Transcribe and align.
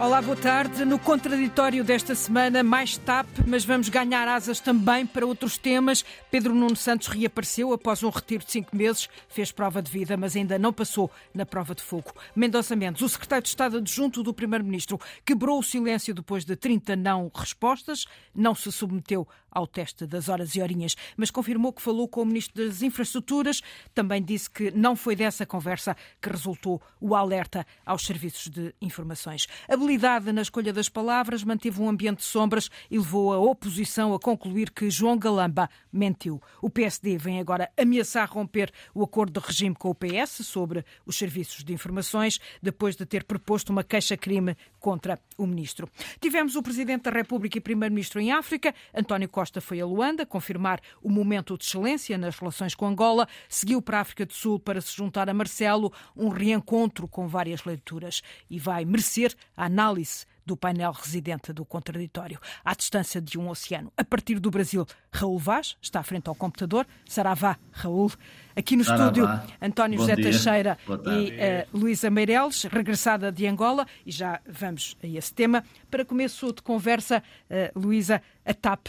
Olá, 0.00 0.22
boa 0.22 0.36
tarde. 0.36 0.84
No 0.84 0.96
contraditório 0.96 1.82
desta 1.82 2.14
semana, 2.14 2.62
mais 2.62 2.96
TAP, 2.96 3.26
mas 3.44 3.64
vamos 3.64 3.88
ganhar 3.88 4.28
asas 4.28 4.60
também 4.60 5.04
para 5.04 5.26
outros 5.26 5.58
temas. 5.58 6.04
Pedro 6.30 6.54
Nuno 6.54 6.76
Santos 6.76 7.08
reapareceu 7.08 7.72
após 7.72 8.04
um 8.04 8.08
retiro 8.08 8.44
de 8.44 8.52
cinco 8.52 8.76
meses, 8.76 9.08
fez 9.28 9.50
prova 9.50 9.82
de 9.82 9.90
vida, 9.90 10.16
mas 10.16 10.36
ainda 10.36 10.56
não 10.56 10.72
passou 10.72 11.10
na 11.34 11.44
prova 11.44 11.74
de 11.74 11.82
fogo. 11.82 12.12
Mendonça 12.36 12.76
Mendes, 12.76 13.02
o 13.02 13.08
secretário 13.08 13.42
de 13.42 13.48
Estado 13.48 13.78
adjunto 13.78 14.22
do 14.22 14.32
Primeiro-Ministro, 14.32 15.00
quebrou 15.26 15.58
o 15.58 15.64
silêncio 15.64 16.14
depois 16.14 16.44
de 16.44 16.54
30 16.54 16.94
não 16.94 17.28
respostas, 17.34 18.06
não 18.32 18.54
se 18.54 18.70
submeteu 18.70 19.26
ao 19.50 19.66
teste 19.66 20.06
das 20.06 20.28
horas 20.28 20.54
e 20.54 20.62
horinhas, 20.62 20.96
mas 21.16 21.30
confirmou 21.30 21.72
que 21.72 21.82
falou 21.82 22.08
com 22.08 22.22
o 22.22 22.26
Ministro 22.26 22.66
das 22.66 22.82
Infraestruturas. 22.82 23.60
Também 23.94 24.22
disse 24.22 24.50
que 24.50 24.70
não 24.70 24.94
foi 24.94 25.16
dessa 25.16 25.46
conversa 25.46 25.96
que 26.20 26.28
resultou 26.28 26.80
o 27.00 27.14
alerta 27.14 27.66
aos 27.84 28.04
serviços 28.04 28.48
de 28.48 28.74
informações. 28.80 29.46
Habilidade 29.68 30.32
na 30.32 30.42
escolha 30.42 30.72
das 30.72 30.88
palavras 30.88 31.44
manteve 31.44 31.80
um 31.80 31.88
ambiente 31.88 32.18
de 32.18 32.24
sombras 32.24 32.70
e 32.90 32.98
levou 32.98 33.32
a 33.32 33.38
oposição 33.38 34.14
a 34.14 34.18
concluir 34.18 34.70
que 34.70 34.90
João 34.90 35.18
Galamba 35.18 35.68
mentiu. 35.92 36.40
O 36.60 36.70
PSD 36.70 37.16
vem 37.16 37.40
agora 37.40 37.70
ameaçar 37.76 38.30
romper 38.30 38.70
o 38.94 39.02
acordo 39.02 39.40
de 39.40 39.46
regime 39.46 39.74
com 39.74 39.90
o 39.90 39.94
PS 39.94 40.46
sobre 40.46 40.84
os 41.06 41.16
serviços 41.16 41.64
de 41.64 41.72
informações, 41.72 42.38
depois 42.62 42.96
de 42.96 43.06
ter 43.06 43.24
proposto 43.24 43.70
uma 43.70 43.84
queixa-crime 43.84 44.56
contra 44.78 45.18
o 45.36 45.46
ministro. 45.46 45.88
Tivemos 46.20 46.56
o 46.56 46.62
Presidente 46.62 47.04
da 47.04 47.10
República 47.10 47.58
e 47.58 47.60
Primeiro-Ministro 47.60 48.20
em 48.20 48.32
África, 48.32 48.74
António 48.94 49.28
Costa 49.28 49.47
foi 49.60 49.80
a 49.80 49.86
Luanda 49.86 50.26
confirmar 50.26 50.80
o 51.02 51.10
momento 51.10 51.56
de 51.56 51.64
excelência 51.64 52.18
nas 52.18 52.38
relações 52.38 52.74
com 52.74 52.86
Angola, 52.86 53.28
seguiu 53.48 53.80
para 53.80 53.98
a 53.98 54.00
África 54.00 54.26
do 54.26 54.32
Sul 54.32 54.58
para 54.58 54.80
se 54.80 54.94
juntar 54.94 55.28
a 55.28 55.34
Marcelo, 55.34 55.92
um 56.16 56.28
reencontro 56.28 57.08
com 57.08 57.26
várias 57.26 57.64
leituras 57.64 58.22
e 58.50 58.58
vai 58.58 58.84
merecer 58.84 59.34
a 59.56 59.64
análise 59.64 60.26
do 60.48 60.56
painel 60.56 60.92
residente 60.92 61.52
do 61.52 61.62
contraditório, 61.62 62.40
à 62.64 62.74
distância 62.74 63.20
de 63.20 63.38
um 63.38 63.50
oceano. 63.50 63.92
A 63.94 64.02
partir 64.02 64.38
do 64.40 64.50
Brasil, 64.50 64.86
Raul 65.12 65.38
Vaz 65.38 65.76
está 65.80 66.00
à 66.00 66.02
frente 66.02 66.26
ao 66.26 66.34
computador. 66.34 66.86
Saravá, 67.06 67.58
Raul. 67.70 68.10
Aqui 68.56 68.74
no 68.74 68.82
Saravá. 68.82 69.04
estúdio, 69.04 69.28
António 69.60 69.98
Bom 69.98 70.04
José 70.04 70.16
dia. 70.16 70.24
Teixeira 70.24 70.78
e 70.88 70.92
uh, 70.92 71.78
Luísa 71.78 72.08
Meireles, 72.08 72.64
regressada 72.64 73.30
de 73.30 73.46
Angola, 73.46 73.86
e 74.06 74.10
já 74.10 74.40
vamos 74.48 74.96
a 75.02 75.06
esse 75.06 75.34
tema. 75.34 75.62
Para 75.90 76.02
começo 76.02 76.50
de 76.50 76.62
conversa, 76.62 77.22
uh, 77.50 77.78
Luísa, 77.78 78.22
a 78.44 78.54
TAP 78.54 78.88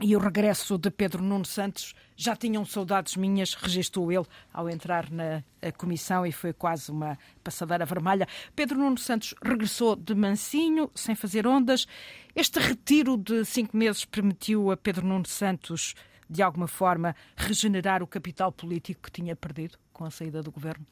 e 0.00 0.14
o 0.14 0.18
regresso 0.18 0.78
de 0.78 0.90
Pedro 0.90 1.22
Nuno 1.22 1.44
Santos 1.44 1.94
já 2.16 2.36
tinham 2.36 2.64
saudades 2.64 3.16
minhas, 3.16 3.54
registrou 3.54 4.12
ele 4.12 4.26
ao 4.52 4.68
entrar 4.68 5.10
na 5.10 5.42
comissão 5.76 6.24
e 6.24 6.30
foi 6.30 6.52
quase 6.52 6.90
uma 6.90 7.18
passadeira 7.42 7.84
vermelha. 7.84 8.26
Pedro 8.54 8.78
Nuno 8.78 8.98
Santos 8.98 9.34
regressou 9.42 9.96
de 9.96 10.14
mansinho, 10.14 10.90
sem 10.94 11.14
fazer 11.14 11.46
ondas. 11.46 11.86
Este 12.34 12.60
retiro 12.60 13.16
de 13.16 13.44
cinco 13.44 13.76
meses 13.76 14.04
permitiu 14.04 14.70
a 14.70 14.76
Pedro 14.76 15.06
Nuno 15.06 15.26
Santos, 15.26 15.94
de 16.30 16.42
alguma 16.42 16.68
forma, 16.68 17.16
regenerar 17.36 18.02
o 18.02 18.06
capital 18.06 18.52
político 18.52 19.02
que 19.02 19.10
tinha 19.10 19.34
perdido 19.34 19.78
com 19.92 20.04
a 20.04 20.10
saída 20.10 20.42
do 20.42 20.52
governo? 20.52 20.86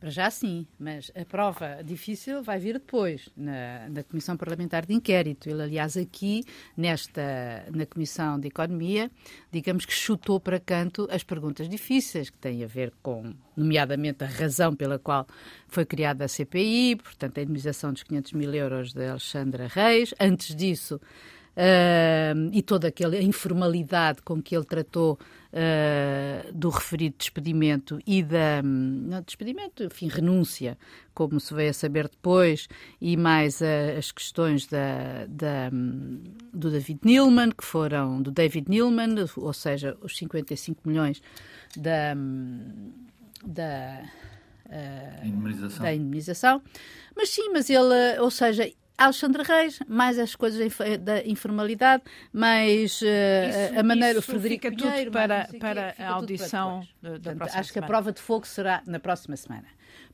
Para 0.00 0.10
já 0.10 0.30
sim, 0.30 0.64
mas 0.78 1.10
a 1.20 1.24
prova 1.24 1.82
difícil 1.82 2.40
vai 2.40 2.60
vir 2.60 2.74
depois, 2.74 3.28
na, 3.36 3.88
na 3.88 4.04
Comissão 4.04 4.36
Parlamentar 4.36 4.86
de 4.86 4.94
Inquérito. 4.94 5.50
Ele, 5.50 5.60
aliás, 5.60 5.96
aqui, 5.96 6.44
nesta, 6.76 7.66
na 7.74 7.84
Comissão 7.84 8.38
de 8.38 8.46
Economia, 8.46 9.10
digamos 9.50 9.84
que 9.84 9.92
chutou 9.92 10.38
para 10.38 10.60
canto 10.60 11.08
as 11.10 11.24
perguntas 11.24 11.68
difíceis, 11.68 12.30
que 12.30 12.38
têm 12.38 12.62
a 12.62 12.66
ver 12.68 12.92
com, 13.02 13.34
nomeadamente, 13.56 14.22
a 14.22 14.28
razão 14.28 14.72
pela 14.72 15.00
qual 15.00 15.26
foi 15.66 15.84
criada 15.84 16.26
a 16.26 16.28
CPI, 16.28 16.94
portanto, 17.02 17.38
a 17.38 17.42
indemnização 17.42 17.92
dos 17.92 18.04
500 18.04 18.32
mil 18.34 18.54
euros 18.54 18.92
de 18.92 19.04
Alexandra 19.04 19.66
Reis. 19.66 20.14
Antes 20.20 20.54
disso, 20.54 21.00
Uh, 21.58 22.50
e 22.52 22.62
toda 22.62 22.86
aquela 22.86 23.16
informalidade 23.16 24.22
com 24.22 24.40
que 24.40 24.56
ele 24.56 24.64
tratou 24.64 25.18
uh, 25.52 26.52
do 26.52 26.68
referido 26.68 27.16
despedimento 27.18 27.98
e 28.06 28.22
da 28.22 28.62
não, 28.62 29.22
despedimento, 29.22 29.84
enfim, 29.84 30.08
renúncia, 30.08 30.78
como 31.14 31.40
se 31.40 31.52
veio 31.54 31.70
a 31.70 31.74
saber 31.74 32.08
depois, 32.08 32.68
e 33.00 33.16
mais 33.16 33.60
uh, 33.60 33.98
as 33.98 34.12
questões 34.12 34.66
da, 34.66 35.26
da, 35.28 35.70
do 36.52 36.70
David 36.70 37.00
Neilman, 37.04 37.50
que 37.50 37.64
foram 37.64 38.20
do 38.22 38.30
David 38.30 38.68
Neilman, 38.68 39.14
ou 39.36 39.52
seja, 39.52 39.96
os 40.00 40.16
55 40.16 40.88
milhões 40.88 41.22
da, 41.76 42.14
da 43.44 44.02
Uh, 44.68 45.26
indemnização. 45.26 45.82
da 45.82 45.94
indemnização. 45.94 46.62
Mas 47.16 47.30
sim, 47.30 47.48
mas 47.50 47.70
ele, 47.70 48.20
ou 48.20 48.30
seja, 48.30 48.70
Alexandre 48.98 49.44
Reis, 49.44 49.78
mais 49.86 50.18
as 50.18 50.34
coisas 50.34 50.76
da 51.00 51.24
informalidade, 51.24 52.02
mais 52.32 53.00
uh, 53.00 53.04
isso, 53.04 53.78
a 53.78 53.82
maneira, 53.84 54.18
o 54.18 54.22
Frederico 54.22 54.68
Pinheiro, 54.74 55.12
para, 55.12 55.48
para 55.60 55.94
a 55.96 56.08
audição 56.10 56.86
da 57.00 57.10
Portanto, 57.10 57.36
próxima 57.36 57.60
Acho 57.60 57.72
semana. 57.72 57.72
que 57.72 57.78
a 57.78 57.82
prova 57.82 58.12
de 58.12 58.20
fogo 58.20 58.46
será 58.46 58.82
na 58.86 58.98
próxima 58.98 59.36
semana. 59.36 59.66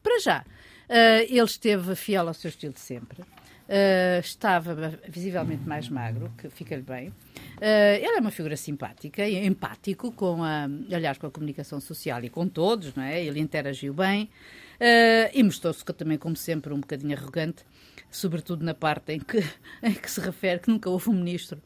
Para 0.02 0.20
já, 0.20 0.40
uh, 0.40 1.26
ele 1.26 1.42
esteve 1.42 1.96
fiel 1.96 2.28
ao 2.28 2.34
seu 2.34 2.50
estilo 2.50 2.74
de 2.74 2.80
sempre. 2.80 3.24
Uh, 3.66 4.20
estava 4.20 4.98
visivelmente 5.08 5.66
mais 5.66 5.88
magro, 5.88 6.30
que 6.36 6.50
fica-lhe 6.50 6.82
bem. 6.82 7.08
Uh, 7.08 7.96
ele 7.96 8.16
é 8.16 8.20
uma 8.20 8.30
figura 8.30 8.56
simpática 8.56 9.26
e 9.26 9.46
empático, 9.46 10.12
com 10.12 10.42
a, 10.42 10.64
aliás, 10.92 11.16
com 11.16 11.26
a 11.26 11.30
comunicação 11.30 11.80
social 11.80 12.22
e 12.22 12.28
com 12.28 12.46
todos, 12.46 12.94
não 12.94 13.02
é? 13.02 13.24
Ele 13.24 13.40
interagiu 13.40 13.94
bem 13.94 14.24
uh, 14.24 15.30
e 15.32 15.42
mostrou-se 15.42 15.82
também, 15.84 16.18
como 16.18 16.36
sempre, 16.36 16.74
um 16.74 16.80
bocadinho 16.80 17.16
arrogante 17.16 17.64
sobretudo 18.10 18.64
na 18.64 18.74
parte 18.74 19.12
em 19.12 19.18
que, 19.18 19.38
em 19.82 19.92
que 19.92 20.08
se 20.08 20.20
refere 20.20 20.60
que 20.60 20.70
nunca 20.70 20.88
houve 20.88 21.10
um 21.10 21.14
ministro 21.14 21.60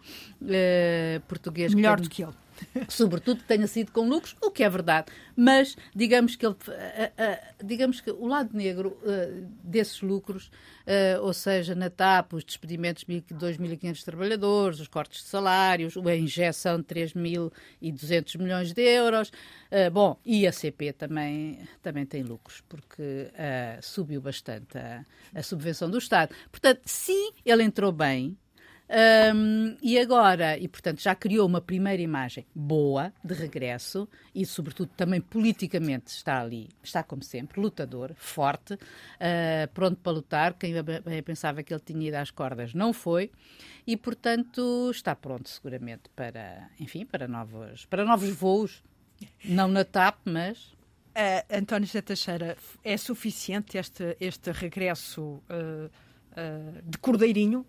português 1.27 1.75
melhor 1.75 2.01
do 2.01 2.09
que 2.09 2.23
ele. 2.23 2.33
Sobretudo 2.89 3.41
que 3.41 3.47
tenha 3.47 3.67
sido 3.67 3.93
com 3.93 4.09
lucros, 4.09 4.37
o 4.43 4.51
que 4.51 4.63
é 4.63 4.69
verdade. 4.69 5.07
Mas 5.37 5.77
digamos 5.95 6.37
que 6.37 6.45
ele, 6.45 6.55
uh, 6.55 6.57
uh, 6.57 7.65
digamos 7.65 8.01
que 8.01 8.11
o 8.11 8.27
lado 8.27 8.57
negro 8.57 8.99
desses 9.63 10.01
lucros, 10.03 10.51
ou 11.21 11.33
seja, 11.33 11.75
na 11.75 11.91
TAP, 11.91 12.33
os 12.33 12.45
despedimentos 12.45 13.05
de 13.05 13.23
2.500 13.35 14.05
trabalhadores, 14.05 14.81
os 14.81 14.89
cortes 14.89 15.23
de 15.23 15.29
salários, 15.29 15.97
a 15.97 16.17
injeção 16.17 16.79
de 16.79 16.85
3.200 16.85 18.39
milhões 18.39 18.73
de 18.73 18.83
euros, 18.83 19.31
bom, 19.93 20.19
e 20.25 20.47
a 20.47 20.53
CP 20.53 20.93
também, 20.93 21.59
também 21.83 22.07
tem 22.07 22.23
lucros, 22.23 22.63
porque 22.69 23.31
subiu 23.83 24.21
bastante 24.21 24.79
a, 24.79 25.05
a 25.35 25.43
subvenção 25.43 25.91
do 25.91 25.99
Estado. 25.99 26.35
Portanto, 26.51 26.81
sim, 26.87 27.33
ele 27.45 27.63
entrou 27.63 27.93
bem, 27.93 28.37
um, 28.91 29.77
e 29.83 29.99
agora, 29.99 30.57
e 30.57 30.67
portanto 30.67 31.03
já 31.03 31.15
criou 31.15 31.47
uma 31.47 31.61
primeira 31.61 32.01
imagem 32.01 32.47
boa 32.55 33.13
de 33.23 33.35
regresso 33.35 34.09
e, 34.35 34.47
sobretudo, 34.47 34.91
também 34.97 35.21
politicamente 35.21 36.11
está 36.11 36.41
ali, 36.41 36.69
está 36.83 37.03
como 37.03 37.23
sempre, 37.23 37.61
lutador, 37.61 38.15
forte, 38.17 38.75
uh, 38.75 38.79
pronto 39.75 39.99
para 40.03 40.13
lutar. 40.13 40.55
Quem 40.55 40.73
pensava 41.23 41.63
que 41.63 41.73
ele 41.73 41.83
tinha 41.85 42.09
ido 42.09 42.15
às 42.15 42.31
cordas 42.31 42.73
não 42.73 42.93
foi 42.93 43.31
e, 43.87 43.95
portanto, 43.97 44.91
está 44.91 45.15
pronto 45.15 45.49
seguramente 45.49 46.09
para, 46.17 46.71
enfim, 46.81 47.05
para 47.05 47.29
novos, 47.29 47.85
para 47.85 48.05
novos 48.05 48.31
voos, 48.31 48.83
não 49.45 49.69
na 49.69 49.85
TAP, 49.85 50.17
mas 50.25 50.77
Uh, 51.09 51.43
António 51.59 51.85
José 51.85 52.01
Teixeira, 52.01 52.57
é 52.85 52.97
suficiente 52.97 53.77
este, 53.77 54.17
este 54.21 54.53
regresso 54.53 55.43
uh, 55.51 55.91
de 56.85 56.97
cordeirinho 56.99 57.67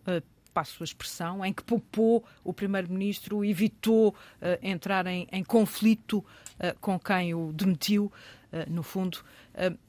passo 0.54 0.84
a 0.84 0.86
expressão, 0.86 1.44
em 1.46 1.54
que 1.54 1.64
poupou 1.64 2.24
o 2.44 2.54
Primeiro-Ministro, 2.54 3.44
evitou 3.46 4.10
uh, 4.10 4.16
entrar 4.62 5.06
em, 5.08 5.28
em 5.32 5.44
conflito 5.44 6.20
uh, 6.20 6.78
com 6.80 7.00
quem 7.00 7.34
o 7.34 7.52
demitiu, 7.54 8.12
uh, 8.52 8.70
no 8.70 8.84
fundo, 8.84 9.20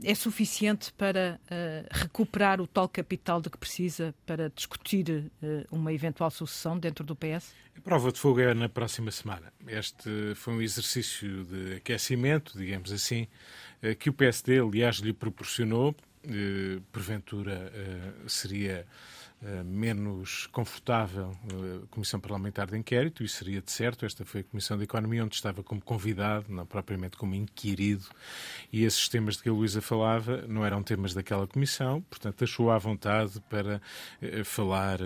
é 0.03 0.15
suficiente 0.17 0.93
para 0.95 1.39
recuperar 1.93 2.61
o 2.61 2.67
tal 2.67 2.89
capital 2.89 3.41
de 3.41 3.49
que 3.49 3.57
precisa 3.57 4.12
para 4.27 4.51
discutir 4.51 5.31
uma 5.71 5.93
eventual 5.93 6.29
sucessão 6.29 6.77
dentro 6.77 7.05
do 7.05 7.15
PS? 7.15 7.55
A 7.77 7.81
prova 7.81 8.11
de 8.11 8.19
fogo 8.19 8.41
é 8.41 8.53
na 8.53 8.69
próxima 8.69 9.12
semana. 9.12 9.53
Este 9.69 10.35
foi 10.35 10.55
um 10.55 10.61
exercício 10.61 11.45
de 11.45 11.75
aquecimento, 11.77 12.59
digamos 12.59 12.91
assim, 12.91 13.29
que 14.01 14.11
o 14.11 14.12
PSD, 14.12 14.59
aliás, 14.59 14.97
lhe 14.97 15.12
proporcionou. 15.12 15.95
Porventura 16.91 17.73
seria 18.27 18.85
menos 19.65 20.47
confortável 20.49 21.35
uh, 21.53 21.87
Comissão 21.89 22.21
Parlamentar 22.21 22.71
de 22.71 22.77
Inquérito, 22.77 23.25
isso 23.25 23.37
seria 23.37 23.63
de 23.63 23.71
certo. 23.71 24.05
Esta 24.05 24.25
foi 24.25 24.43
a 24.43 24.45
Comissão 24.45 24.77
de 24.77 24.85
Economia, 24.85 25.25
onde 25.25 25.35
estava 25.35 25.63
como 25.63 25.81
convidado, 25.81 26.47
não 26.49 26.67
propriamente 26.67 27.17
como 27.17 27.35
inquirido, 27.35 28.05
e 28.71 28.85
esses 28.85 29.09
temas 29.09 29.37
de 29.37 29.43
que 29.43 29.49
a 29.49 29.53
Luísa 29.53 29.81
falava 29.81 30.45
não 30.47 30.65
eram 30.65 30.83
temas 30.83 31.15
daquela 31.15 31.47
comissão, 31.47 32.03
portanto, 32.03 32.45
achou 32.45 32.71
à 32.71 32.77
vontade 32.77 33.41
para 33.49 33.81
uh, 34.23 34.45
falar 34.45 34.99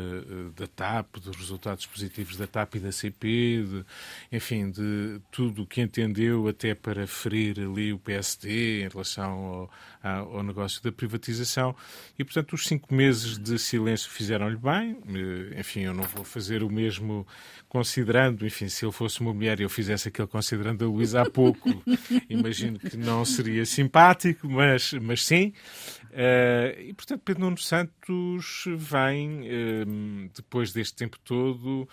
da 0.57 0.67
TAP, 0.67 1.17
dos 1.19 1.37
resultados 1.37 1.87
positivos 1.87 2.37
da 2.37 2.47
TAP 2.47 2.77
e 2.77 2.81
da 2.81 2.91
CP, 2.91 3.65
de, 3.65 3.85
enfim, 4.33 4.71
de 4.71 5.21
tudo 5.31 5.63
o 5.63 5.67
que 5.67 5.81
entendeu, 5.81 6.49
até 6.49 6.75
para 6.75 7.07
ferir 7.07 7.61
ali 7.61 7.93
o 7.93 7.99
PSD 7.99 8.85
em 8.85 8.89
relação 8.89 9.31
ao, 9.31 9.71
ao 10.05 10.43
negócio 10.43 10.83
da 10.83 10.93
privatização. 10.93 11.75
E, 12.19 12.25
portanto, 12.25 12.53
os 12.53 12.67
cinco 12.67 12.95
meses 12.95 13.39
de 13.39 13.59
silêncio 13.59 14.11
fizeram-lhe 14.11 14.57
bem. 14.57 14.99
Eh, 15.09 15.61
enfim, 15.61 15.81
eu 15.81 15.95
não 15.95 16.05
vou 16.05 16.25
fazer 16.25 16.63
o 16.63 16.71
mesmo 16.71 17.27
considerando, 17.69 18.47
enfim, 18.47 18.69
se 18.69 18.85
ele 18.85 18.93
fosse 18.93 19.21
uma 19.21 19.33
mulher 19.33 19.59
e 19.59 19.63
eu 19.63 19.71
fizesse 19.71 20.09
aquele 20.09 20.29
considerando 20.29 20.85
a 20.85 20.89
Luísa 20.89 21.23
há 21.23 21.31
pouco, 21.31 21.69
imagino 22.29 22.79
que 22.79 22.97
não 22.97 23.25
seria 23.25 23.65
simpático, 23.65 24.49
mas, 24.49 24.93
mas 24.93 25.25
sim. 25.25 25.53
Uh, 26.11 26.81
e, 26.81 26.95
portanto, 26.95 27.23
Pedro 27.25 27.43
Nuno 27.43 27.59
Santos 27.59 28.65
vem, 28.77 29.41
uh, 29.41 30.31
depois 30.33 30.73
deste 30.73 30.95
tempo 30.95 31.19
todo, 31.25 31.89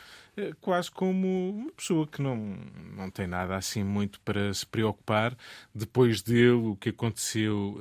quase 0.62 0.90
como 0.90 1.50
uma 1.50 1.72
pessoa 1.72 2.08
que 2.08 2.22
não, 2.22 2.58
não 2.96 3.10
tem 3.10 3.28
nada 3.28 3.56
assim 3.56 3.84
muito 3.84 4.20
para 4.22 4.54
se 4.54 4.66
preocupar. 4.66 5.36
Depois 5.74 6.22
dele, 6.22 6.52
o 6.52 6.76
que 6.76 6.90
aconteceu 6.90 7.78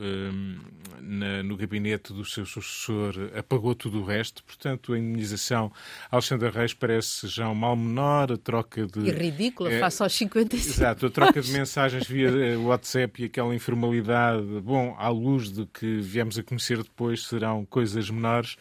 na, 1.01 1.43
no 1.43 1.57
gabinete 1.57 2.13
do 2.13 2.25
seu 2.25 2.45
sucessor 2.45 3.15
apagou 3.37 3.75
tudo 3.75 4.01
o 4.01 4.05
resto. 4.05 4.43
Portanto, 4.45 4.93
a 4.93 4.99
indemnização 4.99 5.73
Alexandre 6.11 6.51
Reis 6.51 6.75
parece 6.75 7.29
já 7.29 7.49
um 7.49 7.55
mal 7.55 7.77
menor, 7.77 8.33
a 8.33 8.37
troca 8.37 8.87
de. 8.87 9.01
E 9.01 9.11
ridícula, 9.11 9.71
face 9.79 10.03
aos 10.03 10.13
55. 10.13 10.77
Exato, 10.77 11.07
a 11.07 11.11
troca 11.11 11.41
de 11.41 11.53
mensagens 11.53 12.07
via 12.07 12.59
WhatsApp 12.59 13.23
e 13.23 13.27
aquela 13.27 13.55
informalidade, 13.55 14.45
bom, 14.61 14.95
à 14.99 15.09
luz 15.09 15.53
de 15.53 15.67
que 15.67 16.01
viemos 16.01 16.39
a 16.39 16.43
conhecer 16.43 16.79
depois 16.79 17.27
serão 17.27 17.65
coisas 17.65 18.11
menores 18.11 18.57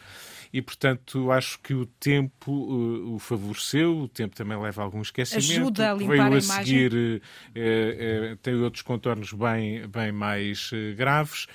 e, 0.52 0.60
portanto, 0.60 1.30
acho 1.30 1.60
que 1.60 1.74
o 1.74 1.86
tempo 1.86 2.50
uh, 2.50 3.14
o 3.14 3.18
favoreceu, 3.18 3.96
o 3.98 4.08
tempo 4.08 4.34
também 4.34 4.60
leva 4.60 4.82
a 4.82 4.84
algum 4.84 5.00
esquecimento. 5.00 5.52
Ajuda 5.52 5.92
a 5.92 5.94
limpar 5.94 6.16
Veio 6.16 6.34
a, 6.34 6.36
a 6.36 6.40
seguir, 6.40 6.92
uh, 6.94 8.32
uh, 8.32 8.36
tem 8.38 8.54
outros 8.54 8.82
contornos 8.82 9.32
bem, 9.32 9.86
bem 9.86 10.10
mais 10.10 10.70
graves. 10.96 11.46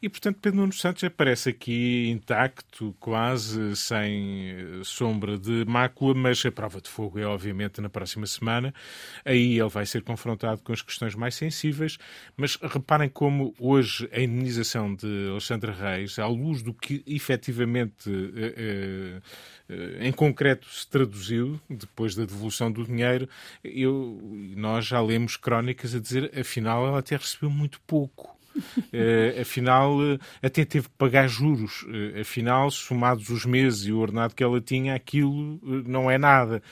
E, 0.00 0.08
portanto, 0.08 0.38
Pedro 0.40 0.60
Nuno 0.60 0.72
Santos 0.72 1.02
aparece 1.02 1.48
aqui 1.48 2.10
intacto, 2.10 2.94
quase 3.00 3.74
sem 3.74 4.54
sombra 4.84 5.38
de 5.38 5.64
mácula, 5.64 6.14
mas 6.14 6.44
a 6.44 6.52
prova 6.52 6.80
de 6.80 6.90
fogo 6.90 7.18
é, 7.18 7.26
obviamente, 7.26 7.80
na 7.80 7.88
próxima 7.88 8.26
semana. 8.26 8.74
Aí 9.24 9.58
ele 9.58 9.68
vai 9.68 9.86
ser 9.86 10.02
confrontado 10.02 10.62
com 10.62 10.72
as 10.72 10.82
questões 10.82 11.14
mais 11.14 11.34
sensíveis. 11.34 11.96
Mas 12.36 12.56
reparem 12.56 13.08
como 13.08 13.54
hoje 13.58 14.08
a 14.12 14.20
indenização 14.20 14.94
de 14.94 15.28
Alexandre 15.30 15.72
Reis, 15.72 16.18
à 16.18 16.26
luz 16.26 16.62
do 16.62 16.74
que 16.74 17.02
efetivamente 17.06 18.10
em 20.00 20.12
concreto 20.12 20.66
se 20.68 20.86
traduziu 20.86 21.60
depois 21.68 22.14
da 22.14 22.24
devolução 22.24 22.70
do 22.70 22.84
dinheiro. 22.84 23.28
Eu, 23.62 24.20
nós 24.56 24.86
já 24.86 25.00
lemos 25.00 25.36
crónicas 25.36 25.94
a 25.94 26.00
dizer, 26.00 26.30
afinal, 26.38 26.86
ela 26.86 26.98
até 26.98 27.16
recebeu 27.16 27.50
muito 27.50 27.80
pouco. 27.86 28.34
Uh, 28.56 29.40
afinal, 29.42 29.98
uh, 29.98 30.18
até 30.42 30.64
teve 30.64 30.88
que 30.88 30.94
pagar 30.96 31.28
juros. 31.28 31.82
Uh, 31.82 32.20
afinal, 32.20 32.70
somados 32.70 33.28
os 33.28 33.44
meses 33.44 33.86
e 33.86 33.92
o 33.92 33.98
ordenado 33.98 34.34
que 34.34 34.42
ela 34.42 34.60
tinha, 34.60 34.94
aquilo 34.94 35.60
não 35.86 36.10
é 36.10 36.18
nada. 36.18 36.62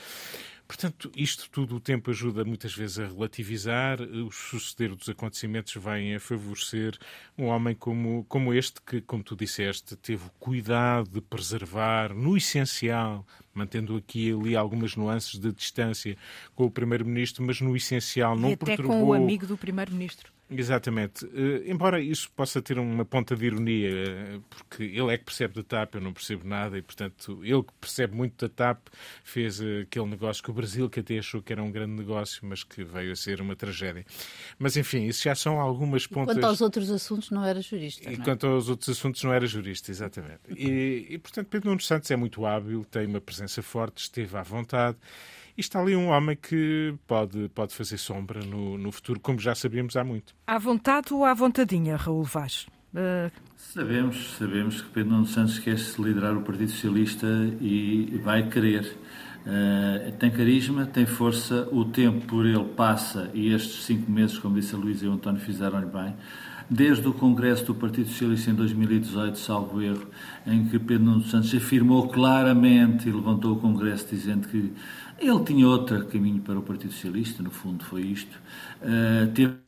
Portanto, 0.67 1.11
isto 1.15 1.49
tudo 1.49 1.75
o 1.75 1.79
tempo 1.79 2.09
ajuda 2.09 2.45
muitas 2.45 2.73
vezes 2.73 2.99
a 2.99 3.07
relativizar. 3.07 4.01
O 4.01 4.31
suceder 4.31 4.95
dos 4.95 5.09
acontecimentos 5.09 5.75
vem 5.75 6.15
a 6.15 6.19
favorecer 6.19 6.97
um 7.37 7.45
homem 7.45 7.75
como, 7.75 8.25
como 8.25 8.53
este, 8.53 8.81
que, 8.81 9.01
como 9.01 9.23
tu 9.23 9.35
disseste, 9.35 9.95
teve 9.95 10.25
o 10.25 10.31
cuidado 10.39 11.09
de 11.09 11.21
preservar, 11.21 12.13
no 12.13 12.37
essencial, 12.37 13.25
mantendo 13.53 13.95
aqui 13.95 14.29
e 14.29 14.33
ali 14.33 14.55
algumas 14.55 14.95
nuances 14.95 15.39
de 15.39 15.51
distância 15.51 16.17
com 16.55 16.65
o 16.65 16.71
Primeiro-Ministro, 16.71 17.43
mas 17.45 17.61
no 17.61 17.75
essencial 17.75 18.35
não 18.35 18.49
e 18.49 18.53
até 18.53 18.65
perturbou... 18.65 18.99
com 18.99 19.05
o 19.07 19.13
amigo 19.13 19.45
do 19.45 19.57
Primeiro-Ministro. 19.57 20.31
Exatamente. 20.49 21.25
Uh, 21.25 21.63
embora 21.65 21.99
isso 22.01 22.29
possa 22.35 22.61
ter 22.61 22.77
uma 22.77 23.05
ponta 23.05 23.35
de 23.35 23.45
ironia, 23.45 23.89
uh, 24.37 24.43
porque 24.49 24.83
ele 24.83 25.13
é 25.13 25.17
que 25.17 25.23
percebe 25.23 25.55
da 25.55 25.63
TAP, 25.63 25.95
eu 25.95 26.01
não 26.01 26.13
percebo 26.13 26.47
nada, 26.47 26.77
e 26.77 26.81
portanto 26.81 27.39
ele 27.43 27.63
que 27.63 27.73
percebe 27.79 28.15
muito 28.15 28.47
da 28.47 28.53
TAP 28.53 28.87
fez 29.23 29.59
uh, 29.59 29.81
aquele 29.83 30.05
negócio 30.05 30.43
com 30.43 30.51
o 30.51 30.55
Brasil 30.55 30.89
que 30.89 30.99
até 30.99 31.17
achou 31.17 31.41
que 31.41 31.51
era 31.51 31.63
um 31.63 31.71
grande 31.71 31.93
negócio, 31.93 32.41
mas 32.43 32.63
que 32.63 32.83
veio 32.83 33.11
a 33.11 33.15
ser 33.15 33.41
uma 33.41 33.55
tragédia. 33.55 34.05
Mas 34.59 34.77
enfim, 34.77 35.05
isso 35.05 35.23
já 35.23 35.35
são 35.35 35.59
algumas 35.59 36.05
pontas. 36.05 36.35
E 36.35 36.39
quanto 36.39 36.45
aos 36.45 36.61
outros 36.61 36.91
assuntos, 36.91 37.31
não 37.31 37.43
era 37.43 37.61
jurista. 37.61 38.09
E 38.09 38.17
não 38.17 38.21
é? 38.21 38.25
quanto 38.25 38.47
aos 38.47 38.69
outros 38.69 38.89
assuntos, 38.89 39.23
não 39.23 39.33
era 39.33 39.45
jurista, 39.47 39.91
exatamente. 39.91 40.41
E, 40.55 41.07
e 41.09 41.17
portanto, 41.17 41.47
Pedro 41.47 41.69
Nuno 41.69 41.81
Santos 41.81 42.11
é 42.11 42.15
muito 42.15 42.45
hábil, 42.45 42.85
tem 42.85 43.07
uma 43.07 43.21
presença 43.21 43.42
forte, 43.61 44.03
esteve 44.03 44.37
à 44.37 44.43
vontade. 44.43 44.97
E 45.57 45.61
está 45.61 45.79
ali 45.79 45.95
um 45.95 46.07
homem 46.07 46.35
que 46.35 46.95
pode, 47.05 47.47
pode 47.49 47.75
fazer 47.75 47.97
sombra 47.97 48.43
no, 48.43 48.77
no 48.77 48.91
futuro, 48.91 49.19
como 49.19 49.39
já 49.39 49.53
sabíamos 49.53 49.95
há 49.95 50.03
muito. 50.03 50.33
À 50.47 50.57
vontade 50.57 51.13
ou 51.13 51.23
à 51.23 51.33
vontadinha, 51.33 51.95
Raul 51.95 52.23
Vaz? 52.23 52.65
Uh... 52.93 53.31
Sabemos, 53.55 54.35
sabemos 54.37 54.81
que 54.81 54.89
Pedro 54.89 55.11
Nuno 55.11 55.25
Santos 55.25 55.57
quer-se 55.57 55.99
liderar 55.99 56.37
o 56.37 56.41
Partido 56.41 56.69
Socialista 56.69 57.25
e 57.59 58.19
vai 58.23 58.47
querer. 58.47 58.95
Uh, 59.45 60.11
tem 60.19 60.29
carisma, 60.29 60.85
tem 60.85 61.05
força, 61.05 61.67
o 61.71 61.85
tempo 61.85 62.25
por 62.27 62.45
ele 62.45 62.63
passa 62.63 63.31
e 63.33 63.53
estes 63.53 63.83
cinco 63.83 64.11
meses, 64.11 64.37
como 64.37 64.55
disse 64.55 64.75
a 64.75 64.77
Luísa 64.77 65.05
e 65.05 65.07
o 65.07 65.13
António, 65.13 65.41
fizeram-lhe 65.41 65.87
bem. 65.87 66.15
Desde 66.75 67.07
o 67.07 67.13
Congresso 67.13 67.65
do 67.65 67.75
Partido 67.75 68.09
Socialista 68.09 68.49
em 68.49 68.55
2018, 68.55 69.37
salvo 69.37 69.79
erro, 69.79 70.07
em 70.47 70.65
que 70.65 70.79
Pedro 70.79 71.05
Nuno 71.05 71.23
Santos 71.23 71.53
afirmou 71.53 72.07
claramente 72.07 73.07
e 73.07 73.11
levantou 73.11 73.53
o 73.53 73.59
Congresso 73.59 74.07
dizendo 74.09 74.47
que 74.47 74.73
ele 75.19 75.43
tinha 75.45 75.67
outro 75.67 76.03
caminho 76.07 76.41
para 76.41 76.57
o 76.57 76.63
Partido 76.63 76.91
Socialista, 76.91 77.43
no 77.43 77.51
fundo 77.51 77.85
foi 77.85 78.01
isto. 78.01 78.35
Uh, 78.81 79.31
teve 79.35 79.62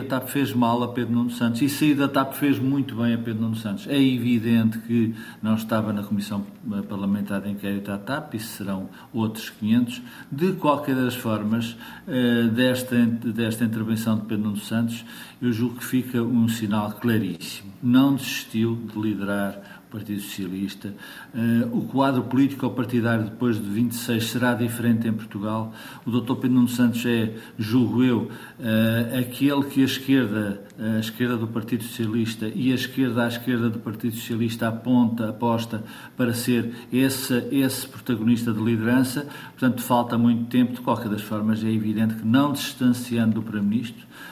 a 0.00 0.04
TAP 0.04 0.28
fez 0.28 0.54
mal 0.54 0.82
a 0.82 0.88
Pedro 0.88 1.14
Nuno 1.14 1.30
Santos 1.30 1.60
e 1.60 1.68
sair 1.68 1.94
da 1.94 2.08
TAP 2.08 2.32
fez 2.34 2.58
muito 2.58 2.96
bem 2.96 3.14
a 3.14 3.18
Pedro 3.18 3.42
Nuno 3.42 3.56
Santos. 3.56 3.86
É 3.86 4.00
evidente 4.00 4.78
que 4.78 5.14
não 5.42 5.54
estava 5.54 5.92
na 5.92 6.02
Comissão 6.02 6.44
Parlamentar 6.88 7.42
de 7.42 7.50
Inquérito 7.50 7.92
à 7.92 7.98
TAP, 7.98 8.34
isso 8.34 8.56
serão 8.56 8.88
outros 9.12 9.50
500. 9.50 10.02
De 10.32 10.52
qualquer 10.52 10.94
das 10.94 11.14
formas, 11.14 11.76
eh, 12.08 12.44
desta, 12.44 12.96
desta 12.96 13.64
intervenção 13.64 14.18
de 14.18 14.24
Pedro 14.24 14.44
Nuno 14.44 14.56
Santos, 14.56 15.04
eu 15.40 15.52
julgo 15.52 15.76
que 15.76 15.84
fica 15.84 16.22
um 16.22 16.48
sinal 16.48 16.92
claríssimo. 16.92 17.70
Não 17.82 18.14
desistiu 18.14 18.76
de 18.92 19.00
liderar 19.00 19.79
Partido 19.90 20.20
Socialista. 20.20 20.94
Uh, 21.34 21.78
o 21.78 21.82
quadro 21.82 22.22
político 22.22 22.68
partidário 22.70 23.24
depois 23.24 23.56
de 23.56 23.68
26 23.68 24.24
será 24.24 24.54
diferente 24.54 25.08
em 25.08 25.12
Portugal. 25.12 25.72
O 26.06 26.10
Dr. 26.10 26.34
Pedro 26.34 26.50
Nuno 26.50 26.68
Santos 26.68 27.04
é, 27.04 27.34
julgo 27.58 28.02
eu, 28.02 28.18
uh, 28.58 29.18
aquele 29.18 29.64
que 29.64 29.82
a 29.82 29.84
esquerda, 29.84 30.62
a 30.78 30.98
esquerda 30.98 31.36
do 31.36 31.46
Partido 31.46 31.84
Socialista 31.84 32.50
e 32.54 32.72
a 32.72 32.74
esquerda 32.74 33.24
à 33.24 33.28
esquerda 33.28 33.68
do 33.68 33.78
Partido 33.78 34.14
Socialista 34.14 34.68
aponta, 34.68 35.28
aposta 35.30 35.82
para 36.16 36.32
ser 36.32 36.72
esse, 36.92 37.34
esse 37.50 37.86
protagonista 37.86 38.52
de 38.52 38.60
liderança. 38.60 39.26
Portanto, 39.50 39.82
falta 39.82 40.16
muito 40.16 40.44
tempo. 40.46 40.72
De 40.72 40.80
qualquer 40.80 41.08
das 41.08 41.22
formas, 41.22 41.62
é 41.64 41.70
evidente 41.70 42.14
que 42.14 42.26
não 42.26 42.52
distanciando 42.52 43.34
do 43.34 43.42
Primeiro-Ministro, 43.42 44.06
eh, 44.06 44.29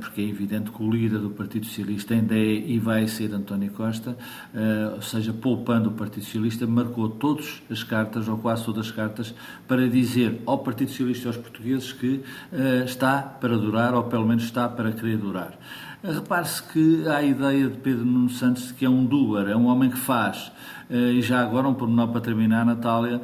porque 0.00 0.20
é 0.20 0.24
evidente 0.24 0.70
que 0.70 0.82
o 0.82 0.90
líder 0.90 1.18
do 1.18 1.30
Partido 1.30 1.66
Socialista 1.66 2.14
ainda 2.14 2.34
é 2.34 2.38
e 2.38 2.78
vai 2.78 3.06
ser 3.08 3.32
António 3.34 3.70
Costa, 3.72 4.16
eh, 4.54 4.92
ou 4.94 5.02
seja, 5.02 5.32
poupando 5.32 5.90
o 5.90 5.92
Partido 5.92 6.24
Socialista, 6.24 6.66
marcou 6.66 7.08
todas 7.08 7.62
as 7.70 7.82
cartas, 7.82 8.28
ou 8.28 8.38
quase 8.38 8.64
todas 8.64 8.86
as 8.86 8.92
cartas, 8.92 9.34
para 9.66 9.88
dizer 9.88 10.40
ao 10.46 10.58
Partido 10.58 10.90
Socialista 10.90 11.26
e 11.26 11.28
aos 11.28 11.36
portugueses 11.36 11.92
que 11.92 12.22
eh, 12.52 12.84
está 12.84 13.22
para 13.22 13.56
durar, 13.56 13.94
ou 13.94 14.04
pelo 14.04 14.26
menos 14.26 14.44
está 14.44 14.68
para 14.68 14.92
querer 14.92 15.18
durar. 15.18 15.58
Repare-se 16.02 16.62
que 16.62 17.08
há 17.08 17.16
a 17.16 17.22
ideia 17.24 17.68
de 17.68 17.76
Pedro 17.78 18.04
Nuno 18.04 18.30
Santos 18.30 18.68
de 18.68 18.74
que 18.74 18.84
é 18.84 18.88
um 18.88 19.04
doer, 19.04 19.48
é 19.48 19.56
um 19.56 19.66
homem 19.66 19.90
que 19.90 19.98
faz. 19.98 20.52
E 20.88 21.20
já 21.20 21.40
agora, 21.42 21.68
um 21.68 21.74
pormenor 21.74 22.08
para 22.08 22.20
terminar, 22.20 22.64
Natália, 22.64 23.20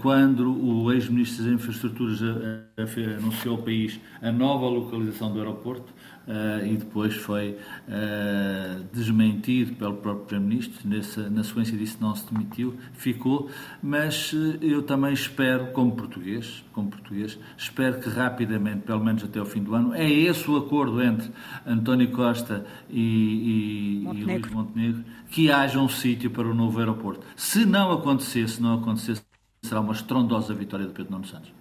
quando 0.00 0.52
o 0.62 0.92
ex-ministro 0.92 1.44
das 1.44 1.54
Infraestruturas 1.54 2.20
anunciou 3.18 3.56
ao 3.56 3.62
país 3.62 3.98
a 4.20 4.30
nova 4.30 4.66
localização 4.66 5.32
do 5.32 5.38
aeroporto, 5.38 5.92
Uh, 6.30 6.64
e 6.64 6.76
depois 6.76 7.16
foi 7.16 7.58
uh, 7.88 8.84
desmentido 8.92 9.74
pelo 9.74 9.94
próprio 9.94 10.26
Primeiro-Ministro. 10.26 10.88
Na 11.28 11.42
sequência 11.42 11.76
disso, 11.76 11.98
não 12.00 12.14
se 12.14 12.32
demitiu, 12.32 12.76
ficou. 12.92 13.50
Mas 13.82 14.32
uh, 14.32 14.56
eu 14.62 14.84
também 14.84 15.12
espero, 15.12 15.72
como 15.72 15.96
português, 15.96 16.62
como 16.72 16.88
português, 16.88 17.36
espero 17.58 17.98
que 17.98 18.08
rapidamente, 18.08 18.82
pelo 18.82 19.02
menos 19.02 19.24
até 19.24 19.42
o 19.42 19.44
fim 19.44 19.60
do 19.60 19.74
ano, 19.74 19.92
é 19.92 20.08
esse 20.08 20.48
o 20.48 20.56
acordo 20.56 21.02
entre 21.02 21.32
António 21.66 22.12
Costa 22.12 22.64
e, 22.88 24.04
e, 24.04 24.18
e 24.20 24.24
Luís 24.24 24.50
Montenegro, 24.52 25.04
que 25.30 25.50
haja 25.50 25.80
um 25.80 25.88
sítio 25.88 26.30
para 26.30 26.46
o 26.46 26.54
novo 26.54 26.78
aeroporto. 26.78 27.26
Se 27.34 27.64
não 27.66 27.90
acontecesse, 27.90 28.54
se 28.54 28.62
não 28.62 28.74
acontecesse, 28.74 29.22
será 29.62 29.80
uma 29.80 29.94
estrondosa 29.94 30.54
vitória 30.54 30.86
de 30.86 30.92
Pedro 30.92 31.10
Nuno 31.10 31.26
Santos. 31.26 31.59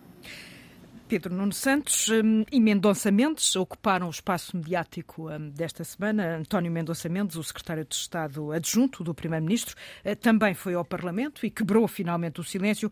Pedro 1.10 1.34
Nuno 1.34 1.52
Santos 1.52 2.08
hum, 2.08 2.46
e 2.52 2.60
Mendonça 2.60 3.10
Mendes 3.10 3.56
ocuparam 3.56 4.06
o 4.06 4.12
espaço 4.12 4.56
mediático 4.56 5.28
hum, 5.28 5.50
desta 5.50 5.84
semana. 5.84 6.38
António 6.38 6.72
Mendonça 6.72 7.10
Mendes, 7.10 7.36
o 7.36 7.44
secretário 7.44 7.84
de 7.84 7.96
Estado 7.96 8.52
adjunto 8.52 9.04
do 9.04 9.12
Primeiro-Ministro, 9.12 9.76
eh, 10.04 10.14
também 10.14 10.54
foi 10.54 10.76
ao 10.76 10.86
Parlamento 10.86 11.48
e 11.48 11.50
quebrou 11.50 11.88
finalmente 11.88 12.40
o 12.40 12.44
silêncio 12.44 12.92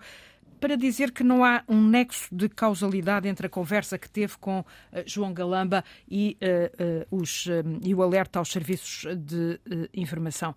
para 0.59 0.75
dizer 0.75 1.11
que 1.11 1.23
não 1.23 1.45
há 1.45 1.63
um 1.69 1.79
nexo 1.79 2.33
de 2.33 2.49
causalidade 2.49 3.27
entre 3.27 3.45
a 3.45 3.49
conversa 3.51 3.99
que 3.99 4.09
teve 4.09 4.35
com 4.39 4.61
uh, 4.61 4.65
João 5.05 5.31
Galamba 5.31 5.85
e, 6.09 6.35
uh, 6.41 7.13
uh, 7.13 7.21
os, 7.21 7.45
e 7.83 7.93
o 7.93 8.01
alerta 8.01 8.39
aos 8.39 8.51
serviços 8.51 9.05
de 9.15 9.59
informação. 9.93 10.55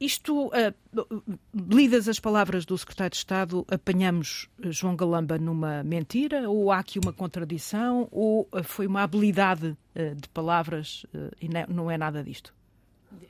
Isto, 0.00 0.48
uh, 0.48 1.34
lidas 1.54 2.08
as 2.08 2.18
palavras 2.18 2.66
do 2.66 2.76
secretário 2.76 3.12
de 3.12 3.16
Estado, 3.16 3.64
apanhamos 3.70 4.48
João 4.58 4.96
Galamba 4.96 5.38
numa 5.38 5.84
mentira? 5.84 6.50
Ou 6.50 6.72
há 6.72 6.80
aqui 6.80 6.98
uma 6.98 7.12
contradição? 7.12 8.08
Ou 8.10 8.48
uh, 8.52 8.62
foi 8.64 8.86
uma 8.86 9.02
habilidade 9.02 9.68
uh, 9.94 10.14
de 10.14 10.28
palavras 10.30 11.06
e 11.40 11.48
não 11.68 11.90
é 11.90 11.96
nada 11.96 12.22
disto? 12.24 12.52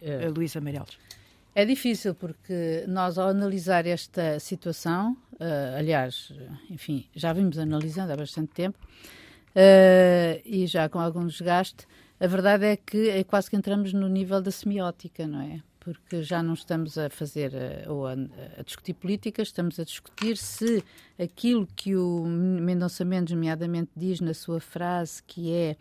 É. 0.00 0.28
Luísa 0.28 0.60
Meireles. 0.60 0.98
É 1.54 1.64
difícil 1.64 2.14
porque 2.14 2.84
nós, 2.88 3.18
ao 3.18 3.28
analisar 3.28 3.86
esta 3.86 4.40
situação, 4.40 5.16
aliás, 5.78 6.32
enfim, 6.70 7.06
já 7.14 7.32
vimos 7.32 7.58
analisando 7.58 8.12
há 8.12 8.16
bastante 8.16 8.52
tempo 8.52 8.78
e 10.44 10.66
já 10.66 10.88
com 10.88 10.98
algum 10.98 11.26
desgaste, 11.26 11.86
a 12.18 12.26
verdade 12.26 12.64
é 12.64 12.76
que 12.76 13.10
é 13.10 13.22
quase 13.22 13.50
que 13.50 13.56
entramos 13.56 13.92
no 13.92 14.08
nível 14.08 14.40
da 14.40 14.50
semiótica, 14.50 15.28
não 15.28 15.42
é? 15.42 15.62
Porque 15.84 16.22
já 16.22 16.42
não 16.42 16.54
estamos 16.54 16.96
a 16.96 17.10
fazer 17.10 17.54
eh, 17.54 17.84
ou 17.86 18.06
a, 18.06 18.12
a, 18.12 18.62
discutir 18.62 18.94
políticas, 18.94 19.48
estamos 19.48 19.78
a 19.78 19.84
discutir 19.84 20.38
se 20.38 20.82
aquilo 21.18 21.68
que 21.76 21.94
o 21.94 22.24
Mendonça 22.24 23.04
Mendes, 23.04 23.34
nomeadamente, 23.34 23.90
diz 23.94 24.18
na 24.20 24.32
sua 24.32 24.60
frase, 24.60 25.22
que 25.22 25.52
é 25.52 25.76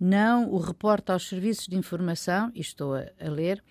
não 0.00 0.50
o 0.50 0.58
reporta 0.58 1.12
aos 1.12 1.28
serviços 1.28 1.68
de 1.68 1.76
informação, 1.76 2.50
e 2.54 2.60
estou 2.60 2.94
a, 2.94 3.06
a, 3.20 3.30
ler, 3.30 3.62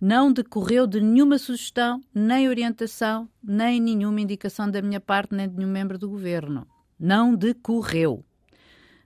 não 0.00 0.32
decorreu 0.32 0.86
de 0.86 1.00
nenhuma 1.00 1.36
sugestão, 1.36 2.00
nem 2.14 2.48
orientação, 2.48 3.28
nem 3.42 3.80
nenhuma 3.80 4.20
indicação 4.20 4.70
da 4.70 4.80
minha 4.80 5.00
parte, 5.00 5.34
nem 5.34 5.48
de 5.48 5.56
nenhum 5.56 5.70
membro 5.70 5.98
do 5.98 6.08
governo. 6.08 6.66
Não 6.98 7.34
decorreu 7.34 8.24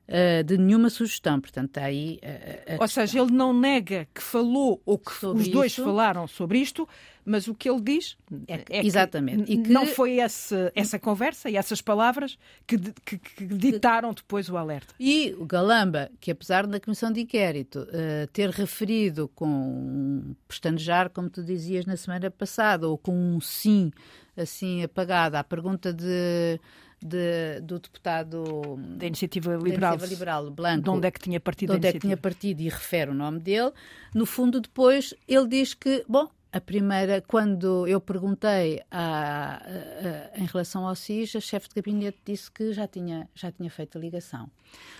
uh, 0.08 0.42
de 0.42 0.56
nenhuma 0.56 0.90
sugestão. 0.90 1.40
Portanto, 1.40 1.68
está 1.68 1.84
aí. 1.84 2.18
Uh, 2.22 2.80
ou 2.80 2.88
seja, 2.88 3.20
ele 3.20 3.32
não 3.32 3.52
nega 3.52 4.08
que 4.14 4.22
falou 4.22 4.80
ou 4.84 4.98
que 4.98 5.12
sobre 5.12 5.42
os 5.42 5.48
dois 5.48 5.74
falaram 5.74 6.26
sobre 6.26 6.58
isto, 6.58 6.88
mas 7.24 7.46
o 7.46 7.54
que 7.54 7.68
ele 7.68 7.80
diz 7.80 8.16
é, 8.46 8.64
é 8.70 8.86
exatamente. 8.86 9.44
Que, 9.44 9.62
que 9.62 9.70
não 9.70 9.86
foi 9.86 10.18
esse, 10.18 10.72
essa 10.74 10.98
conversa 10.98 11.50
e 11.50 11.56
essas 11.56 11.82
palavras 11.82 12.38
que, 12.66 12.78
que, 13.04 13.18
que, 13.18 13.46
ditaram 13.46 14.14
depois 14.14 14.48
o 14.48 14.56
alerta. 14.56 14.94
E 14.98 15.34
o 15.38 15.44
Galamba, 15.44 16.10
que 16.20 16.30
apesar 16.30 16.66
da 16.66 16.80
comissão 16.80 17.12
de 17.12 17.20
inquérito 17.20 17.80
uh, 17.80 18.26
ter 18.32 18.48
referido 18.50 19.28
com 19.34 19.46
um 19.46 20.34
pestanejar, 20.48 21.10
como 21.10 21.28
tu 21.28 21.42
dizias 21.42 21.84
na 21.84 21.96
semana 21.96 22.30
passada, 22.30 22.88
ou 22.88 22.96
com 22.96 23.12
um 23.12 23.40
sim 23.40 23.92
assim 24.36 24.84
apagado 24.84 25.36
à 25.36 25.42
pergunta 25.42 25.92
de 25.92 26.60
de, 27.00 27.60
do 27.60 27.78
deputado 27.78 28.76
da 28.96 29.06
Iniciativa 29.06 29.54
Liberal, 29.54 29.96
da 29.96 30.04
Iniciativa 30.04 30.06
Liberal 30.06 30.50
Blanco, 30.50 30.82
de 30.82 30.90
onde 30.90 31.06
é 31.06 31.10
que 31.10 31.20
tinha 31.20 31.40
partido 31.40 31.70
de 31.70 31.76
onde 31.76 31.86
é 31.86 31.92
que 31.92 31.98
tinha 31.98 32.16
partido 32.16 32.60
e 32.60 32.68
refere 32.68 33.10
o 33.10 33.14
nome 33.14 33.40
dele. 33.40 33.72
No 34.14 34.26
fundo, 34.26 34.60
depois 34.60 35.14
ele 35.26 35.46
diz 35.46 35.74
que, 35.74 36.04
bom, 36.08 36.28
a 36.52 36.60
primeira, 36.60 37.20
quando 37.20 37.86
eu 37.86 38.00
perguntei 38.00 38.82
a, 38.90 39.00
a, 39.00 40.36
a, 40.36 40.38
em 40.38 40.46
relação 40.46 40.86
ao 40.86 40.94
SIS, 40.94 41.36
a 41.36 41.40
chefe 41.40 41.68
de 41.68 41.74
gabinete 41.76 42.18
disse 42.24 42.50
que 42.50 42.72
já 42.72 42.88
tinha, 42.88 43.28
já 43.34 43.52
tinha 43.52 43.70
feito 43.70 43.98
a 43.98 44.00
ligação. 44.00 44.50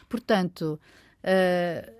Portanto, 0.08 0.78
uh, 1.24 1.92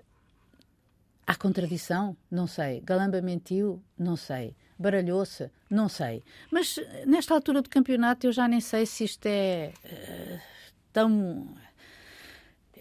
há 1.25 1.35
contradição? 1.35 2.15
Não 2.29 2.47
sei. 2.47 2.81
Galamba 2.81 3.21
mentiu? 3.21 3.81
Não 3.97 4.15
sei 4.15 4.55
baralhou-se, 4.79 5.51
não 5.69 5.89
sei. 5.89 6.23
Mas 6.49 6.79
nesta 7.05 7.33
altura 7.33 7.61
do 7.61 7.69
campeonato 7.69 8.25
eu 8.25 8.31
já 8.31 8.47
nem 8.47 8.61
sei 8.61 8.85
se 8.85 9.03
isto 9.03 9.25
é 9.25 9.73
uh, 9.83 10.39
tão 10.93 11.47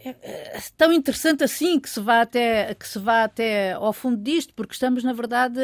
é, 0.05 0.59
tão 0.77 0.93
interessante 0.93 1.43
assim 1.43 1.81
que 1.81 1.91
se 1.91 1.99
vá 2.01 2.23
até 2.23 2.73
que 2.75 2.87
se 2.87 3.01
vá 3.01 3.25
até 3.25 3.73
ao 3.73 3.93
fundo 3.93 4.23
disto, 4.23 4.55
porque 4.55 4.75
estamos 4.75 5.03
na 5.03 5.13
verdade 5.13 5.61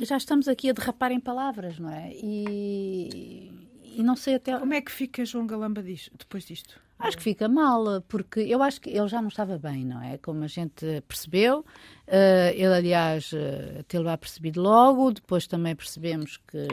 já 0.00 0.16
estamos 0.16 0.46
aqui 0.46 0.70
a 0.70 0.72
derrapar 0.72 1.10
em 1.10 1.18
palavras, 1.18 1.78
não 1.78 1.90
é? 1.90 2.12
E, 2.14 3.50
e 3.82 4.02
não 4.04 4.14
sei 4.14 4.36
até 4.36 4.56
como 4.56 4.72
é 4.72 4.80
que 4.80 4.92
fica 4.92 5.24
João 5.24 5.46
Galamba 5.46 5.82
depois 5.82 6.44
disto. 6.44 6.85
Acho 6.98 7.18
que 7.18 7.22
fica 7.22 7.46
mal, 7.46 8.00
porque 8.08 8.40
eu 8.40 8.62
acho 8.62 8.80
que 8.80 8.88
ele 8.88 9.06
já 9.06 9.20
não 9.20 9.28
estava 9.28 9.58
bem, 9.58 9.84
não 9.84 10.02
é? 10.02 10.16
Como 10.16 10.42
a 10.42 10.46
gente 10.46 11.02
percebeu. 11.06 11.60
Uh, 12.08 12.54
ele, 12.54 12.74
aliás, 12.74 13.32
uh, 13.32 13.82
tê-lo 13.86 14.16
percebido 14.16 14.62
logo, 14.62 15.12
depois 15.12 15.46
também 15.46 15.76
percebemos 15.76 16.38
que 16.48 16.66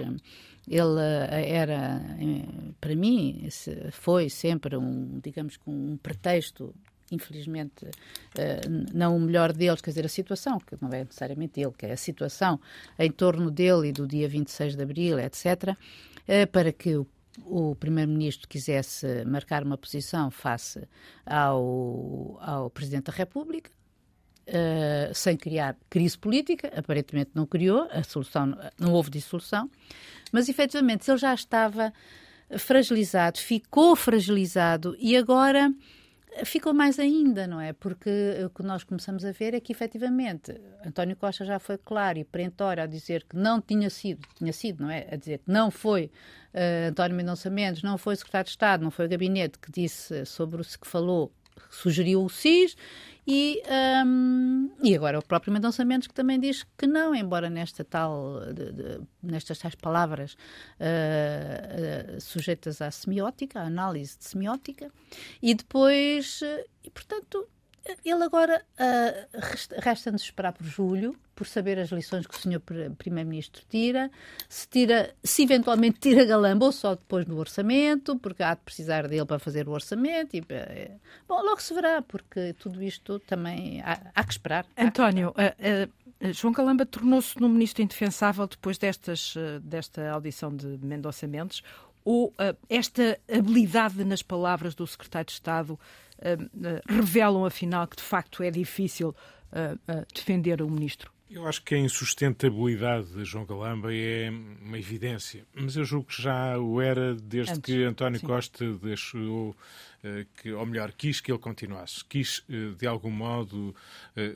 ele 0.65 1.01
era, 1.45 2.01
para 2.79 2.95
mim, 2.95 3.49
foi 3.91 4.29
sempre 4.29 4.77
um, 4.77 5.19
digamos 5.21 5.57
que 5.57 5.69
um 5.69 5.97
pretexto 5.97 6.73
infelizmente, 7.11 7.85
não 8.91 9.15
o 9.15 9.19
melhor 9.19 9.53
deles, 9.53 9.81
quer 9.81 9.91
dizer, 9.91 10.05
a 10.05 10.09
situação, 10.09 10.57
que 10.57 10.75
não 10.81 10.89
é 10.89 11.03
necessariamente 11.03 11.59
ele, 11.61 11.73
que 11.77 11.85
é 11.85 11.91
a 11.91 11.97
situação 11.97 12.59
em 12.97 13.11
torno 13.11 13.51
dele 13.51 13.89
e 13.89 13.91
do 13.91 14.07
dia 14.07 14.27
26 14.27 14.75
de 14.75 14.81
abril, 14.81 15.19
etc., 15.19 15.77
para 16.51 16.71
que 16.71 16.95
o 16.95 17.05
o 17.45 17.75
Primeiro-Ministro 17.75 18.47
quisesse 18.47 19.25
marcar 19.25 19.63
uma 19.63 19.77
posição 19.77 20.29
face 20.29 20.87
ao, 21.25 22.37
ao 22.41 22.69
Presidente 22.69 23.05
da 23.05 23.13
República, 23.13 23.71
uh, 24.47 25.13
sem 25.13 25.35
criar 25.35 25.75
crise 25.89 26.17
política, 26.17 26.71
aparentemente 26.75 27.31
não 27.33 27.45
criou, 27.45 27.87
a 27.91 28.03
solução, 28.03 28.57
não 28.79 28.93
houve 28.93 29.09
dissolução, 29.09 29.69
mas 30.31 30.49
efetivamente 30.49 31.09
ele 31.09 31.17
já 31.17 31.33
estava 31.33 31.93
fragilizado, 32.57 33.39
ficou 33.39 33.95
fragilizado 33.95 34.95
e 34.99 35.17
agora 35.17 35.73
ficou 36.43 36.73
mais 36.73 36.99
ainda, 36.99 37.47
não 37.47 37.59
é? 37.59 37.73
Porque 37.73 38.09
o 38.45 38.49
que 38.49 38.63
nós 38.63 38.83
começamos 38.83 39.23
a 39.25 39.31
ver 39.31 39.53
é 39.53 39.59
que, 39.59 39.71
efetivamente, 39.71 40.53
António 40.85 41.15
Costa 41.15 41.45
já 41.45 41.59
foi 41.59 41.77
claro 41.77 42.19
e 42.19 42.23
perentório 42.23 42.83
a 42.83 42.85
dizer 42.85 43.23
que 43.23 43.35
não 43.35 43.61
tinha 43.61 43.89
sido, 43.89 44.27
tinha 44.35 44.53
sido, 44.53 44.83
não 44.83 44.89
é? 44.89 45.07
A 45.11 45.15
dizer 45.15 45.39
que 45.39 45.51
não 45.51 45.69
foi 45.69 46.11
uh, 46.53 46.89
António 46.89 47.15
Mendonça 47.15 47.49
Mendes, 47.49 47.83
não 47.83 47.97
foi 47.97 48.13
o 48.13 48.17
secretário 48.17 48.45
de 48.45 48.51
Estado, 48.51 48.83
não 48.83 48.91
foi 48.91 49.05
o 49.05 49.09
gabinete 49.09 49.59
que 49.59 49.71
disse 49.71 50.25
sobre 50.25 50.61
o 50.61 50.65
que 50.65 50.87
falou, 50.87 51.31
sugeriu 51.69 52.23
o 52.23 52.29
SIS 52.29 52.75
e, 53.25 53.61
um, 54.05 54.69
e 54.83 54.95
agora 54.95 55.17
o 55.17 55.25
próprio 55.25 55.53
Mendonça 55.53 55.85
Mendes 55.85 56.07
que 56.07 56.13
também 56.13 56.39
diz 56.39 56.65
que 56.77 56.85
não, 56.85 57.15
embora 57.15 57.49
nesta 57.49 57.83
tal, 57.83 58.41
de, 58.53 58.71
de, 58.71 59.01
nestas 59.21 59.59
tais 59.59 59.75
palavras 59.75 60.33
uh, 60.33 62.17
uh, 62.17 62.21
sujeitas 62.21 62.81
à 62.81 62.91
semiótica, 62.91 63.61
à 63.61 63.63
análise 63.63 64.17
de 64.17 64.25
semiótica, 64.25 64.91
e 65.41 65.55
depois, 65.55 66.41
uh, 66.41 66.69
e 66.83 66.89
portanto, 66.89 67.47
ele 68.05 68.23
agora 68.23 68.63
uh, 68.79 69.81
resta-nos 69.81 70.21
esperar 70.21 70.53
por 70.53 70.65
julho, 70.65 71.15
por 71.35 71.45
saber 71.45 71.77
as 71.79 71.89
lições 71.89 72.25
que 72.25 72.35
o 72.35 72.39
senhor 72.39 72.61
Primeiro-Ministro 72.97 73.63
tira, 73.67 74.09
se 74.47 74.67
tira, 74.67 75.13
se 75.23 75.43
eventualmente 75.43 75.99
tira 75.99 76.23
Galamba 76.23 76.65
ou 76.65 76.71
só 76.71 76.95
depois 76.95 77.25
do 77.25 77.37
orçamento, 77.37 78.17
porque 78.19 78.41
há 78.41 78.53
de 78.53 78.61
precisar 78.61 79.07
dele 79.07 79.25
para 79.25 79.39
fazer 79.39 79.67
o 79.67 79.71
orçamento. 79.71 80.35
E, 80.35 80.43
eh, 80.47 80.91
bom, 81.27 81.41
logo 81.41 81.61
se 81.61 81.73
verá, 81.73 82.01
porque 82.01 82.53
tudo 82.53 82.81
isto 82.81 83.19
também 83.19 83.81
há, 83.81 83.99
há 84.15 84.23
que 84.23 84.31
esperar. 84.31 84.65
António, 84.77 85.29
uh, 85.29 86.27
uh, 86.27 86.33
João 86.33 86.53
Galamba 86.53 86.85
tornou-se 86.85 87.39
num 87.41 87.49
ministro 87.49 87.83
indefensável 87.83 88.47
depois 88.47 88.77
destas, 88.77 89.33
desta 89.61 90.09
audição 90.09 90.55
de 90.55 90.79
Mendonça 90.81 91.27
Mendes, 91.27 91.61
ou 92.05 92.33
esta 92.69 93.19
habilidade 93.29 94.03
nas 94.05 94.21
palavras 94.21 94.73
do 94.73 94.85
secretário 94.87 95.25
de 95.25 95.33
Estado 95.33 95.77
revelam, 96.87 97.45
afinal, 97.45 97.87
que 97.87 97.97
de 97.97 98.03
facto 98.03 98.43
é 98.43 98.51
difícil 98.51 99.15
eh, 99.51 99.77
defender 100.13 100.61
o 100.61 100.69
ministro? 100.69 101.11
Eu 101.29 101.47
acho 101.47 101.63
que 101.63 101.73
a 101.73 101.79
insustentabilidade 101.79 103.07
de 103.07 103.25
João 103.25 103.45
Galamba 103.45 103.93
é 103.93 104.29
uma 104.61 104.77
evidência, 104.77 105.45
mas 105.55 105.75
eu 105.75 105.83
julgo 105.83 106.07
que 106.07 106.21
já 106.21 106.59
o 106.59 106.79
era 106.79 107.15
desde 107.15 107.53
Antes, 107.53 107.61
que 107.61 107.83
António 107.83 108.19
sim. 108.19 108.27
Costa 108.27 108.73
deixou 108.77 109.55
que, 110.35 110.51
ou 110.51 110.65
melhor, 110.65 110.91
quis 110.91 111.21
que 111.21 111.31
ele 111.31 111.39
continuasse, 111.39 112.03
quis 112.03 112.43
de 112.77 112.85
algum 112.85 113.09
modo 113.11 113.73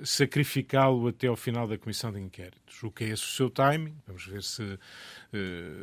sacrificá-lo 0.03 1.07
até 1.07 1.27
ao 1.27 1.35
final 1.35 1.67
da 1.67 1.77
comissão 1.77 2.11
de 2.11 2.19
inquéritos. 2.19 2.81
O 2.83 2.91
que 2.91 3.03
é 3.03 3.09
esse 3.09 3.23
o 3.23 3.27
seu 3.27 3.49
timing? 3.49 3.95
Vamos 4.05 4.25
ver 4.25 4.43
se 4.43 4.79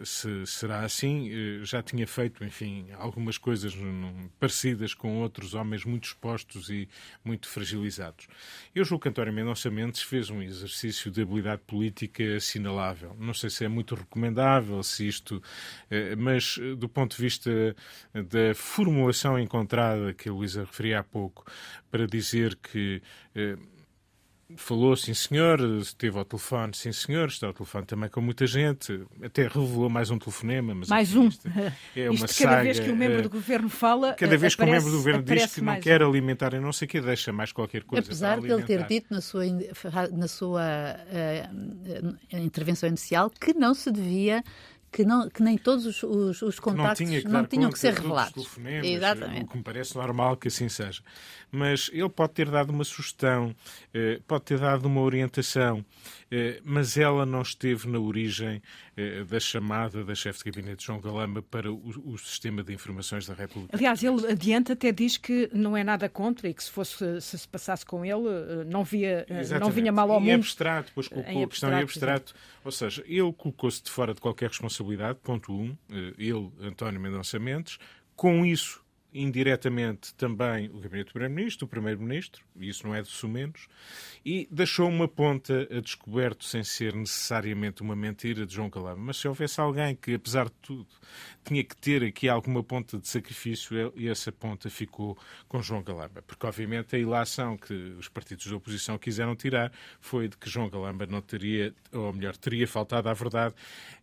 se 0.02 0.46
será 0.46 0.80
assim. 0.80 1.30
Já 1.64 1.82
tinha 1.82 2.06
feito, 2.06 2.42
enfim, 2.44 2.86
algumas 2.94 3.36
coisas 3.36 3.76
parecidas 4.40 4.94
com 4.94 5.18
outros 5.18 5.52
homens 5.52 5.84
muito 5.84 6.04
expostos 6.04 6.70
e 6.70 6.88
muito 7.22 7.46
fragilizados. 7.46 8.26
Eu 8.74 8.84
julgo 8.84 9.02
que 9.02 9.08
António 9.10 9.34
Mendonça 9.34 9.70
Mendes 9.70 10.00
fez 10.00 10.30
um 10.30 10.40
exercício 10.40 11.10
de 11.10 11.20
habilidade 11.20 11.60
política 11.66 12.36
assinalável. 12.36 13.14
Não 13.18 13.34
sei 13.34 13.50
se 13.50 13.64
é 13.64 13.68
muito 13.68 13.94
recomendável, 13.94 14.82
se 14.82 15.06
isto, 15.06 15.42
mas 16.16 16.58
do 16.78 16.88
ponto 16.88 17.14
de 17.16 17.22
vista 17.22 17.76
da 18.14 18.54
formulação 18.54 19.38
encontrada 19.38 19.73
que 20.16 20.28
a 20.28 20.32
Luísa 20.32 20.60
referia 20.60 21.00
há 21.00 21.04
pouco, 21.04 21.44
para 21.90 22.06
dizer 22.06 22.56
que 22.56 23.02
eh, 23.34 23.56
falou, 24.56 24.96
sim 24.96 25.14
senhor, 25.14 25.60
esteve 25.80 26.18
ao 26.18 26.24
telefone, 26.24 26.72
sim 26.74 26.92
senhor, 26.92 27.28
está 27.28 27.46
ao 27.46 27.52
telefone 27.52 27.86
também 27.86 28.08
com 28.10 28.20
muita 28.20 28.46
gente, 28.46 29.00
até 29.22 29.42
revelou 29.42 29.88
mais 29.88 30.10
um 30.10 30.18
telefonema. 30.18 30.74
Mas 30.74 30.88
mais 30.88 31.16
um. 31.16 31.28
É 31.96 32.08
uma 32.10 32.14
Isto, 32.14 32.38
cada 32.38 32.50
saga, 32.50 32.62
vez 32.62 32.78
que 32.78 32.90
um 32.90 32.96
membro 32.96 33.18
eh, 33.18 33.22
do 33.22 33.30
governo 33.30 33.68
fala. 33.68 34.14
Cada 34.14 34.36
vez 34.36 34.54
que 34.54 34.62
um 34.62 34.66
membro 34.66 34.90
do 34.90 34.96
governo 34.98 35.22
diz 35.22 35.54
que 35.54 35.60
não 35.60 35.80
quer 35.80 36.02
um. 36.02 36.08
alimentar 36.08 36.54
e 36.54 36.60
não 36.60 36.72
sei 36.72 36.86
o 36.86 36.88
que, 36.88 37.00
deixa 37.00 37.32
mais 37.32 37.52
qualquer 37.52 37.84
coisa. 37.84 38.04
Apesar 38.04 38.40
de 38.40 38.50
ele 38.50 38.62
ter 38.62 38.86
dito 38.86 39.12
na 39.12 39.20
sua, 39.20 39.44
na 40.12 40.28
sua 40.28 40.62
uh, 40.62 42.36
intervenção 42.36 42.88
inicial 42.88 43.30
que 43.30 43.54
não 43.54 43.74
se 43.74 43.90
devia 43.90 44.42
que, 44.94 45.04
não, 45.04 45.28
que 45.28 45.42
nem 45.42 45.58
todos 45.58 45.84
os, 45.86 46.02
os, 46.04 46.40
os 46.40 46.60
contactos 46.60 47.24
não, 47.24 47.32
não 47.32 47.44
tinham 47.44 47.72
que 47.72 47.78
ser 47.80 47.94
revelados. 47.94 48.46
Exatamente. 48.84 49.46
O 49.46 49.48
que 49.48 49.56
me 49.56 49.62
parece 49.64 49.96
normal 49.96 50.36
que 50.36 50.46
assim 50.46 50.68
seja. 50.68 51.02
Mas 51.54 51.88
ele 51.92 52.08
pode 52.08 52.32
ter 52.32 52.50
dado 52.50 52.70
uma 52.70 52.82
sugestão, 52.82 53.54
eh, 53.92 54.20
pode 54.26 54.42
ter 54.42 54.58
dado 54.58 54.86
uma 54.86 55.00
orientação, 55.00 55.84
eh, 56.28 56.60
mas 56.64 56.96
ela 56.96 57.24
não 57.24 57.42
esteve 57.42 57.88
na 57.88 58.00
origem 58.00 58.60
eh, 58.96 59.22
da 59.22 59.38
chamada 59.38 60.02
da 60.02 60.16
chefe 60.16 60.40
de 60.42 60.50
gabinete 60.50 60.84
João 60.84 61.00
Galamba 61.00 61.42
para 61.42 61.72
o, 61.72 62.18
sistema 62.18 62.64
de 62.64 62.74
informações 62.74 63.24
da 63.26 63.34
República. 63.34 63.76
Aliás, 63.76 64.02
ele 64.02 64.26
adianta 64.26 64.72
até 64.72 64.90
diz 64.90 65.16
que 65.16 65.48
não 65.52 65.76
é 65.76 65.84
nada 65.84 66.08
contra 66.08 66.48
e 66.48 66.54
que 66.54 66.64
se 66.64 66.70
fosse 66.72 67.20
se, 67.20 67.38
se 67.38 67.48
passasse 67.48 67.86
com 67.86 68.04
ele 68.04 68.64
não 68.66 68.82
via 68.82 69.24
não 69.60 69.70
vinha 69.70 69.92
mal 69.92 70.10
ao 70.10 70.20
em 70.20 70.24
mundo. 70.24 70.40
Abstrato, 70.40 70.90
pois 70.92 71.06
colocou 71.06 71.44
a 71.44 71.48
questão 71.48 71.72
em 71.72 71.82
abstrato, 71.82 72.34
ou 72.64 72.72
seja, 72.72 73.04
ele 73.06 73.32
colocou-se 73.32 73.80
de 73.80 73.90
fora 73.90 74.12
de 74.12 74.20
qualquer 74.20 74.48
responsabilidade, 74.48 75.20
ponto 75.22 75.52
um, 75.52 75.76
ele, 76.18 76.50
António 76.60 77.00
Mendonça 77.00 77.38
Mendes, 77.38 77.78
com 78.16 78.44
isso 78.44 78.83
indiretamente 79.14 80.12
também 80.14 80.68
o 80.68 80.80
Gabinete 80.80 81.06
do 81.06 81.12
Primeiro-Ministro, 81.12 81.66
o 81.66 81.68
Primeiro-Ministro, 81.68 82.44
isso 82.56 82.84
não 82.84 82.94
é 82.94 83.00
de 83.00 83.08
sumenos, 83.08 83.68
e 84.24 84.48
deixou 84.50 84.88
uma 84.88 85.06
ponta 85.06 85.68
a 85.70 85.80
descoberto 85.80 86.44
sem 86.44 86.64
ser 86.64 86.94
necessariamente 86.94 87.80
uma 87.80 87.94
mentira 87.94 88.44
de 88.44 88.54
João 88.54 88.68
Calama. 88.68 89.00
Mas 89.00 89.18
se 89.18 89.28
houvesse 89.28 89.60
alguém 89.60 89.94
que, 89.94 90.14
apesar 90.14 90.46
de 90.46 90.54
tudo, 90.60 90.88
tinha 91.44 91.62
que 91.62 91.76
ter 91.76 92.02
aqui 92.02 92.28
alguma 92.28 92.64
ponta 92.64 92.98
de 92.98 93.06
sacrifício, 93.06 93.92
e 93.94 94.08
essa 94.08 94.32
ponta 94.32 94.68
ficou 94.68 95.16
com 95.46 95.62
João 95.62 95.82
Galamba. 95.82 96.20
Porque, 96.22 96.44
obviamente, 96.46 96.96
a 96.96 96.98
ilação 96.98 97.56
que 97.56 97.72
os 97.72 98.08
partidos 98.08 98.46
da 98.46 98.56
oposição 98.56 98.98
quiseram 98.98 99.36
tirar 99.36 99.70
foi 100.00 100.26
de 100.28 100.36
que 100.36 100.50
João 100.50 100.68
Galamba 100.68 101.06
não 101.06 101.20
teria, 101.20 101.72
ou 101.92 102.12
melhor, 102.12 102.36
teria 102.36 102.66
faltado 102.66 103.08
à 103.08 103.12
verdade. 103.12 103.54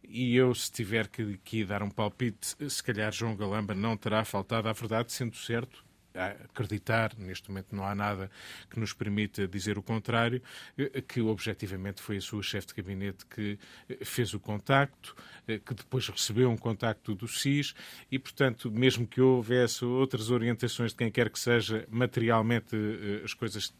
E 0.07 0.35
eu, 0.35 0.53
se 0.55 0.71
tiver 0.71 1.07
que 1.07 1.65
dar 1.65 1.83
um 1.83 1.89
palpite, 1.89 2.55
se 2.69 2.83
calhar 2.83 3.11
João 3.11 3.35
Galamba 3.35 3.73
não 3.73 3.97
terá 3.97 4.23
faltado 4.23 4.69
à 4.69 4.73
verdade 4.73 5.00
verdade, 5.01 5.13
sendo 5.13 5.35
certo, 5.35 5.83
acreditar, 6.13 7.13
neste 7.17 7.49
momento 7.49 7.73
não 7.73 7.85
há 7.85 7.95
nada 7.95 8.29
que 8.69 8.77
nos 8.77 8.91
permita 8.91 9.47
dizer 9.47 9.77
o 9.77 9.81
contrário, 9.81 10.41
eh, 10.77 11.01
que 11.01 11.21
objetivamente 11.21 12.01
foi 12.01 12.17
a 12.17 12.21
sua 12.21 12.43
chefe 12.43 12.67
de 12.67 12.73
gabinete 12.73 13.25
que 13.25 13.57
eh, 13.87 14.03
fez 14.03 14.33
o 14.33 14.39
contacto, 14.39 15.15
eh, 15.47 15.59
que 15.59 15.73
depois 15.73 16.09
recebeu 16.09 16.49
um 16.49 16.57
contacto 16.57 17.15
do 17.15 17.29
SIS 17.29 17.73
e, 18.11 18.19
portanto, 18.19 18.69
mesmo 18.69 19.07
que 19.07 19.21
houvesse 19.21 19.85
outras 19.85 20.29
orientações 20.29 20.91
de 20.91 20.97
quem 20.97 21.09
quer 21.09 21.29
que 21.29 21.39
seja, 21.39 21.87
materialmente 21.89 22.75
as 23.23 23.33
coisas 23.33 23.73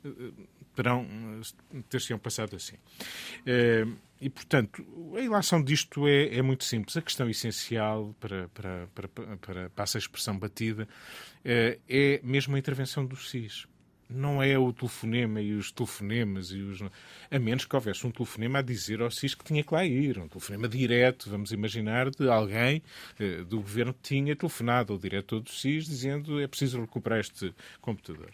terão 0.75 1.07
ter-se 1.89 2.15
passado 2.17 2.55
assim. 2.55 2.75
E, 4.21 4.29
portanto, 4.29 4.85
a 5.17 5.19
ilação 5.19 5.63
disto 5.63 6.07
é, 6.07 6.35
é, 6.35 6.41
muito 6.43 6.63
simples. 6.63 6.95
A 6.95 7.01
questão 7.01 7.27
essencial, 7.27 8.15
para, 8.19 8.47
para, 8.49 8.87
para, 8.93 9.07
para, 9.07 9.69
para 9.71 9.83
essa 9.83 9.97
expressão 9.97 10.37
batida, 10.37 10.87
é, 11.43 11.79
é 11.89 12.21
mesmo 12.23 12.55
a 12.55 12.59
intervenção 12.59 13.03
do 13.03 13.15
SIS 13.15 13.65
não 14.11 14.41
é 14.41 14.57
o 14.57 14.71
telefonema 14.73 15.41
e 15.41 15.53
os 15.53 15.71
telefonemas 15.71 16.51
e 16.51 16.59
os 16.59 16.81
a 17.29 17.39
menos 17.39 17.63
que 17.63 17.75
houvesse 17.75 18.05
um 18.05 18.11
telefonema 18.11 18.59
a 18.59 18.61
dizer 18.61 19.01
ao 19.01 19.09
SIS 19.09 19.33
que 19.33 19.43
tinha 19.45 19.63
que 19.63 19.73
lá 19.73 19.85
ir, 19.85 20.19
um 20.19 20.27
telefonema 20.27 20.67
direto, 20.67 21.29
vamos 21.29 21.51
imaginar, 21.53 22.09
de 22.09 22.29
alguém 22.29 22.83
eh, 23.17 23.43
do 23.43 23.57
governo 23.57 23.93
que 23.93 24.01
tinha 24.01 24.35
telefonado 24.35 24.91
ao 24.91 24.99
diretor 24.99 25.39
do 25.39 25.49
SIS 25.49 25.85
dizendo 25.85 26.41
é 26.41 26.47
preciso 26.47 26.81
recuperar 26.81 27.19
este 27.19 27.53
computador. 27.79 28.29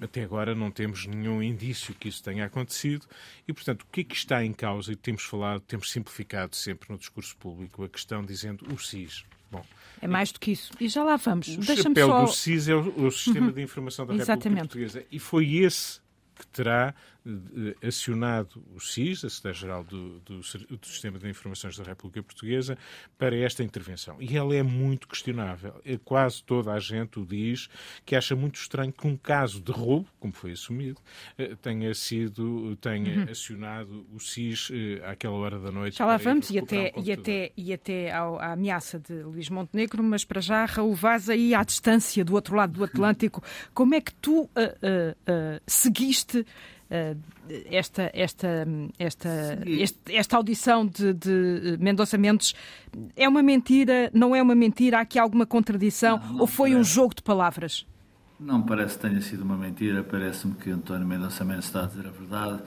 Até 0.00 0.22
agora 0.22 0.54
não 0.54 0.70
temos 0.70 1.06
nenhum 1.06 1.42
indício 1.42 1.94
que 1.94 2.08
isso 2.08 2.22
tenha 2.22 2.44
acontecido 2.44 3.06
e, 3.48 3.52
portanto, 3.52 3.82
o 3.82 3.86
que 3.86 4.02
é 4.02 4.04
que 4.04 4.14
está 4.14 4.44
em 4.44 4.52
causa? 4.52 4.92
E 4.92 4.96
temos 4.96 5.24
falado, 5.24 5.60
temos 5.62 5.90
simplificado 5.90 6.54
sempre 6.54 6.92
no 6.92 6.98
discurso 6.98 7.36
público 7.36 7.82
a 7.82 7.88
questão 7.88 8.24
dizendo 8.24 8.72
o 8.72 8.78
SIS. 8.78 9.24
Bom, 9.50 9.64
é 10.02 10.08
mais 10.08 10.32
do 10.32 10.40
que 10.40 10.50
isso. 10.50 10.72
E 10.80 10.88
já 10.88 11.04
lá 11.04 11.16
vamos. 11.16 11.46
O 11.56 11.62
chapéu 11.62 12.08
só... 12.08 12.24
do 12.24 12.32
SIS 12.32 12.68
é 12.68 12.74
o, 12.74 13.06
o 13.06 13.10
Sistema 13.12 13.46
uhum. 13.46 13.52
de 13.52 13.62
Informação 13.62 14.04
da 14.04 14.12
República 14.12 14.32
Exatamente. 14.32 14.60
Portuguesa. 14.62 15.06
E 15.12 15.18
foi 15.20 15.54
esse 15.54 16.00
que 16.34 16.46
terá 16.48 16.92
acionado 17.86 18.62
o 18.74 18.80
SIS, 18.80 19.24
a 19.24 19.30
Secretaria-Geral 19.30 19.84
do, 19.84 20.20
do, 20.20 20.40
do, 20.40 20.86
Sistema 20.86 21.18
de 21.18 21.28
Informações 21.28 21.76
da 21.76 21.84
República 21.84 22.22
Portuguesa, 22.22 22.76
para 23.16 23.36
esta 23.36 23.62
intervenção. 23.62 24.16
E 24.20 24.36
ela 24.36 24.54
é 24.54 24.62
muito 24.62 25.06
questionável. 25.06 25.80
É 25.84 25.96
quase 25.96 26.42
toda 26.42 26.72
a 26.72 26.78
gente 26.78 27.20
o 27.20 27.26
diz 27.26 27.68
que 28.04 28.16
acha 28.16 28.34
muito 28.34 28.56
estranho 28.56 28.92
que 28.92 29.06
um 29.06 29.16
caso 29.16 29.60
de 29.60 29.70
roubo, 29.70 30.08
como 30.18 30.32
foi 30.32 30.52
assumido, 30.52 31.00
eh, 31.38 31.54
tenha 31.60 31.94
sido, 31.94 32.76
tenha 32.76 33.20
uhum. 33.20 33.30
acionado 33.30 34.06
o 34.12 34.18
SIS 34.18 34.70
eh, 34.72 35.02
àquela 35.04 35.34
hora 35.34 35.58
da 35.58 35.70
noite. 35.70 35.98
Já 35.98 36.06
lá 36.06 36.16
vamos, 36.16 36.50
e 36.50 36.58
até, 36.58 36.92
um 36.96 37.02
e 37.02 37.12
até, 37.12 37.52
e 37.56 37.72
até 37.72 38.12
ao, 38.12 38.38
à 38.38 38.52
ameaça 38.52 38.98
de 38.98 39.22
Luís 39.22 39.48
Montenegro, 39.48 40.02
mas 40.02 40.24
para 40.24 40.40
já, 40.40 40.64
Raul 40.64 40.94
Vaz, 40.94 41.28
aí 41.28 41.54
à 41.54 41.62
distância 41.62 42.24
do 42.24 42.34
outro 42.34 42.56
lado 42.56 42.72
do 42.72 42.84
Atlântico, 42.84 43.42
como 43.72 43.94
é 43.94 44.00
que 44.00 44.12
tu 44.14 44.42
uh, 44.42 44.46
uh, 44.46 44.50
uh, 44.50 45.60
seguiste 45.66 46.32
eh, 46.40 46.44
esta, 47.70 48.10
esta, 48.14 48.66
esta, 48.98 49.58
este, 49.66 49.98
esta 50.14 50.36
audição 50.36 50.86
de, 50.86 51.12
de 51.14 51.76
Mendonça 51.80 52.18
Mendes 52.18 52.54
é 53.16 53.28
uma 53.28 53.42
mentira, 53.42 54.10
não 54.12 54.34
é 54.34 54.42
uma 54.42 54.54
mentira? 54.54 54.98
Há 54.98 55.00
aqui 55.00 55.18
alguma 55.18 55.46
contradição 55.46 56.18
não, 56.18 56.32
não 56.32 56.40
ou 56.40 56.46
foi 56.46 56.74
um 56.74 56.84
jogo 56.84 57.14
de 57.14 57.22
palavras? 57.22 57.86
Não 58.44 58.60
parece 58.60 58.96
que 58.98 59.06
tenha 59.06 59.20
sido 59.20 59.42
uma 59.42 59.56
mentira, 59.56 60.02
parece-me 60.02 60.54
que 60.54 60.68
António 60.68 61.06
Mendonça 61.06 61.44
Mendes 61.44 61.66
está 61.66 61.84
a 61.84 61.86
dizer 61.86 62.08
a 62.08 62.10
verdade. 62.10 62.60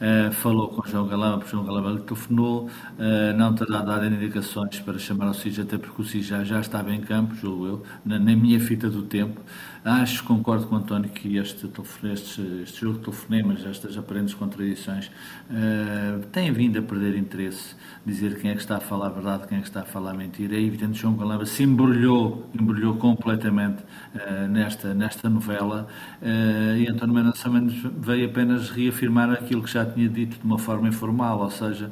Uh, 0.00 0.32
falou 0.32 0.68
com 0.68 0.84
João 0.88 1.06
Galamba, 1.06 1.38
porque 1.38 1.52
João 1.52 1.64
Galamba 1.64 1.90
lhe 1.90 2.00
telefonou, 2.00 2.66
uh, 2.66 3.36
não 3.36 3.54
terá 3.54 3.80
dado 3.82 4.06
indicações 4.06 4.80
para 4.80 4.98
chamar 4.98 5.30
o 5.30 5.34
SIG, 5.34 5.60
até 5.60 5.78
porque 5.78 6.02
o 6.02 6.04
SIG 6.04 6.22
já, 6.22 6.42
já 6.42 6.60
estava 6.60 6.92
em 6.92 7.00
campo, 7.00 7.36
julgo 7.36 7.66
eu, 7.66 7.82
na, 8.04 8.18
na 8.18 8.34
minha 8.34 8.58
fita 8.58 8.90
do 8.90 9.02
tempo. 9.02 9.40
Acho, 9.82 10.24
concordo 10.24 10.66
com 10.66 10.74
o 10.74 10.78
António, 10.78 11.08
que 11.08 11.38
este, 11.38 11.66
este, 12.12 12.42
este 12.62 12.80
jogo 12.82 12.98
de 12.98 13.04
telefonemas, 13.04 13.64
estas 13.64 13.96
aparentes 13.96 14.34
contradições, 14.34 15.06
uh, 15.06 16.20
tem 16.26 16.52
vindo 16.52 16.78
a 16.78 16.82
perder 16.82 17.16
interesse. 17.16 17.74
Dizer 18.04 18.38
quem 18.38 18.50
é 18.50 18.54
que 18.54 18.60
está 18.60 18.76
a 18.76 18.80
falar 18.80 19.06
a 19.06 19.10
verdade, 19.10 19.48
quem 19.48 19.56
é 19.56 19.60
que 19.62 19.68
está 19.68 19.80
a 19.80 19.84
falar 19.86 20.10
a 20.10 20.14
mentira. 20.14 20.54
É 20.54 20.60
evidente 20.60 20.92
que 20.92 20.98
João 20.98 21.16
Galamba 21.16 21.46
se 21.46 21.62
embrulhou, 21.62 22.46
embrulhou 22.52 22.96
completamente 22.96 23.82
uh, 24.14 24.48
nesta, 24.50 24.92
nesta 24.92 25.30
novela 25.30 25.86
uh, 26.20 26.76
e 26.76 26.86
António 26.86 27.14
Mendonça 27.14 27.48
Mendes 27.48 27.82
veio 27.98 28.26
apenas 28.28 28.68
reafirmar 28.68 29.30
aquilo 29.30 29.62
que 29.62 29.70
já 29.70 29.86
tinha 29.86 30.10
dito 30.10 30.38
de 30.38 30.44
uma 30.44 30.58
forma 30.58 30.88
informal, 30.88 31.40
ou 31.40 31.50
seja, 31.50 31.90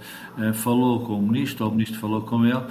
falou 0.55 1.01
com 1.01 1.19
o 1.19 1.23
Ministro, 1.23 1.65
ou 1.65 1.71
o 1.71 1.75
Ministro 1.75 1.99
falou 1.99 2.23
com 2.23 2.45
ele, 2.45 2.63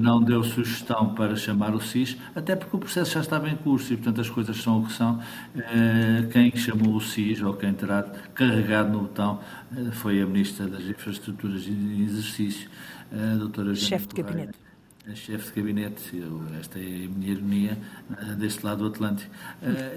não 0.00 0.22
deu 0.22 0.42
sugestão 0.42 1.14
para 1.14 1.34
chamar 1.36 1.74
o 1.74 1.80
SIS, 1.80 2.16
até 2.34 2.54
porque 2.54 2.76
o 2.76 2.78
processo 2.78 3.12
já 3.12 3.20
estava 3.20 3.48
em 3.48 3.56
curso 3.56 3.92
e, 3.92 3.96
portanto, 3.96 4.11
portanto 4.12 4.20
as 4.20 4.30
coisas 4.30 4.56
são 4.62 4.80
o 4.80 4.86
que 4.86 4.92
são. 4.92 5.20
Eh, 5.56 6.28
quem 6.30 6.54
chamou 6.54 6.94
o 6.94 7.00
SIS 7.00 7.40
ou 7.40 7.54
quem 7.54 7.72
terá 7.72 8.02
carregado 8.34 8.90
no 8.90 9.00
botão 9.00 9.40
eh, 9.74 9.90
foi 9.92 10.20
a 10.20 10.26
Ministra 10.26 10.66
das 10.66 10.84
Infraestruturas 10.84 11.64
e 11.66 12.02
Exercício, 12.02 12.68
a 13.10 13.36
doutora 13.36 13.74
Chefe 13.74 14.06
de 14.08 14.22
Gabinete. 14.22 14.58
A 15.04 15.16
chefe 15.16 15.46
de 15.46 15.60
gabinete, 15.60 16.22
esta 16.60 16.78
é 16.78 16.82
a 16.82 17.08
minha 17.08 17.32
ironia, 17.32 17.76
eh, 18.20 18.34
deste 18.36 18.64
lado 18.64 18.84
do 18.84 18.86
Atlântico. 18.86 19.34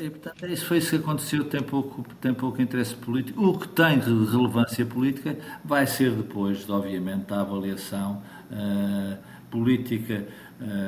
E, 0.02 0.10
portanto, 0.10 0.48
isso 0.48 0.66
foi 0.66 0.80
isso 0.80 0.90
que 0.90 0.96
aconteceu, 0.96 1.46
tem 1.46 1.62
pouco, 1.62 2.04
tem 2.20 2.34
pouco 2.34 2.60
interesse 2.60 2.96
político. 2.96 3.40
O 3.40 3.56
que 3.56 3.68
tem 3.68 4.00
relevância 4.00 4.84
política 4.84 5.38
vai 5.64 5.86
ser 5.86 6.10
depois, 6.10 6.68
obviamente, 6.68 7.28
da 7.28 7.42
avaliação 7.42 8.24
uh, 8.50 9.18
política 9.52 10.26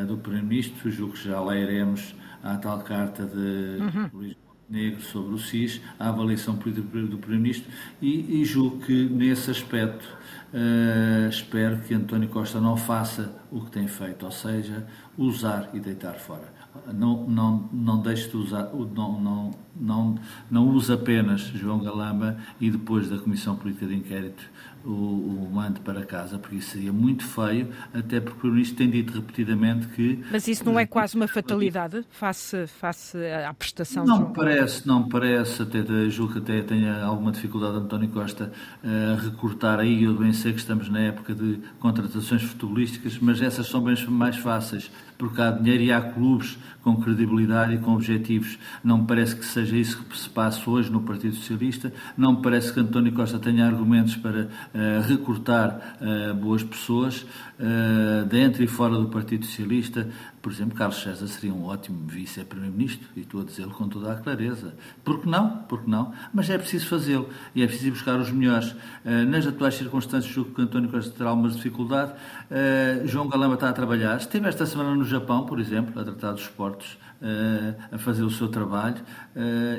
do 0.08 0.18
Primeiro-Ministro, 0.18 0.90
julgo 0.90 1.14
que 1.14 1.28
já 1.28 1.40
lá 1.40 1.56
iremos 1.56 2.16
à 2.44 2.58
tal 2.58 2.80
carta 2.80 3.26
de 3.26 3.82
uhum. 3.82 4.10
Luís 4.14 4.36
Negro 4.70 5.02
sobre 5.02 5.34
o 5.34 5.38
SIS, 5.38 5.80
a 5.98 6.10
avaliação 6.10 6.58
política 6.58 6.86
do 6.86 7.18
Primeiro-Ministro 7.18 7.72
e, 8.02 8.42
e, 8.42 8.44
julgo 8.44 8.80
que 8.80 9.08
nesse 9.08 9.50
aspecto 9.50 10.06
uh, 10.54 11.30
espero 11.30 11.80
que 11.80 11.94
António 11.94 12.28
Costa 12.28 12.60
não 12.60 12.76
faça 12.76 13.34
o 13.50 13.62
que 13.62 13.72
tem 13.72 13.88
feito, 13.88 14.26
ou 14.26 14.32
seja, 14.32 14.86
usar 15.18 15.70
e 15.74 15.80
deitar 15.80 16.16
fora. 16.16 16.54
Não, 16.94 17.26
não, 17.26 17.70
não 17.72 18.02
deixe 18.02 18.30
de 18.30 18.36
usar, 18.36 18.70
não, 18.74 19.22
não, 19.22 19.52
não, 19.74 20.16
não 20.52 20.68
use 20.68 20.92
apenas 20.92 21.42
João 21.42 21.80
Galamba 21.80 22.38
e 22.60 22.70
depois 22.70 23.10
da 23.10 23.18
Comissão 23.18 23.56
Política 23.56 23.88
de 23.88 23.96
Inquérito 23.96 24.44
o, 24.88 24.92
o 24.92 25.50
mande 25.52 25.82
para 25.82 26.06
casa, 26.06 26.40
porque 26.40 26.56
isso 26.56 26.72
seria 26.72 26.94
muito 26.94 27.24
feio, 27.24 27.70
até 27.94 28.20
porque 28.20 28.38
o 28.38 28.40
Primeiro-Ministro 28.40 28.78
tem 28.78 28.90
dito 28.90 29.14
repetidamente 29.14 29.88
que. 29.88 30.24
Mas 30.32 30.48
isso 30.48 30.64
não 30.64 30.80
é 30.80 30.86
quase 30.86 31.16
uma 31.16 31.28
fatalidade 31.28 32.06
face, 32.10 32.66
face 32.68 33.18
à 33.18 33.54
prestação 33.54 34.06
Não 34.06 34.30
me 34.30 34.34
parece, 34.34 34.88
não 34.88 35.08
parece, 35.08 35.62
até 35.62 35.84
julgo 36.10 36.34
que 36.34 36.40
até 36.40 36.62
tenha 36.62 37.04
alguma 37.04 37.32
dificuldade 37.32 37.78
António 37.78 38.10
Costa 38.10 38.52
a 38.84 39.22
recortar 39.22 39.80
aí. 39.80 40.04
Eu 40.04 40.16
bem 40.16 40.32
sei 40.32 40.54
que 40.54 40.60
estamos 40.60 40.90
na 40.90 41.00
época 41.00 41.36
de 41.36 41.60
contratações 41.80 42.44
futebolísticas, 42.44 43.18
mas 43.20 43.42
essas 43.42 43.68
são 43.68 43.84
bem 43.84 43.98
mais 44.08 44.38
fáceis 44.38 44.90
porque 45.18 45.42
há 45.42 45.52
dinheiro 45.52 45.84
e 45.84 45.92
há 45.92 46.02
clubes 46.02 46.58
com 46.84 46.96
credibilidade 46.98 47.74
e 47.74 47.78
com 47.80 47.94
objetivos. 47.94 48.58
Não 48.84 49.00
me 49.00 49.08
parece 49.08 49.36
que 49.36 49.46
seja 49.46 49.76
isso 49.76 50.04
que 50.04 50.18
se 50.18 50.30
passa 50.30 50.70
hoje 50.70 50.92
no 50.92 51.02
Partido 51.02 51.36
Socialista. 51.36 51.92
Não 52.16 52.34
me 52.34 52.42
parece 52.42 52.72
que 52.72 52.80
António 52.80 53.12
Costa 53.14 53.40
tenha 53.40 53.66
argumentos 53.66 54.16
para 54.16 54.48
uh, 54.78 55.02
recortar 55.02 55.98
uh, 56.00 56.34
boas 56.36 56.64
pessoas 56.64 57.26
uh, 57.60 58.26
dentro 58.28 58.64
e 58.64 58.68
fora 58.68 58.96
do 58.96 59.08
Partido 59.10 59.46
Socialista. 59.46 60.08
Por 60.42 60.52
exemplo, 60.52 60.78
Carlos 60.78 61.02
César 61.02 61.28
seria 61.28 61.54
um 61.54 61.66
ótimo 61.66 62.08
vice-primeiro-ministro, 62.08 63.10
e 63.16 63.22
estou 63.22 63.42
a 63.42 63.44
dizê-lo 63.44 63.72
com 63.72 63.90
toda 63.90 64.14
a 64.14 64.16
clareza. 64.16 64.76
Por 65.04 65.20
que 65.20 65.28
não? 65.28 65.58
Por 65.64 65.84
que 65.84 65.90
não? 65.90 66.14
Mas 66.34 66.50
é 66.50 66.58
preciso 66.58 66.88
fazê-lo 66.88 67.28
e 67.54 67.64
é 67.64 67.68
preciso 67.68 67.92
buscar 67.92 68.18
os 68.18 68.32
melhores. 68.32 68.74
Nas 69.04 69.46
atuais 69.46 69.76
circunstâncias, 69.76 70.34
julgo 70.34 70.54
que 70.54 70.62
António 70.62 70.90
Costa 70.90 71.12
terá 71.12 71.32
alguma 71.32 71.50
dificuldade. 71.50 72.14
João 73.04 73.28
Galamba 73.28 73.56
está 73.56 73.68
a 73.68 73.74
trabalhar. 73.74 74.16
Esteve 74.18 74.48
esta 74.48 74.66
semana 74.66 74.96
no 74.96 75.04
Japão, 75.04 75.46
por 75.46 75.60
exemplo, 75.60 76.00
a 76.00 76.04
tratar 76.06 76.32
dos 76.32 76.44
esportes, 76.44 76.98
a 77.92 77.98
fazer 77.98 78.24
o 78.24 78.30
seu 78.30 78.48
trabalho, 78.48 79.04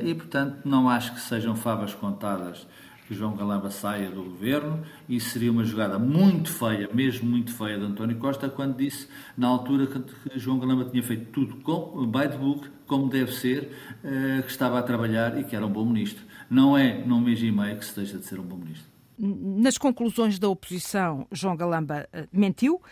e, 0.04 0.14
portanto, 0.14 0.58
não 0.66 0.90
acho 0.90 1.14
que 1.14 1.20
sejam 1.20 1.56
favas 1.56 1.94
contadas 1.94 2.66
que 3.08 3.14
João 3.14 3.34
Galamba 3.34 3.70
saia 3.70 4.10
do 4.10 4.22
governo 4.22 4.84
e 5.08 5.18
seria 5.18 5.50
uma 5.50 5.64
jogada 5.64 5.98
muito 5.98 6.52
feia, 6.52 6.90
mesmo 6.92 7.28
muito 7.28 7.50
feia 7.54 7.78
de 7.78 7.84
António 7.84 8.18
Costa, 8.18 8.50
quando 8.50 8.76
disse 8.76 9.08
na 9.34 9.48
altura 9.48 9.86
que 9.86 10.38
João 10.38 10.58
Galamba 10.58 10.84
tinha 10.84 11.02
feito 11.02 11.32
tudo 11.32 11.56
com, 11.62 12.06
by 12.06 12.28
the 12.28 12.36
book, 12.36 12.68
como 12.86 13.08
deve 13.08 13.32
ser, 13.32 13.70
eh, 14.04 14.42
que 14.42 14.50
estava 14.50 14.78
a 14.78 14.82
trabalhar 14.82 15.40
e 15.40 15.44
que 15.44 15.56
era 15.56 15.64
um 15.64 15.72
bom 15.72 15.86
ministro. 15.86 16.22
Não 16.50 16.76
é 16.76 17.02
num 17.02 17.18
mês 17.18 17.42
e 17.42 17.50
meio 17.50 17.78
que 17.78 17.84
se 17.86 17.96
deixa 17.96 18.18
de 18.18 18.26
ser 18.26 18.38
um 18.38 18.42
bom 18.44 18.56
ministro. 18.56 18.86
Nas 19.18 19.78
conclusões 19.78 20.38
da 20.38 20.48
oposição, 20.48 21.26
João 21.32 21.56
Galamba 21.56 22.06
uh, 22.12 22.28
mentiu, 22.30 22.74
uh, 22.74 22.82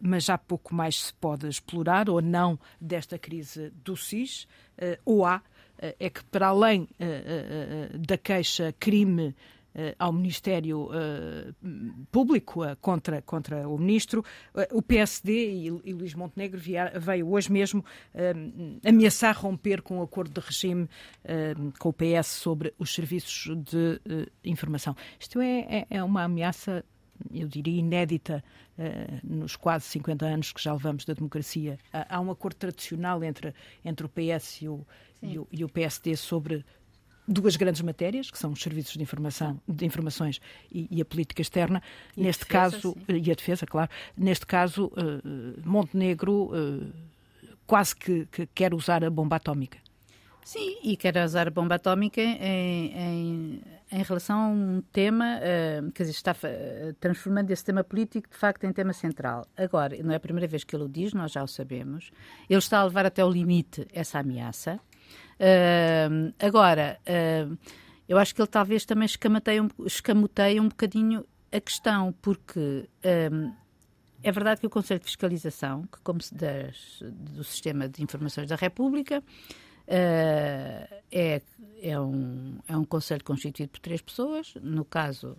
mas 0.00 0.24
já 0.24 0.38
pouco 0.38 0.74
mais 0.74 1.04
se 1.04 1.14
pode 1.14 1.46
explorar 1.46 2.08
ou 2.08 2.22
não 2.22 2.58
desta 2.80 3.18
crise 3.18 3.70
do 3.84 3.94
SIS, 3.94 4.48
ou 5.04 5.26
há, 5.26 5.42
é 5.76 6.08
que 6.08 6.22
para 6.24 6.46
além 6.48 6.88
da 7.98 8.16
queixa 8.16 8.72
crime 8.78 9.34
eh, 9.34 9.57
ao 9.98 10.12
Ministério 10.12 10.90
eh, 10.92 11.52
Público 12.10 12.64
eh, 12.64 12.76
contra, 12.80 13.22
contra 13.22 13.68
o 13.68 13.78
Ministro. 13.78 14.24
O 14.72 14.82
PSD 14.82 15.32
e, 15.32 15.66
e 15.84 15.92
Luís 15.92 16.14
Montenegro 16.14 16.60
veio 17.00 17.30
hoje 17.30 17.52
mesmo 17.52 17.84
ameaçar 18.84 19.36
romper 19.36 19.82
com 19.82 20.00
o 20.00 20.02
acordo 20.02 20.40
de 20.40 20.46
regime 20.46 20.88
com 21.78 21.88
o 21.90 21.92
PS 21.92 22.26
sobre 22.26 22.74
os 22.78 22.94
serviços 22.94 23.48
de 23.56 24.00
informação. 24.44 24.96
Isto 25.18 25.40
é, 25.40 25.60
é, 25.60 25.86
é 25.90 26.02
uma 26.02 26.24
ameaça 26.24 26.84
eu 27.32 27.48
diria, 27.48 27.80
inédita 27.80 28.44
uh, 28.78 29.20
nos 29.24 29.56
quase 29.56 29.86
50 29.86 30.26
anos 30.26 30.52
que 30.52 30.62
já 30.62 30.72
levamos 30.72 31.04
da 31.04 31.14
democracia. 31.14 31.78
Uh, 31.92 32.06
há 32.08 32.20
um 32.20 32.30
acordo 32.30 32.56
tradicional 32.56 33.22
entre, 33.24 33.54
entre 33.84 34.06
o 34.06 34.08
PS 34.08 34.62
e 34.62 34.68
o, 34.68 34.86
e 35.22 35.38
o, 35.38 35.48
e 35.50 35.64
o, 35.64 35.68
PSD 35.68 36.16
sobre 36.16 36.64
duas 37.28 37.56
grandes 37.56 37.82
matérias, 37.82 38.30
que 38.30 38.38
são 38.38 38.52
os 38.52 38.62
serviços 38.62 38.94
de 38.94 39.02
informação, 39.02 39.60
de 39.68 39.84
informações 39.84 40.40
e, 40.72 40.88
e 40.90 41.02
a 41.02 41.04
política 41.04 41.42
externa. 41.42 41.82
E 42.16 42.22
Neste 42.22 42.44
defesa, 42.44 42.70
caso, 42.70 42.96
sim. 43.06 43.22
e 43.22 43.30
a 43.30 43.34
defesa, 43.34 43.66
claro. 43.66 43.90
Neste 44.16 44.46
caso, 44.46 44.86
uh, 44.86 45.68
Montenegro 45.68 46.46
uh, 46.46 46.92
quase 47.66 47.94
que, 47.94 48.26
que, 48.26 48.46
quer 48.46 48.72
usar 48.72 49.04
a 49.04 49.10
bomba 49.10 49.36
atómica. 49.36 49.78
Sim, 50.42 50.78
e 50.82 50.96
quer 50.96 51.14
usar 51.22 51.46
a 51.46 51.50
bomba 51.50 51.74
atómica 51.74 52.22
em, 52.22 52.96
em, 52.96 53.62
em 53.92 54.02
relação 54.02 54.40
a 54.40 54.48
um 54.48 54.82
tema, 54.90 55.36
uh, 55.36 55.92
quer 55.92 56.04
dizer, 56.04 56.16
está 56.16 56.34
transformando 56.98 57.50
esse 57.50 57.62
tema 57.62 57.84
político 57.84 58.30
de 58.30 58.36
facto 58.36 58.64
em 58.64 58.72
tema 58.72 58.94
central. 58.94 59.46
Agora, 59.54 59.94
não 60.02 60.12
é 60.12 60.16
a 60.16 60.20
primeira 60.20 60.46
vez 60.46 60.64
que 60.64 60.74
ele 60.74 60.84
o 60.84 60.88
diz, 60.88 61.12
nós 61.12 61.32
já 61.32 61.42
o 61.42 61.46
sabemos. 61.46 62.10
Ele 62.48 62.58
está 62.58 62.78
a 62.78 62.84
levar 62.84 63.04
até 63.04 63.22
o 63.22 63.30
limite 63.30 63.86
essa 63.92 64.20
ameaça. 64.20 64.80
Agora, 66.38 66.98
uh, 67.06 67.58
eu 68.08 68.18
acho 68.18 68.34
que 68.34 68.40
ele 68.40 68.48
talvez 68.48 68.84
também 68.84 69.06
escamoteie 69.06 69.60
um, 69.60 69.68
escamoteie 69.84 70.60
um 70.60 70.68
bocadinho 70.68 71.24
a 71.50 71.60
questão, 71.60 72.12
porque 72.20 72.88
é 74.22 74.32
verdade 74.32 74.60
que 74.60 74.66
o 74.66 74.70
Conselho 74.70 75.00
de 75.00 75.06
Fiscalização, 75.06 75.82
que 75.82 76.00
como 76.02 76.20
se 76.20 76.34
das, 76.34 77.02
do 77.02 77.44
Sistema 77.44 77.88
de 77.88 78.02
Informações 78.02 78.48
da 78.48 78.56
República, 78.56 79.20
uh, 79.20 80.94
é, 81.10 81.42
é, 81.82 82.00
um, 82.00 82.58
é 82.66 82.76
um 82.76 82.84
conselho 82.84 83.24
constituído 83.24 83.70
por 83.70 83.80
três 83.80 84.02
pessoas, 84.02 84.54
no 84.60 84.84
caso 84.84 85.36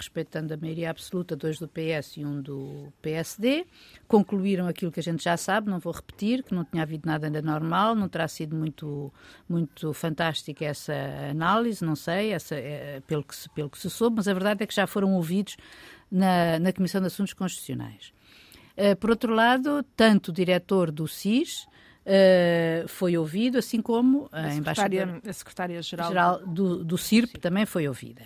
respeitando 0.00 0.54
a 0.54 0.56
maioria 0.56 0.90
absoluta, 0.90 1.36
dois 1.36 1.58
do 1.58 1.68
PS 1.68 2.16
e 2.16 2.24
um 2.24 2.40
do 2.40 2.92
PSD. 3.02 3.66
Concluíram 4.08 4.66
aquilo 4.66 4.90
que 4.90 5.00
a 5.00 5.02
gente 5.02 5.22
já 5.22 5.36
sabe, 5.36 5.70
não 5.70 5.78
vou 5.78 5.92
repetir, 5.92 6.42
que 6.42 6.54
não 6.54 6.64
tinha 6.64 6.82
havido 6.82 7.06
nada 7.06 7.26
ainda 7.26 7.42
normal, 7.42 7.94
não 7.94 8.08
terá 8.08 8.26
sido 8.26 8.56
muito, 8.56 9.12
muito 9.48 9.92
fantástica 9.92 10.64
essa 10.64 10.94
análise, 11.30 11.84
não 11.84 11.94
sei, 11.94 12.32
essa, 12.32 12.54
é, 12.54 13.00
pelo, 13.06 13.22
que 13.22 13.36
se, 13.36 13.48
pelo 13.50 13.68
que 13.68 13.78
se 13.78 13.90
soube, 13.90 14.16
mas 14.16 14.26
a 14.26 14.32
verdade 14.32 14.64
é 14.64 14.66
que 14.66 14.74
já 14.74 14.86
foram 14.86 15.14
ouvidos 15.14 15.56
na, 16.10 16.58
na 16.58 16.72
Comissão 16.72 17.00
de 17.00 17.08
Assuntos 17.08 17.34
Constitucionais. 17.34 18.12
Uh, 18.76 18.96
por 18.96 19.10
outro 19.10 19.34
lado, 19.34 19.84
tanto 19.94 20.28
o 20.28 20.32
diretor 20.32 20.90
do 20.90 21.06
SIS, 21.06 21.66
Uh, 22.00 22.88
foi 22.88 23.16
ouvido, 23.16 23.58
assim 23.58 23.82
como 23.82 24.28
a, 24.32 24.46
a 24.46 24.50
secretária-geral 24.52 25.32
secretária 25.32 26.38
do, 26.46 26.82
do 26.82 26.96
CIRP 26.96 27.38
também 27.38 27.66
foi 27.66 27.86
ouvida. 27.86 28.22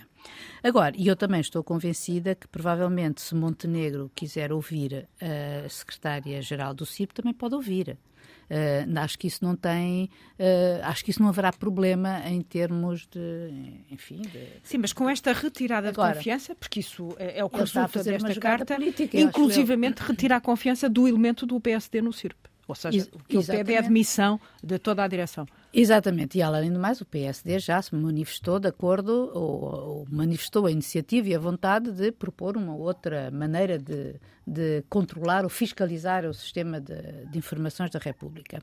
Agora, 0.63 0.95
e 0.97 1.07
eu 1.07 1.17
também 1.17 1.41
estou 1.41 1.63
convencida 1.63 2.35
que 2.35 2.47
provavelmente 2.49 3.21
se 3.21 3.35
Montenegro 3.35 4.11
quiser 4.15 4.53
ouvir 4.53 5.07
a 5.21 5.69
secretária-geral 5.69 6.73
do 6.73 6.87
CIRP, 6.87 7.13
também 7.13 7.35
pode 7.35 7.55
ouvir. 7.55 7.99
Uh, 8.45 8.99
acho 8.99 9.19
que 9.19 9.27
isso 9.27 9.43
não 9.43 9.57
tem, 9.57 10.11
uh, 10.39 10.85
acho 10.85 11.05
que 11.05 11.11
isso 11.11 11.21
não 11.21 11.29
haverá 11.29 11.53
problema 11.53 12.21
em 12.27 12.43
termos 12.43 13.07
de, 13.07 13.81
enfim. 13.91 14.21
De... 14.21 14.49
Sim, 14.63 14.79
mas 14.79 14.93
com 14.93 15.09
esta 15.09 15.33
retirada 15.33 15.89
Agora, 15.89 16.13
de 16.13 16.19
confiança, 16.19 16.55
porque 16.55 16.81
isso 16.81 17.15
é, 17.19 17.39
é 17.39 17.45
o 17.45 17.49
que 17.49 17.59
resulta 17.59 18.05
desta 18.05 18.35
carta, 18.39 18.75
política, 18.75 19.19
inclusivamente 19.19 20.03
retirar 20.03 20.37
a 20.37 20.41
confiança 20.41 20.89
do 20.89 21.09
elemento 21.09 21.47
do 21.47 21.59
PSD 21.59 22.03
no 22.03 22.13
CIRP. 22.13 22.37
Ou 22.67 22.75
seja, 22.75 23.09
o 23.13 23.19
que 23.19 23.37
ele 23.37 23.45
pede 23.45 23.73
é 23.73 23.77
a 23.77 23.81
admissão 23.81 24.41
de 24.63 24.79
toda 24.79 25.05
a 25.05 25.09
direção. 25.09 25.47
Exatamente, 25.73 26.39
e 26.39 26.43
além 26.43 26.73
do 26.73 26.79
mais, 26.79 27.01
o 27.01 27.05
PSD 27.05 27.59
já 27.59 27.83
se 27.83 27.95
manifestou 27.95 28.59
de 28.59 28.69
acordo, 28.69 29.31
ou, 29.35 29.65
ou, 29.65 30.07
manifestou 30.11 30.67
a 30.67 30.71
iniciativa 30.71 31.29
e 31.29 31.35
a 31.35 31.39
vontade 31.39 31.93
de 31.93 32.13
propor 32.13 32.57
uma 32.57 32.75
outra 32.75 33.31
maneira 33.31 33.79
de, 33.79 34.15
de 34.47 34.85
controlar 34.89 35.45
ou 35.45 35.51
fiscalizar 35.51 36.25
o 36.25 36.33
sistema 36.33 36.81
de, 36.81 37.27
de 37.27 37.39
informações 37.39 37.91
da 37.91 37.99
República. 37.99 38.63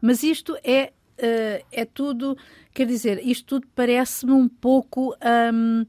Mas 0.00 0.22
isto 0.22 0.56
é, 0.62 0.92
uh, 1.18 1.64
é 1.70 1.84
tudo, 1.84 2.36
quer 2.74 2.86
dizer, 2.86 3.24
isto 3.24 3.46
tudo 3.46 3.68
parece-me 3.74 4.32
um 4.32 4.48
pouco. 4.48 5.16
Um, 5.52 5.86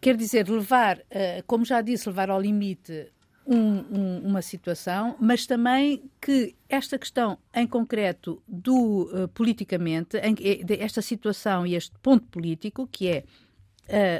quer 0.00 0.16
dizer, 0.16 0.48
levar, 0.48 0.98
uh, 0.98 1.42
como 1.46 1.64
já 1.64 1.80
disse, 1.80 2.08
levar 2.08 2.30
ao 2.30 2.40
limite 2.40 3.12
um, 3.46 3.56
um, 3.56 4.18
uma 4.24 4.42
situação, 4.42 5.16
mas 5.20 5.46
também 5.46 6.10
que 6.20 6.54
esta 6.68 6.98
questão 6.98 7.38
em 7.54 7.66
concreto 7.66 8.42
do 8.48 9.10
uh, 9.12 9.28
politicamente, 9.28 10.16
em, 10.18 10.34
esta 10.80 11.02
situação 11.02 11.66
e 11.66 11.74
este 11.74 11.92
ponto 12.00 12.26
político, 12.28 12.86
que 12.86 13.08
é 13.08 13.24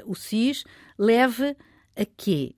uh, 0.04 0.10
o 0.10 0.14
SIS, 0.14 0.64
leve 0.98 1.56
a 1.96 2.04
quê? 2.04 2.54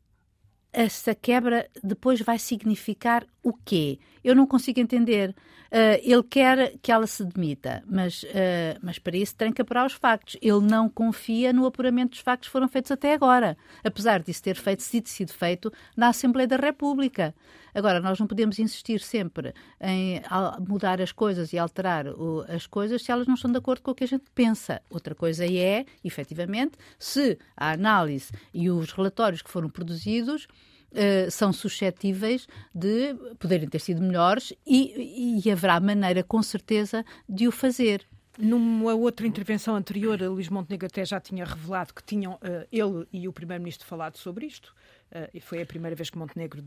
Essa 0.72 1.14
quebra 1.14 1.68
depois 1.82 2.20
vai 2.20 2.38
significar 2.38 3.26
o 3.42 3.52
quê? 3.52 3.98
Eu 4.26 4.34
não 4.34 4.44
consigo 4.44 4.80
entender. 4.80 5.30
Uh, 5.66 5.98
ele 6.02 6.22
quer 6.22 6.76
que 6.82 6.90
ela 6.90 7.06
se 7.06 7.24
demita, 7.24 7.82
mas, 7.86 8.22
uh, 8.24 8.78
mas 8.82 8.98
para 8.98 9.16
isso 9.16 9.34
tem 9.34 9.52
que 9.52 9.62
apurar 9.62 9.86
os 9.86 9.92
factos. 9.92 10.36
Ele 10.42 10.60
não 10.60 10.88
confia 10.88 11.52
no 11.52 11.64
apuramento 11.64 12.10
dos 12.10 12.20
factos 12.20 12.48
que 12.48 12.52
foram 12.52 12.68
feitos 12.68 12.90
até 12.90 13.14
agora, 13.14 13.56
apesar 13.84 14.22
disso 14.22 14.42
ter 14.42 14.56
feito, 14.56 14.82
sido, 14.82 15.08
sido 15.08 15.32
feito 15.32 15.72
na 15.96 16.08
Assembleia 16.08 16.46
da 16.48 16.56
República. 16.56 17.34
Agora, 17.72 18.00
nós 18.00 18.18
não 18.18 18.26
podemos 18.26 18.58
insistir 18.58 19.00
sempre 19.00 19.54
em 19.80 20.22
mudar 20.66 21.00
as 21.00 21.12
coisas 21.12 21.52
e 21.52 21.58
alterar 21.58 22.08
o, 22.08 22.44
as 22.48 22.66
coisas 22.66 23.02
se 23.02 23.12
elas 23.12 23.26
não 23.26 23.34
estão 23.34 23.50
de 23.50 23.58
acordo 23.58 23.82
com 23.82 23.90
o 23.90 23.94
que 23.94 24.04
a 24.04 24.08
gente 24.08 24.24
pensa. 24.34 24.80
Outra 24.90 25.14
coisa 25.14 25.44
é, 25.44 25.84
efetivamente, 26.02 26.78
se 26.98 27.38
a 27.56 27.72
análise 27.72 28.32
e 28.52 28.70
os 28.70 28.92
relatórios 28.92 29.42
que 29.42 29.50
foram 29.50 29.68
produzidos 29.68 30.48
Uh, 30.92 31.30
são 31.30 31.52
suscetíveis 31.52 32.46
de 32.74 33.14
poderem 33.38 33.68
ter 33.68 33.80
sido 33.80 34.00
melhores 34.00 34.52
e, 34.66 35.42
e, 35.44 35.50
haverá 35.50 35.78
maneira, 35.78 36.22
com 36.22 36.42
certeza, 36.42 37.04
de 37.28 37.46
o 37.46 37.52
fazer. 37.52 38.06
Numa 38.38 38.94
outra 38.94 39.26
intervenção 39.26 39.74
anterior, 39.74 40.20
Luís 40.20 40.48
Montenegro 40.48 40.86
até 40.86 41.04
já 41.04 41.18
tinha 41.18 41.44
revelado 41.44 41.92
que 41.92 42.02
tinham 42.02 42.34
uh, 42.34 42.66
ele 42.70 43.06
e 43.12 43.26
o 43.28 43.32
Primeiro-Ministro 43.32 43.86
falado 43.86 44.16
sobre 44.16 44.46
isto. 44.46 44.74
Uh, 45.10 45.28
e 45.34 45.40
foi 45.40 45.60
a 45.60 45.66
primeira 45.66 45.96
vez 45.96 46.08
que 46.08 46.18
Montenegro 46.18 46.64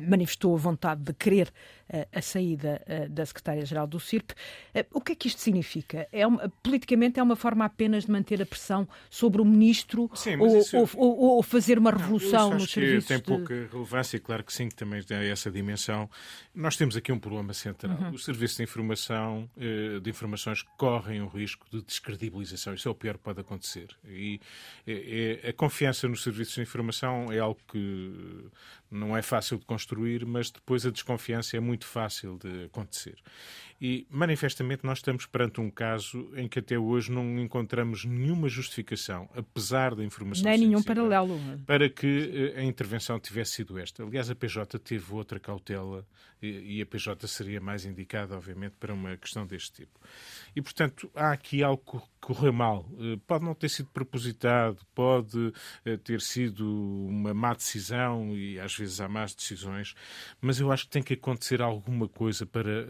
manifestou 0.00 0.54
a 0.54 0.58
vontade 0.58 1.02
de 1.02 1.12
querer 1.12 1.52
a 2.12 2.20
saída 2.20 2.82
da 3.10 3.24
secretária-geral 3.24 3.86
do 3.86 3.98
CIRP. 3.98 4.32
Uh, 4.32 4.84
o 4.92 5.00
que 5.00 5.12
é 5.12 5.14
que 5.14 5.28
isto 5.28 5.40
significa? 5.40 6.08
É 6.12 6.26
uma, 6.26 6.48
politicamente 6.62 7.18
é 7.18 7.22
uma 7.22 7.36
forma 7.36 7.64
apenas 7.64 8.04
de 8.04 8.10
manter 8.10 8.40
a 8.42 8.46
pressão 8.46 8.88
sobre 9.10 9.40
o 9.40 9.44
ministro 9.44 10.10
sim, 10.14 10.36
ou, 10.36 10.58
isso... 10.58 10.76
ou, 10.76 10.88
ou, 10.96 11.18
ou, 11.36 11.42
fazer 11.42 11.78
uma 11.78 11.90
revolução 11.90 12.50
não, 12.50 12.58
nos 12.58 12.70
serviços? 12.70 13.06
Tem 13.06 13.18
de... 13.18 13.24
pouca 13.24 13.68
relevância, 13.70 14.18
claro 14.20 14.44
que 14.44 14.52
sim, 14.52 14.68
que 14.68 14.74
também 14.74 15.02
tem 15.02 15.18
essa 15.30 15.50
dimensão. 15.50 16.08
Nós 16.54 16.76
temos 16.76 16.96
aqui 16.96 17.12
um 17.12 17.18
problema 17.18 17.52
central. 17.54 17.96
Uhum. 17.98 18.10
Os 18.10 18.24
serviços 18.24 18.56
de 18.56 18.62
informação, 18.62 19.48
de 19.56 20.10
informações 20.10 20.62
correm 20.76 21.22
o 21.22 21.28
risco 21.28 21.66
de 21.70 21.82
descredibilização. 21.82 22.74
Isso 22.74 22.88
é 22.88 22.90
o 22.90 22.94
pior 22.94 23.14
que 23.14 23.24
pode 23.24 23.40
acontecer. 23.40 23.88
E 24.06 24.40
é, 24.86 25.40
é, 25.44 25.48
a 25.50 25.52
confiança 25.52 26.08
nos 26.08 26.22
serviços 26.22 26.54
de 26.54 26.62
informação 26.62 27.32
é 27.32 27.38
algo 27.38 27.60
que 27.70 28.48
não 28.90 29.16
é 29.16 29.22
fácil 29.22 29.58
de 29.58 29.66
construir, 29.66 30.24
mas 30.24 30.50
depois 30.50 30.86
a 30.86 30.90
desconfiança 30.90 31.56
é 31.56 31.60
muito 31.60 31.77
fácil 31.86 32.38
de 32.38 32.64
acontecer. 32.64 33.16
E, 33.80 34.06
manifestamente, 34.10 34.84
nós 34.84 34.98
estamos 34.98 35.24
perante 35.24 35.60
um 35.60 35.70
caso 35.70 36.28
em 36.34 36.48
que 36.48 36.58
até 36.58 36.76
hoje 36.76 37.12
não 37.12 37.38
encontramos 37.38 38.04
nenhuma 38.04 38.48
justificação, 38.48 39.28
apesar 39.36 39.94
da 39.94 40.04
informação. 40.04 40.44
Nem 40.44 40.58
nenhum 40.58 40.82
paralelo. 40.82 41.38
Para 41.64 41.88
que 41.88 42.52
eh, 42.56 42.60
a 42.60 42.64
intervenção 42.64 43.20
tivesse 43.20 43.52
sido 43.52 43.78
esta. 43.78 44.02
Aliás, 44.02 44.28
a 44.30 44.34
PJ 44.34 44.78
teve 44.80 45.14
outra 45.14 45.38
cautela 45.38 46.04
e 46.40 46.80
a 46.80 46.86
PJ 46.86 47.26
seria 47.26 47.60
mais 47.60 47.84
indicada, 47.84 48.36
obviamente, 48.36 48.74
para 48.78 48.94
uma 48.94 49.16
questão 49.16 49.44
deste 49.44 49.82
tipo. 49.82 49.98
E, 50.54 50.62
portanto, 50.62 51.10
há 51.14 51.32
aqui 51.32 51.62
algo 51.62 51.82
que 51.84 51.98
correu 52.20 52.52
mal. 52.52 52.88
Eh, 52.98 53.18
pode 53.28 53.44
não 53.44 53.54
ter 53.54 53.68
sido 53.68 53.90
propositado, 53.90 54.78
pode 54.92 55.52
eh, 55.84 55.96
ter 55.96 56.20
sido 56.20 56.68
uma 57.08 57.32
má 57.32 57.54
decisão 57.54 58.36
e 58.36 58.58
às 58.58 58.74
vezes 58.76 59.00
há 59.00 59.08
más 59.08 59.34
decisões, 59.34 59.94
mas 60.40 60.58
eu 60.58 60.72
acho 60.72 60.84
que 60.84 60.90
tem 60.90 61.02
que 61.02 61.14
acontecer 61.14 61.62
alguma 61.62 62.08
coisa 62.08 62.44
para, 62.44 62.86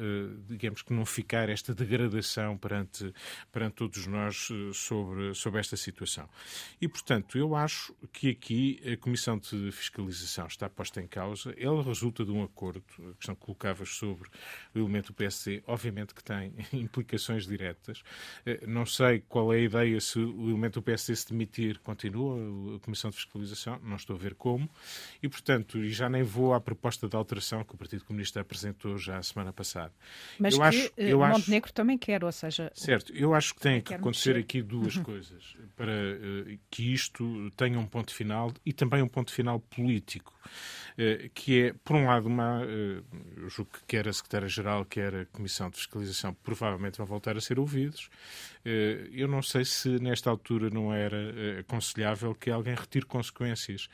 digamos, 0.47 0.78
temos 0.79 0.83
que 0.83 0.93
não 0.93 1.05
ficar 1.05 1.49
esta 1.49 1.75
degradação 1.75 2.57
perante, 2.57 3.13
perante 3.51 3.75
todos 3.75 4.07
nós 4.07 4.49
eh, 4.51 4.73
sobre, 4.73 5.35
sobre 5.35 5.61
esta 5.61 5.77
situação. 5.77 6.29
E, 6.81 6.89
portanto, 6.89 7.39
eu 7.39 7.55
acho 7.55 7.95
que 8.13 8.31
aqui 8.31 8.81
a 8.93 8.97
Comissão 8.97 9.39
de 9.39 9.71
Fiscalização 9.73 10.47
está 10.47 10.69
posta 10.69 11.01
em 11.01 11.07
causa. 11.07 11.55
Ela 11.59 11.83
resulta 11.83 12.25
de 12.25 12.31
um 12.31 12.43
acordo, 12.43 12.83
a 12.99 13.15
questão 13.15 13.35
que 13.35 13.41
colocavas 13.41 13.91
sobre 13.91 14.29
o 14.75 14.79
elemento 14.79 15.09
do 15.09 15.15
PSD, 15.15 15.63
obviamente 15.67 16.15
que 16.15 16.23
tem 16.23 16.55
implicações 16.73 17.47
diretas. 17.47 18.03
Eh, 18.45 18.67
não 18.67 18.87
sei 18.87 19.21
qual 19.29 19.53
é 19.53 19.57
a 19.57 19.61
ideia 19.61 20.01
se 20.01 20.19
o 20.19 20.51
elemento 20.51 20.81
do 20.81 20.83
PSD 20.83 21.17
se 21.17 21.29
demitir, 21.31 21.79
continua 21.81 22.77
a 22.77 22.81
Comissão 22.81 23.11
de 23.11 23.17
Fiscalização, 23.17 23.81
não 23.83 23.97
estou 23.97 24.17
a 24.17 24.19
ver 24.19 24.35
como. 24.35 24.69
E, 25.23 25.29
portanto, 25.29 25.79
e 25.79 25.91
já 25.91 26.09
nem 26.09 26.23
vou 26.23 26.55
à 26.55 26.61
proposta 26.61 27.09
de 27.09 27.17
alteração 27.17 27.65
que 27.65 27.75
o 27.75 27.79
Partido 27.79 28.05
Comunista 28.05 28.41
apresentou 28.41 28.97
já 28.99 29.19
a 29.19 29.23
semana 29.23 29.53
passada. 29.53 29.93
Mas 30.39 30.55
eu 30.55 30.63
acho, 30.69 30.91
que 30.91 31.03
eu 31.03 31.19
Montenegro 31.19 31.67
acho, 31.67 31.75
também 31.75 31.99
quer, 31.99 32.25
ou 32.25 32.33
seja... 32.33 32.71
Certo, 32.75 33.13
eu 33.15 33.35
acho 33.35 33.55
que 33.55 33.61
tem 33.61 33.81
que 33.81 33.95
acontecer 33.95 34.31
mexer. 34.31 34.41
aqui 34.41 34.63
duas 34.63 34.97
uhum. 34.97 35.03
coisas 35.03 35.57
para 35.77 35.93
uh, 35.93 36.59
que 36.71 36.93
isto 36.93 37.51
tenha 37.57 37.79
um 37.79 37.87
ponto 37.87 38.15
final 38.15 38.53
e 38.65 38.73
também 38.73 39.03
um 39.03 39.09
ponto 39.09 39.33
final 39.33 39.61
político. 39.61 40.35
Eh, 40.99 41.31
que 41.33 41.63
é, 41.63 41.73
por 41.85 41.95
um 41.95 42.07
lado, 42.07 42.27
uma, 42.27 42.61
eh, 42.65 43.01
eu 43.37 43.49
julgo 43.49 43.71
que 43.73 43.85
quer 43.87 44.09
a 44.09 44.13
Secretária-Geral, 44.13 44.85
quer 44.85 45.15
a 45.15 45.27
Comissão 45.27 45.71
de 45.71 45.77
Fiscalização, 45.77 46.35
provavelmente 46.43 46.99
vão 46.99 47.07
voltar 47.07 47.37
a 47.37 47.41
ser 47.41 47.61
ouvidos. 47.61 48.11
Eh, 48.65 49.09
eu 49.13 49.29
não 49.29 49.41
sei 49.41 49.65
se, 49.65 49.91
nesta 50.01 50.29
altura, 50.29 50.71
não 50.71 50.93
era 50.93 51.61
aconselhável 51.61 52.35
que 52.35 52.51
alguém 52.51 52.75
retire 52.75 53.07
consequências 53.07 53.89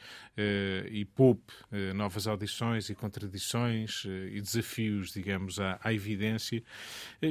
e 0.90 1.04
poupe 1.04 1.52
novas 1.94 2.26
audições 2.26 2.88
e 2.88 2.94
contradições 2.94 4.04
e 4.04 4.40
desafios, 4.40 5.12
digamos, 5.12 5.60
à, 5.60 5.78
à 5.82 5.92
evidência, 5.92 6.62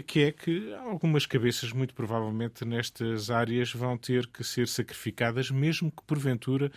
que 0.07 0.21
é 0.21 0.31
que 0.31 0.73
algumas 0.75 1.25
cabeças, 1.25 1.71
muito 1.71 1.93
provavelmente, 1.93 2.63
nestas 2.63 3.29
áreas 3.29 3.73
vão 3.73 3.97
ter 3.97 4.27
que 4.27 4.43
ser 4.43 4.67
sacrificadas, 4.67 5.49
mesmo 5.51 5.91
que, 5.91 6.03
porventura, 6.03 6.71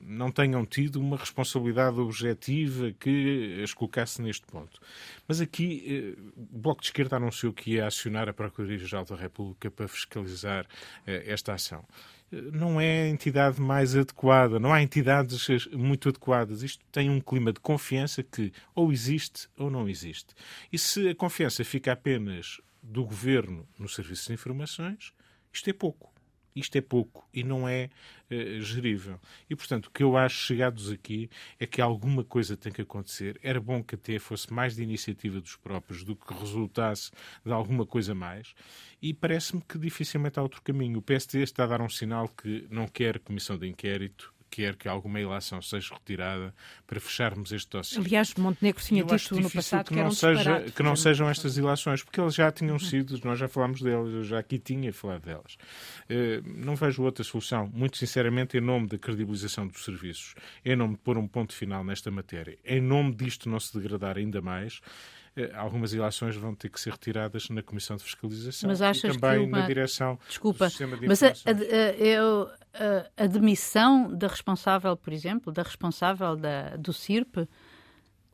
não 0.00 0.30
tenham 0.30 0.64
tido 0.64 1.00
uma 1.00 1.16
responsabilidade 1.16 2.01
objetiva 2.02 2.92
que 2.92 3.60
as 3.62 3.72
colocasse 3.72 4.20
neste 4.20 4.46
ponto. 4.46 4.80
Mas 5.26 5.40
aqui 5.40 6.14
eh, 6.16 6.20
o 6.36 6.58
Bloco 6.58 6.80
de 6.80 6.88
Esquerda 6.88 7.16
anunciou 7.16 7.52
que 7.52 7.72
ia 7.72 7.86
acionar 7.86 8.28
a 8.28 8.32
Procuradoria-Geral 8.32 9.04
da 9.04 9.16
República 9.16 9.70
para 9.70 9.88
fiscalizar 9.88 10.66
eh, 11.06 11.24
esta 11.26 11.54
ação 11.54 11.84
eh, 12.32 12.40
não 12.52 12.80
é 12.80 13.02
a 13.02 13.08
entidade 13.08 13.60
mais 13.60 13.96
adequada, 13.96 14.58
não 14.60 14.72
há 14.72 14.82
entidades 14.82 15.66
muito 15.72 16.08
adequadas. 16.08 16.62
Isto 16.62 16.84
tem 16.92 17.08
um 17.08 17.20
clima 17.20 17.52
de 17.52 17.60
confiança 17.60 18.22
que 18.22 18.52
ou 18.74 18.92
existe 18.92 19.48
ou 19.56 19.70
não 19.70 19.88
existe. 19.88 20.34
E 20.72 20.78
se 20.78 21.08
a 21.08 21.14
confiança 21.14 21.64
fica 21.64 21.92
apenas 21.92 22.60
do 22.82 23.04
governo 23.04 23.66
no 23.78 23.88
serviço 23.88 24.28
de 24.28 24.34
informações, 24.34 25.12
isto 25.52 25.70
é 25.70 25.72
pouco. 25.72 26.11
Isto 26.54 26.76
é 26.76 26.80
pouco 26.80 27.26
e 27.32 27.42
não 27.42 27.68
é 27.68 27.88
uh, 28.30 28.60
gerível. 28.60 29.18
E, 29.48 29.56
portanto, 29.56 29.86
o 29.86 29.90
que 29.90 30.02
eu 30.02 30.16
acho 30.16 30.36
chegados 30.36 30.90
aqui 30.90 31.30
é 31.58 31.66
que 31.66 31.80
alguma 31.80 32.24
coisa 32.24 32.56
tem 32.56 32.72
que 32.72 32.82
acontecer. 32.82 33.38
Era 33.42 33.60
bom 33.60 33.82
que 33.82 33.94
até 33.94 34.18
fosse 34.18 34.52
mais 34.52 34.76
de 34.76 34.82
iniciativa 34.82 35.40
dos 35.40 35.56
próprios 35.56 36.04
do 36.04 36.14
que 36.14 36.32
resultasse 36.34 37.10
de 37.44 37.52
alguma 37.52 37.86
coisa 37.86 38.14
mais. 38.14 38.54
E 39.00 39.12
parece-me 39.12 39.62
que 39.62 39.78
dificilmente 39.78 40.38
há 40.38 40.42
outro 40.42 40.62
caminho. 40.62 40.98
O 40.98 41.02
PSD 41.02 41.42
está 41.42 41.64
a 41.64 41.66
dar 41.66 41.80
um 41.80 41.88
sinal 41.88 42.28
que 42.28 42.66
não 42.70 42.86
quer 42.86 43.18
comissão 43.18 43.58
de 43.58 43.68
inquérito, 43.68 44.31
quer 44.52 44.76
que 44.76 44.86
alguma 44.86 45.18
ilação 45.18 45.62
seja 45.62 45.94
retirada 45.94 46.54
para 46.86 47.00
fecharmos 47.00 47.50
este 47.52 47.70
dossiê. 47.70 47.98
Aliás, 47.98 48.34
Montenegro 48.34 48.82
tinha 48.82 49.02
dito 49.02 49.40
no 49.40 49.50
passado 49.50 49.88
que, 49.88 49.94
que, 49.94 50.02
não 50.02 50.10
seja, 50.10 50.60
que 50.60 50.82
não 50.82 50.94
sejam 50.94 51.30
estas 51.30 51.56
ilações, 51.56 52.02
porque 52.04 52.20
elas 52.20 52.34
já 52.34 52.52
tinham 52.52 52.78
sido, 52.78 53.18
nós 53.24 53.38
já 53.38 53.48
falámos 53.48 53.80
delas, 53.80 54.12
eu 54.12 54.22
já 54.22 54.38
aqui 54.38 54.58
tinha 54.58 54.92
falado 54.92 55.22
delas. 55.22 55.54
Uh, 56.04 56.42
não 56.44 56.76
vejo 56.76 57.02
outra 57.02 57.24
solução, 57.24 57.70
muito 57.72 57.96
sinceramente, 57.96 58.58
em 58.58 58.60
nome 58.60 58.88
da 58.88 58.98
credibilização 58.98 59.66
dos 59.66 59.82
serviços, 59.82 60.34
em 60.62 60.76
nome 60.76 60.94
de 60.94 61.00
pôr 61.00 61.16
um 61.16 61.26
ponto 61.26 61.54
final 61.54 61.82
nesta 61.82 62.10
matéria, 62.10 62.58
em 62.62 62.80
nome 62.80 63.14
disto 63.14 63.48
não 63.48 63.58
se 63.58 63.72
degradar 63.76 64.18
ainda 64.18 64.42
mais, 64.42 64.80
eh, 64.82 65.21
algumas 65.54 65.92
ilações 65.92 66.36
vão 66.36 66.54
ter 66.54 66.68
que 66.68 66.80
ser 66.80 66.90
retiradas 66.90 67.48
na 67.48 67.62
Comissão 67.62 67.96
de 67.96 68.02
Fiscalização 68.02 68.68
mas 68.68 68.82
achas 68.82 69.14
e 69.14 69.18
também 69.18 69.40
que 69.40 69.46
uma... 69.46 69.60
na 69.60 69.66
direção 69.66 70.18
Desculpa, 70.28 70.66
do 70.66 70.70
sistema 70.70 70.96
de 70.96 71.06
mas 71.06 71.22
a, 71.22 71.28
a, 71.28 71.50
eu, 71.98 72.50
a, 72.74 73.24
a, 73.24 73.26
demissão 73.26 74.12
da 74.14 74.28
responsável, 74.28 74.96
por 74.96 75.12
exemplo, 75.12 75.52
da 75.52 75.62
responsável 75.62 76.36
da, 76.36 76.76
do 76.76 76.92
CIRP 76.92 77.48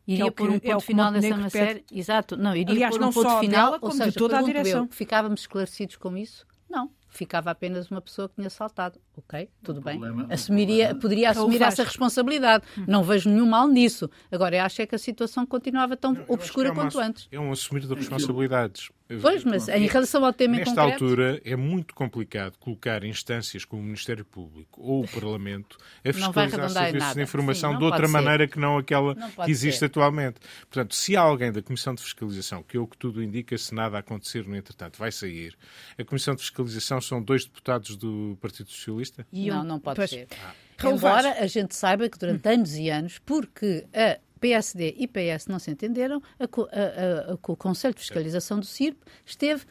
iria 0.07 0.27
é 0.27 0.31
pôr 0.31 0.51
um 0.51 0.55
é 0.55 0.61
ponto 0.61 0.77
é 0.77 0.81
final 0.81 1.11
nessa 1.13 1.37
matéria. 1.37 1.85
Exato, 1.93 2.37
não, 2.37 2.57
iria 2.57 2.75
Aliás, 2.75 2.97
pôr 2.97 3.07
um 3.07 3.13
ponto 3.13 3.41
final, 3.41 3.73
dela, 3.73 3.79
ou 3.81 3.91
seja, 3.93 4.11
de 4.11 4.17
toda 4.17 4.39
a 4.39 4.43
direção. 4.43 4.85
Eu, 4.85 4.91
ficávamos 4.91 5.41
esclarecidos 5.41 5.97
com 5.97 6.17
isso? 6.17 6.47
Não 6.69 6.91
ficava 7.09 7.51
apenas 7.51 7.91
uma 7.91 8.01
pessoa 8.01 8.29
que 8.29 8.37
tinha 8.37 8.51
saltado. 8.51 9.01
Ok, 9.19 9.49
tudo 9.65 9.81
bem. 9.81 10.01
Assumiria, 10.31 10.95
poderia 10.95 11.31
assumir 11.31 11.61
essa 11.61 11.83
responsabilidade. 11.83 12.65
Não 12.87 13.03
vejo 13.03 13.29
nenhum 13.29 13.47
mal 13.47 13.67
nisso. 13.67 14.09
Agora, 14.31 14.57
eu 14.57 14.63
acho 14.63 14.81
é 14.81 14.87
que 14.87 14.95
a 14.95 14.99
situação 14.99 15.45
continuava 15.45 15.97
tão 15.97 16.15
eu, 16.15 16.21
eu 16.21 16.27
obscura 16.29 16.69
é 16.69 16.71
uma, 16.71 16.85
quanto 16.85 17.01
antes. 17.01 17.29
É 17.33 17.41
um 17.41 17.51
assumir 17.51 17.81
de 17.81 17.93
responsabilidades. 17.93 18.91
Pois, 19.23 19.43
mas 19.43 19.69
em 19.69 19.87
relação 19.87 20.23
ao 20.23 20.35
tema 20.35 20.57
Nesta 20.57 20.71
em 20.71 20.75
concreto... 20.75 21.05
altura 21.05 21.41
é 21.43 21.57
muito 21.57 21.95
complicado 21.95 22.59
colocar 22.59 23.03
instâncias 23.05 23.65
como 23.65 23.81
o 23.81 23.85
Ministério 23.85 24.23
Público 24.23 24.83
ou 24.83 25.03
o 25.03 25.09
Parlamento 25.09 25.79
a 26.05 26.13
fiscalizar 26.13 26.71
serviços 26.71 27.15
de 27.15 27.23
informação 27.23 27.73
Sim, 27.73 27.79
de 27.79 27.85
outra 27.85 28.07
maneira 28.07 28.47
que 28.47 28.59
não 28.59 28.77
aquela 28.77 29.15
não 29.15 29.31
que 29.31 29.51
existe 29.51 29.79
ser. 29.79 29.87
atualmente. 29.87 30.37
Portanto, 30.69 30.95
se 30.95 31.17
há 31.17 31.23
alguém 31.23 31.51
da 31.51 31.63
Comissão 31.63 31.95
de 31.95 32.03
Fiscalização, 32.03 32.63
que 32.63 32.77
é 32.77 32.81
o 32.81 32.87
que 32.87 32.99
tudo 32.99 33.23
indica, 33.23 33.57
se 33.57 33.75
nada 33.75 33.97
acontecer 33.99 34.47
no 34.47 34.55
entretanto, 34.55 34.99
vai 34.99 35.11
sair, 35.11 35.57
a 35.99 36.05
Comissão 36.05 36.35
de 36.35 36.43
Fiscalização 36.43 37.01
são 37.01 37.23
dois 37.23 37.47
deputados 37.47 37.97
do 37.97 38.37
Partido 38.43 38.69
Socialista? 38.69 39.08
Não, 39.33 39.65
não 39.65 39.81
pode 39.81 39.97
pois. 39.97 40.11
ser. 40.11 40.29
Ah. 40.45 40.53
Embora 40.89 41.43
a 41.43 41.47
gente 41.47 41.75
saiba 41.75 42.09
que 42.09 42.19
durante 42.19 42.49
anos 42.49 42.77
e 42.77 42.89
anos, 42.89 43.19
porque 43.19 43.87
a 43.93 44.19
PSD 44.39 44.95
e 44.97 45.09
PS 45.09 45.47
não 45.49 45.59
se 45.59 45.71
entenderam, 45.71 46.23
a, 46.39 46.45
a, 46.45 47.33
a, 47.33 47.35
o 47.35 47.57
Conselho 47.57 47.95
de 47.95 48.01
Fiscalização 48.01 48.61
do 48.61 48.67
CIRP 48.67 48.97
esteve 49.27 49.65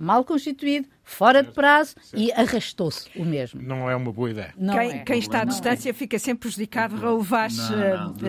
mal 0.00 0.24
constituído, 0.24 0.88
fora 1.04 1.42
de 1.42 1.52
prazo 1.52 1.94
e 2.14 2.32
arrastou-se 2.32 3.10
o 3.14 3.24
mesmo. 3.24 3.60
Não 3.60 3.88
é 3.88 3.94
uma 3.94 4.10
boa 4.10 4.30
ideia. 4.30 4.54
Não 4.56 4.72
quem, 4.72 4.90
é. 4.92 4.98
quem 5.00 5.18
está 5.18 5.42
à 5.42 5.44
distância 5.44 5.90
é. 5.90 5.92
fica 5.92 6.18
sempre 6.18 6.48
prejudicado. 6.48 6.96
Raul 6.96 7.20
Vaz, 7.20 7.54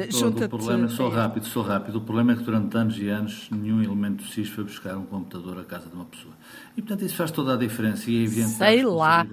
junta-te. 0.10 0.46
O 0.46 0.50
problema, 0.50 0.90
sou 0.90 1.10
rápido, 1.10 1.46
sou 1.46 1.64
rápido. 1.64 2.00
O 2.00 2.02
problema 2.02 2.34
é 2.34 2.36
que 2.36 2.44
durante 2.44 2.76
anos 2.76 2.98
e 3.00 3.08
anos 3.08 3.50
nenhum 3.50 3.82
elemento 3.82 4.24
do 4.24 4.30
SIS 4.30 4.50
foi 4.50 4.66
buscar 4.66 4.98
um 4.98 5.06
computador 5.06 5.60
à 5.60 5.64
casa 5.64 5.88
de 5.88 5.96
uma 5.96 6.06
pessoa. 6.06 6.34
E 6.76 6.82
portanto 6.82 7.06
isso 7.06 7.16
faz 7.16 7.32
toda 7.32 7.54
a 7.54 7.58
diferença 7.58 8.12
e 8.12 8.20
é 8.20 8.24
evidente 8.24 8.52
Sei 8.52 8.84
lá. 8.84 9.26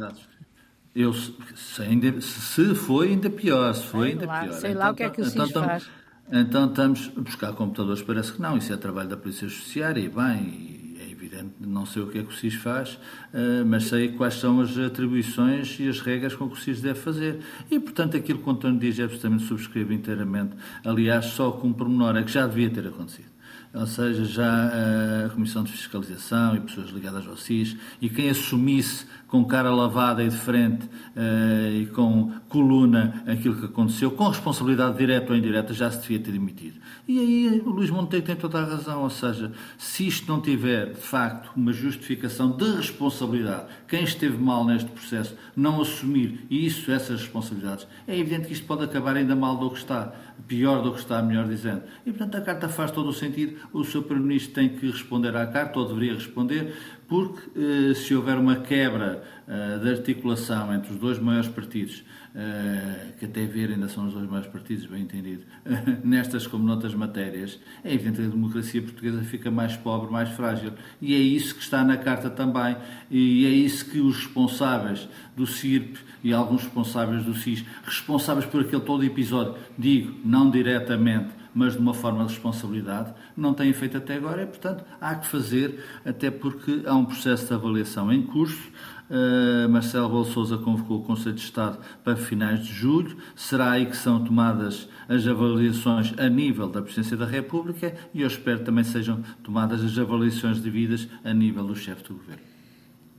Eu, 1.01 1.13
se, 1.15 1.33
ainda, 1.81 2.21
se 2.21 2.75
foi, 2.75 3.11
ainda 3.11 3.31
pior. 3.31 3.73
Se 3.73 3.85
foi, 3.85 4.11
ainda 4.11 4.27
lá, 4.27 4.41
pior. 4.43 4.53
Sei 4.55 4.71
então, 4.73 4.83
lá 4.83 4.91
o 4.91 4.95
que 4.97 5.03
é 5.05 5.11
que 5.11 5.21
o 5.21 5.25
então, 5.25 5.47
SIS 5.47 5.55
faz. 5.55 5.91
Então 6.33 6.67
estamos 6.67 7.13
a 7.17 7.21
buscar 7.21 7.53
computadores, 7.53 8.03
parece 8.03 8.33
que 8.33 8.43
não. 8.43 8.57
Isso 8.57 8.73
é 8.73 8.77
trabalho 8.77 9.09
da 9.09 9.17
Polícia 9.17 9.47
Judiciária 9.47 10.01
e 10.01 10.09
bem, 10.09 10.97
evidente, 11.09 11.55
não 11.61 11.87
sei 11.87 12.03
o 12.03 12.09
que 12.09 12.19
é 12.19 12.23
que 12.25 12.31
o 12.31 12.37
SIS 12.37 12.55
faz, 12.55 12.99
eh, 13.33 13.63
mas 13.65 13.85
sei 13.85 14.09
quais 14.09 14.35
são 14.35 14.61
as 14.61 14.77
atribuições 14.77 15.79
e 15.79 15.89
as 15.89 16.01
regras 16.01 16.35
com 16.35 16.49
que 16.49 16.55
o 16.55 16.57
SIS 16.57 16.81
deve 16.81 16.99
fazer. 16.99 17.39
E, 17.71 17.79
portanto, 17.79 18.17
aquilo 18.17 18.41
que 18.41 18.49
o 18.49 18.53
António 18.53 18.81
diz 18.81 18.99
é 18.99 19.05
absolutamente 19.05 19.45
subscrevo 19.45 19.93
inteiramente. 19.93 20.57
Aliás, 20.85 21.27
só 21.27 21.53
com 21.53 21.69
um 21.69 21.73
pormenor 21.73 22.17
é 22.17 22.25
que 22.25 22.33
já 22.33 22.45
devia 22.45 22.71
ter 22.71 22.89
acontecido 22.89 23.38
ou 23.79 23.87
seja, 23.87 24.25
já 24.25 24.71
eh, 24.73 25.27
a 25.27 25.29
Comissão 25.31 25.63
de 25.63 25.71
Fiscalização 25.71 26.57
e 26.57 26.61
pessoas 26.61 26.91
ligadas 26.91 27.27
ao 27.27 27.37
SIS, 27.37 27.77
e 28.01 28.09
quem 28.09 28.29
assumisse 28.29 29.07
com 29.29 29.45
cara 29.45 29.71
lavada 29.71 30.25
e 30.25 30.29
de 30.29 30.37
frente 30.37 30.87
uh, 30.87 31.71
e 31.71 31.87
com 31.87 32.33
coluna 32.49 33.23
aquilo 33.27 33.57
que 33.57 33.67
aconteceu, 33.67 34.11
com 34.11 34.27
responsabilidade 34.29 34.97
direta 34.97 35.33
ou 35.33 35.39
indireta, 35.39 35.75
já 35.75 35.91
se 35.91 36.01
devia 36.01 36.19
ter 36.19 36.33
demitido. 36.33 36.81
E 37.07 37.19
aí 37.19 37.63
o 37.65 37.71
Luís 37.71 37.91
Monteiro 37.91 38.25
tem 38.25 38.35
toda 38.35 38.59
a 38.59 38.65
razão, 38.65 39.03
ou 39.03 39.11
seja, 39.11 39.53
se 39.77 40.07
isto 40.07 40.27
não 40.33 40.41
tiver, 40.41 40.95
de 40.95 41.01
facto, 41.01 41.51
uma 41.55 41.75
justificação 41.75 42.51
de 42.51 42.77
responsabilidade, 42.77 43.67
quem 43.87 44.03
esteve 44.03 44.39
mal 44.39 44.65
neste 44.65 44.91
processo 44.91 45.35
não 45.55 45.81
assumir 45.81 46.47
isso, 46.51 46.91
essas 46.91 47.21
responsabilidades, 47.21 47.87
é 48.07 48.19
evidente 48.19 48.47
que 48.47 48.55
isto 48.55 48.67
pode 48.67 48.85
acabar 48.85 49.15
ainda 49.15 49.37
mal 49.37 49.59
do 49.59 49.71
que 49.71 49.79
está, 49.79 50.13
pior 50.47 50.83
do 50.83 50.93
que 50.93 51.01
está, 51.01 51.21
melhor 51.21 51.47
dizendo. 51.47 51.83
E, 52.07 52.13
portanto, 52.13 52.37
a 52.37 52.41
carta 52.41 52.69
faz 52.69 52.91
todo 52.91 53.11
o 53.11 53.13
sentido, 53.13 53.59
o 53.73 53.85
Sr. 53.85 54.03
Primeiro-Ministro 54.03 54.55
tem 54.55 54.69
que 54.69 54.87
responder 54.91 55.37
à 55.37 55.47
carta, 55.47 55.79
ou 55.79 55.89
deveria 55.89 56.15
responder, 56.15 56.75
porque 57.07 57.41
eh, 57.57 57.95
se 57.95 58.15
houver 58.15 58.37
uma 58.37 58.57
quebra 58.57 59.23
eh, 59.47 59.79
de 59.79 59.91
articulação 59.91 60.75
entre 60.75 60.93
os 60.93 60.99
dois 60.99 61.19
maiores 61.19 61.49
partidos, 61.49 62.05
eh, 62.35 63.13
que 63.19 63.25
até 63.25 63.47
ver 63.47 63.71
ainda 63.71 63.89
são 63.89 64.07
os 64.07 64.13
dois 64.13 64.29
maiores 64.29 64.51
partidos, 64.51 64.85
bem 64.87 65.03
entendido, 65.03 65.43
nestas 66.05 66.47
como 66.47 66.65
noutras 66.65 66.95
matérias, 66.95 67.59
é 67.83 67.95
evidente 67.95 68.19
que 68.19 68.27
a 68.27 68.31
democracia 68.31 68.83
portuguesa 68.83 69.23
fica 69.23 69.51
mais 69.51 69.77
pobre, 69.77 70.11
mais 70.13 70.29
frágil. 70.31 70.73
E 71.01 71.15
é 71.15 71.19
isso 71.19 71.55
que 71.55 71.63
está 71.63 71.83
na 71.83 71.97
carta 71.97 72.29
também, 72.29 72.77
e 73.11 73.47
é 73.47 73.51
isso 73.51 73.89
que 73.91 74.01
os 74.01 74.17
responsáveis 74.17 75.09
do 75.35 75.47
CIRP 75.47 75.99
e 76.23 76.33
alguns 76.33 76.65
responsáveis 76.65 77.25
do 77.25 77.35
SIS, 77.35 77.65
responsáveis 77.85 78.45
por 78.45 78.61
aquele 78.61 78.83
todo 78.83 79.05
episódio, 79.05 79.55
digo, 79.79 80.15
não 80.25 80.51
diretamente, 80.51 81.38
mas 81.55 81.75
de 81.75 81.79
uma 81.79 81.95
forma 81.95 82.25
de 82.25 82.33
responsabilidade, 82.33 83.13
não 83.37 83.55
têm 83.55 83.73
feito 83.73 83.97
até 83.97 84.15
agora 84.15 84.43
e, 84.43 84.47
portanto, 84.47 84.85
há 85.01 85.15
que 85.15 85.27
fazer, 85.27 85.85
até 86.05 86.31
porque 86.31 86.83
há 86.87 86.95
um 86.95 87.05
processo 87.05 87.47
de 87.47 87.55
avaliação 87.55 88.13
em 88.13 88.23
curso. 88.23 88.71
Uh, 89.11 89.69
Marcelo 89.71 90.07
Rebelo 90.07 90.25
Sousa 90.27 90.59
convocou 90.59 90.99
o 90.99 91.03
Conselho 91.03 91.35
de 91.35 91.41
Estado 91.41 91.79
para 92.05 92.17
finais 92.17 92.67
de 92.67 92.73
julho. 92.73 93.17
Será 93.35 93.71
aí 93.71 93.87
que 93.87 93.97
são 93.97 94.23
tomadas 94.23 94.89
as 95.09 95.27
avaliações 95.27 96.13
a 96.19 96.29
nível 96.29 96.69
da 96.69 96.83
Presidência 96.83 97.17
da 97.17 97.25
República 97.25 97.95
e 98.13 98.21
eu 98.21 98.27
espero 98.27 98.61
também 98.61 98.85
sejam 98.85 99.23
tomadas 99.43 99.83
as 99.83 99.99
avaliações 99.99 100.61
devidas 100.61 101.09
a 101.25 101.33
nível 101.33 101.65
do 101.65 101.75
chefe 101.75 102.05
do 102.05 102.15
Governo. 102.15 102.48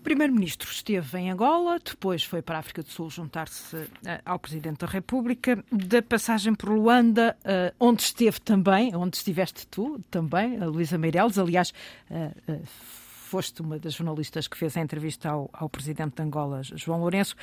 Primeiro-Ministro 0.03 0.69
esteve 0.71 1.17
em 1.17 1.31
Angola, 1.31 1.79
depois 1.83 2.23
foi 2.23 2.41
para 2.41 2.57
a 2.57 2.59
África 2.59 2.81
do 2.81 2.89
Sul 2.89 3.09
juntar-se 3.09 3.75
uh, 3.75 3.88
ao 4.25 4.39
Presidente 4.39 4.79
da 4.79 4.88
República. 4.88 5.63
Da 5.71 6.01
passagem 6.01 6.53
por 6.55 6.69
Luanda, 6.69 7.38
uh, 7.41 7.75
onde 7.79 8.03
esteve 8.03 8.39
também, 8.39 8.95
onde 8.95 9.17
estiveste 9.17 9.67
tu 9.67 9.99
também, 10.09 10.57
a 10.62 10.65
Luísa 10.65 10.97
Meireles, 10.97 11.38
aliás, 11.38 11.73
uh, 12.09 12.62
foste 12.65 13.62
uma 13.62 13.77
das 13.77 13.93
jornalistas 13.93 14.47
que 14.47 14.57
fez 14.57 14.75
a 14.75 14.81
entrevista 14.81 15.29
ao, 15.29 15.49
ao, 15.53 15.69
Presidente 15.69 16.15
de 16.15 16.23
Angola, 16.23 16.62
João 16.63 16.99
Lourenço. 17.01 17.35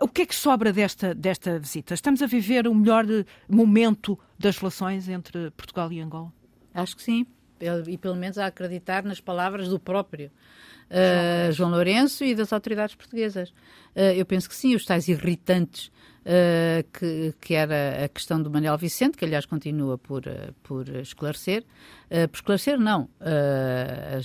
O 0.00 0.08
que 0.08 0.22
é 0.22 0.26
que 0.26 0.34
sobra 0.34 0.72
desta, 0.72 1.14
desta 1.14 1.58
visita? 1.58 1.94
Estamos 1.94 2.22
a 2.22 2.26
viver 2.26 2.66
o 2.66 2.74
melhor 2.74 3.04
momento 3.48 4.18
das 4.38 4.58
relações 4.58 5.08
entre 5.08 5.50
Portugal 5.52 5.92
e 5.92 6.00
Angola? 6.00 6.32
Acho 6.74 6.96
que 6.96 7.02
sim, 7.02 7.24
e 7.86 7.98
pelo 7.98 8.16
menos 8.16 8.38
a 8.38 8.46
acreditar 8.46 9.02
nas 9.02 9.20
palavras 9.20 9.68
do 9.68 9.78
próprio 9.78 10.30
uh, 10.90 11.52
João 11.52 11.70
Lourenço 11.70 12.24
e 12.24 12.34
das 12.34 12.52
autoridades 12.52 12.94
portuguesas. 12.94 13.50
Uh, 13.94 14.14
eu 14.16 14.26
penso 14.26 14.48
que 14.48 14.54
sim, 14.54 14.74
os 14.74 14.84
tais 14.84 15.08
irritantes 15.08 15.90
Uh, 16.28 16.84
que, 16.92 17.34
que, 17.40 17.54
era 17.54 18.04
a 18.04 18.08
questão 18.08 18.42
do 18.42 18.50
Manuel 18.50 18.76
Vicente, 18.76 19.16
que 19.16 19.24
aliás 19.24 19.46
continua 19.46 19.96
por, 19.96 20.26
uh, 20.26 20.52
por 20.62 20.86
esclarecer. 20.96 21.64
Uh, 22.10 22.28
por 22.28 22.36
esclarecer, 22.36 22.78
não. 22.78 23.08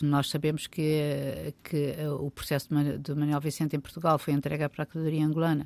nós 0.01 0.29
sabemos 0.29 0.67
que, 0.67 1.53
que 1.63 1.95
o 2.19 2.29
processo 2.29 2.67
do 2.99 3.15
Manuel 3.15 3.39
Vicente 3.39 3.77
em 3.77 3.79
Portugal 3.79 4.19
foi 4.19 4.33
entregue 4.33 4.65
à 4.65 4.69
Procuradoria 4.69 5.25
Angolana 5.25 5.65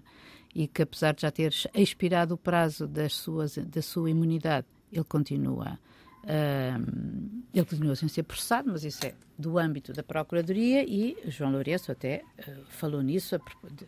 e 0.53 0.67
que, 0.67 0.83
apesar 0.83 1.15
de 1.15 1.23
já 1.23 1.31
ter 1.31 1.51
expirado 1.73 2.35
o 2.35 2.37
prazo 2.37 2.87
das 2.87 3.13
suas, 3.13 3.57
da 3.57 3.81
sua 3.81 4.11
imunidade, 4.11 4.67
ele 4.91 5.05
continua 5.05 5.79
Uh, 6.27 7.41
ele 7.53 7.65
continua 7.65 7.95
sem 7.95 8.09
ser 8.09 8.23
processado, 8.23 8.69
mas 8.69 8.83
isso 8.83 9.05
é 9.05 9.13
do 9.39 9.57
âmbito 9.57 9.93
da 9.93 10.03
Procuradoria 10.03 10.83
e 10.83 11.17
João 11.27 11.53
Lourenço 11.53 11.89
até 11.89 12.21
uh, 12.37 12.65
falou 12.67 13.01
nisso, 13.01 13.35
a, 13.35 13.39
de, 13.71 13.87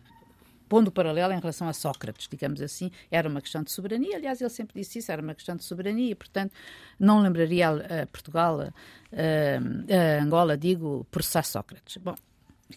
pondo 0.70 0.90
paralelo 0.90 1.34
em 1.34 1.40
relação 1.40 1.68
a 1.68 1.74
Sócrates, 1.74 2.30
digamos 2.30 2.62
assim, 2.62 2.92
era 3.12 3.28
uma 3.28 3.42
questão 3.42 3.62
de 3.62 3.72
soberania, 3.72 4.16
aliás, 4.16 4.40
ele 4.40 4.50
sempre 4.50 4.80
disse 4.80 5.00
isso, 5.00 5.12
era 5.12 5.22
uma 5.22 5.36
questão 5.36 5.58
de 5.58 5.66
soberania 5.66 6.12
e, 6.12 6.16
portanto, 6.16 6.54
não 6.98 7.20
lembraria 7.20 7.68
a, 7.68 8.04
a 8.04 8.08
Portugal, 8.08 8.62
a, 8.62 8.66
a, 9.14 10.24
Angola, 10.24 10.58
digo, 10.58 11.06
processar 11.12 11.44
Sócrates. 11.44 11.98
Bom, 11.98 12.16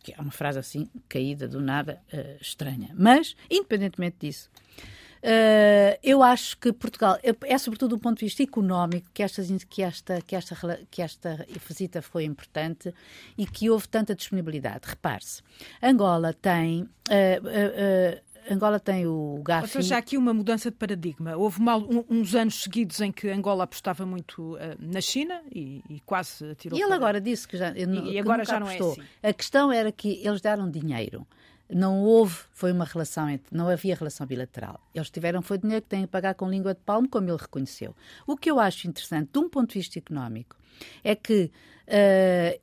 que 0.02 0.12
é 0.12 0.20
uma 0.20 0.32
frase 0.32 0.58
assim, 0.58 0.88
caída 1.08 1.46
do 1.46 1.60
nada, 1.60 2.00
estranha. 2.40 2.90
Mas, 2.96 3.36
independentemente 3.50 4.16
disso, 4.20 4.50
Uh, 5.22 5.96
eu 6.02 6.20
acho 6.20 6.58
que 6.58 6.72
Portugal, 6.72 7.16
é, 7.22 7.32
é 7.44 7.56
sobretudo 7.56 7.96
do 7.96 7.98
ponto 8.00 8.18
de 8.18 8.24
vista 8.24 8.42
económico 8.42 9.08
que 9.14 9.22
esta, 9.22 9.42
que, 9.68 9.82
esta, 9.82 10.20
que, 10.20 10.34
esta, 10.34 10.80
que 10.90 11.00
esta 11.00 11.46
visita 11.68 12.02
foi 12.02 12.24
importante 12.24 12.92
e 13.38 13.46
que 13.46 13.70
houve 13.70 13.86
tanta 13.86 14.16
disponibilidade. 14.16 14.80
Repare-se, 14.84 15.40
Angola 15.80 16.32
tem. 16.34 16.82
Uh, 16.82 16.88
uh, 18.18 18.32
Angola 18.50 18.80
tem 18.80 19.06
o 19.06 19.40
Gafi. 19.44 19.76
Ou 19.76 19.82
seja, 19.82 19.94
há 19.94 19.98
aqui 19.98 20.16
uma 20.16 20.34
mudança 20.34 20.68
de 20.68 20.76
paradigma. 20.76 21.36
Houve 21.36 21.62
mal, 21.62 21.80
um, 21.80 22.04
uns 22.10 22.34
anos 22.34 22.60
seguidos 22.60 23.00
em 23.00 23.12
que 23.12 23.28
Angola 23.30 23.62
apostava 23.62 24.04
muito 24.04 24.56
uh, 24.56 24.58
na 24.80 25.00
China 25.00 25.40
e, 25.54 25.84
e 25.88 26.00
quase 26.00 26.52
tirou. 26.56 26.76
E 26.76 26.82
ele 26.82 26.88
para... 26.88 26.96
agora 26.96 27.20
disse 27.20 27.46
que 27.46 27.56
já. 27.56 27.70
E, 27.70 27.86
que 27.86 28.18
agora 28.18 28.44
já 28.44 28.56
apostou. 28.56 28.88
não 28.88 29.02
é 29.02 29.06
assim. 29.06 29.10
A 29.22 29.32
questão 29.32 29.70
era 29.70 29.92
que 29.92 30.20
eles 30.26 30.40
deram 30.40 30.68
dinheiro 30.68 31.24
não 31.70 32.00
houve, 32.00 32.36
foi 32.52 32.72
uma 32.72 32.84
relação, 32.84 33.28
entre, 33.28 33.56
não 33.56 33.68
havia 33.68 33.94
relação 33.94 34.26
bilateral. 34.26 34.80
Eles 34.94 35.10
tiveram, 35.10 35.42
foi 35.42 35.58
dinheiro 35.58 35.82
que 35.82 35.88
têm 35.88 36.02
que 36.02 36.06
pagar 36.08 36.34
com 36.34 36.48
língua 36.48 36.74
de 36.74 36.80
palmo, 36.80 37.08
como 37.08 37.28
ele 37.28 37.36
reconheceu. 37.36 37.94
O 38.26 38.36
que 38.36 38.50
eu 38.50 38.58
acho 38.60 38.88
interessante, 38.88 39.30
de 39.32 39.38
um 39.38 39.48
ponto 39.48 39.72
de 39.72 39.78
vista 39.78 39.98
económico, 39.98 40.56
é 41.02 41.14
que 41.14 41.50
Uh, 41.92 42.58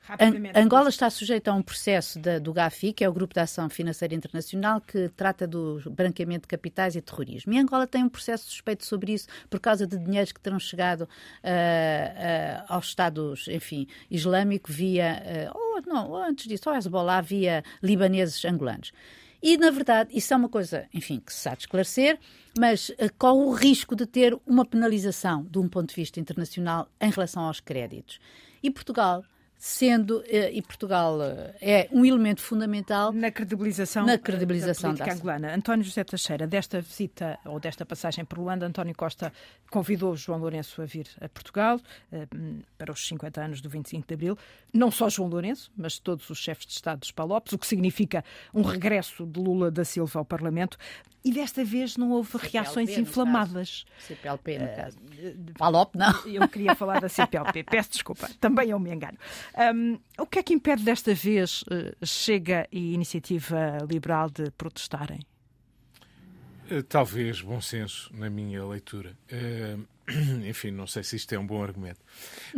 Angola 0.55 0.89
está 0.89 1.07
sujeita 1.07 1.51
a 1.51 1.53
um 1.53 1.61
processo 1.61 2.17
da, 2.17 2.39
do 2.39 2.51
GAFI, 2.51 2.93
que 2.93 3.03
é 3.03 3.09
o 3.09 3.13
Grupo 3.13 3.35
de 3.35 3.39
Ação 3.39 3.69
Financeira 3.69 4.15
Internacional, 4.15 4.81
que 4.81 5.09
trata 5.09 5.45
do 5.45 5.79
branqueamento 5.91 6.43
de 6.43 6.47
capitais 6.47 6.95
e 6.95 7.01
terrorismo. 7.01 7.53
E 7.53 7.59
Angola 7.59 7.85
tem 7.85 8.03
um 8.03 8.09
processo 8.09 8.49
suspeito 8.49 8.85
sobre 8.85 9.13
isso 9.13 9.27
por 9.47 9.59
causa 9.59 9.85
de 9.85 9.97
dinheiros 9.97 10.31
que 10.31 10.39
terão 10.39 10.59
chegado 10.59 11.01
uh, 11.01 11.05
uh, 11.05 12.65
aos 12.67 12.87
Estados, 12.87 13.47
enfim, 13.47 13.87
islâmico 14.09 14.71
via, 14.71 15.51
ou 15.53 15.81
não, 15.85 16.09
ou 16.09 16.17
antes 16.17 16.47
disso, 16.47 16.67
ao 16.67 16.75
Hezbollah 16.75 17.21
via 17.21 17.63
libaneses 17.83 18.43
angolanos. 18.45 18.91
E, 19.41 19.57
na 19.57 19.71
verdade, 19.71 20.09
isso 20.13 20.33
é 20.33 20.37
uma 20.37 20.49
coisa, 20.49 20.87
enfim, 20.93 21.21
que 21.25 21.33
se 21.33 21.49
de 21.49 21.57
esclarecer, 21.59 22.19
mas 22.57 22.89
uh, 22.89 22.95
corre 23.17 23.45
o 23.45 23.51
risco 23.51 23.95
de 23.95 24.05
ter 24.05 24.37
uma 24.45 24.65
penalização 24.65 25.45
de 25.49 25.59
um 25.59 25.69
ponto 25.69 25.89
de 25.89 25.95
vista 25.95 26.19
internacional 26.19 26.89
em 26.99 27.09
relação 27.09 27.43
aos 27.43 27.59
créditos. 27.59 28.19
E 28.61 28.69
Portugal 28.69 29.23
sendo 29.59 30.23
eh, 30.25 30.53
e 30.53 30.61
Portugal 30.61 31.21
eh, 31.21 31.55
é 31.61 31.89
um 31.91 32.05
elemento 32.05 32.41
fundamental 32.41 33.11
na 33.11 33.29
credibilização, 33.29 34.05
na 34.05 34.17
credibilização 34.17 34.93
da 34.93 35.03
política 35.03 35.05
da 35.05 35.19
angolana. 35.19 35.53
António 35.53 35.83
José 35.83 36.01
Teixeira, 36.05 36.47
desta 36.47 36.79
visita 36.79 37.37
ou 37.43 37.59
desta 37.59 37.85
passagem 37.85 38.23
por 38.23 38.39
Luanda, 38.39 38.65
António 38.65 38.95
Costa 38.95 39.33
convidou 39.69 40.15
João 40.15 40.39
Lourenço 40.39 40.81
a 40.81 40.85
vir 40.85 41.07
a 41.19 41.27
Portugal 41.27 41.77
eh, 42.09 42.25
para 42.77 42.93
os 42.93 43.05
50 43.05 43.41
anos 43.41 43.59
do 43.59 43.69
25 43.69 44.07
de 44.07 44.13
Abril. 44.13 44.37
Não 44.73 44.89
só 44.89 45.09
João 45.09 45.27
Lourenço, 45.27 45.69
mas 45.75 45.99
todos 45.99 46.29
os 46.29 46.37
chefes 46.37 46.65
de 46.65 46.73
Estado 46.73 46.99
dos 46.99 47.11
Palopes, 47.11 47.51
o 47.51 47.57
que 47.57 47.67
significa 47.67 48.23
um 48.53 48.61
regresso 48.61 49.25
de 49.25 49.41
Lula 49.41 49.69
da 49.69 49.83
Silva 49.83 50.19
ao 50.19 50.25
Parlamento. 50.25 50.77
E 51.23 51.33
desta 51.33 51.65
vez 51.65 51.97
não 51.97 52.11
houve 52.11 52.31
CPLP, 52.31 52.53
reações 52.53 52.97
inflamadas. 52.97 53.85
CPLP, 54.07 54.57
no 54.57 54.67
caso. 54.75 54.97
Palop, 55.57 55.95
não. 55.95 56.13
Eu 56.25 56.47
queria 56.47 56.73
falar 56.75 57.01
da 57.01 57.09
CPLP, 57.09 57.63
peço 57.63 57.91
desculpa, 57.91 58.29
também 58.39 58.69
eu 58.69 58.79
me 58.79 58.93
engano. 58.93 59.17
Um, 59.57 59.99
o 60.17 60.25
que 60.25 60.39
é 60.39 60.43
que 60.43 60.53
impede 60.53 60.83
desta 60.83 61.13
vez 61.13 61.63
uh, 61.63 62.05
Chega 62.05 62.67
e 62.71 62.93
Iniciativa 62.93 63.77
Liberal 63.89 64.29
de 64.29 64.51
protestarem? 64.51 65.19
Eh, 66.69 66.83
talvez 66.83 67.41
bom 67.41 67.59
senso, 67.59 68.11
na 68.13 68.29
minha 68.29 68.63
leitura. 68.65 69.17
Uh, 69.31 69.85
enfim, 70.47 70.71
não 70.71 70.87
sei 70.87 71.03
se 71.03 71.15
isto 71.15 71.33
é 71.33 71.39
um 71.39 71.45
bom 71.45 71.63
argumento. 71.63 71.99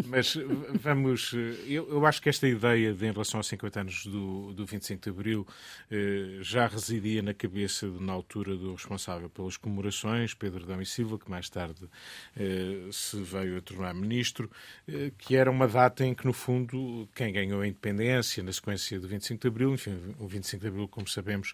Mas 0.05 0.37
vamos. 0.73 1.33
Eu, 1.67 1.89
eu, 1.89 2.05
acho 2.05 2.21
que 2.21 2.29
esta 2.29 2.47
ideia 2.47 2.93
de, 2.93 3.05
em 3.05 3.11
relação 3.11 3.39
aos 3.39 3.47
50 3.47 3.79
anos 3.79 4.05
do, 4.05 4.53
do 4.53 4.65
25 4.65 5.01
de 5.01 5.09
Abril 5.09 5.47
eh, 5.89 6.39
já 6.41 6.67
residia 6.67 7.21
na 7.21 7.33
cabeça, 7.33 7.87
na 7.87 8.13
altura, 8.13 8.55
do 8.55 8.73
responsável 8.73 9.29
pelas 9.29 9.57
comemorações, 9.57 10.33
Pedro 10.33 10.65
Dão 10.65 10.81
e 10.81 10.85
Silva, 10.85 11.17
que 11.19 11.29
mais 11.29 11.49
tarde 11.49 11.89
eh, 12.37 12.87
se 12.91 13.17
veio 13.21 13.57
a 13.57 13.61
tornar 13.61 13.93
ministro, 13.93 14.49
eh, 14.87 15.11
que 15.17 15.35
era 15.35 15.49
uma 15.51 15.67
data 15.67 16.05
em 16.05 16.13
que, 16.13 16.25
no 16.25 16.33
fundo, 16.33 17.07
quem 17.13 17.31
ganhou 17.33 17.61
a 17.61 17.67
independência 17.67 18.43
na 18.43 18.51
sequência 18.51 18.99
do 18.99 19.07
25 19.07 19.41
de 19.41 19.47
Abril, 19.47 19.73
enfim, 19.73 20.15
o 20.19 20.27
25 20.27 20.61
de 20.61 20.67
Abril, 20.67 20.87
como 20.87 21.07
sabemos, 21.07 21.53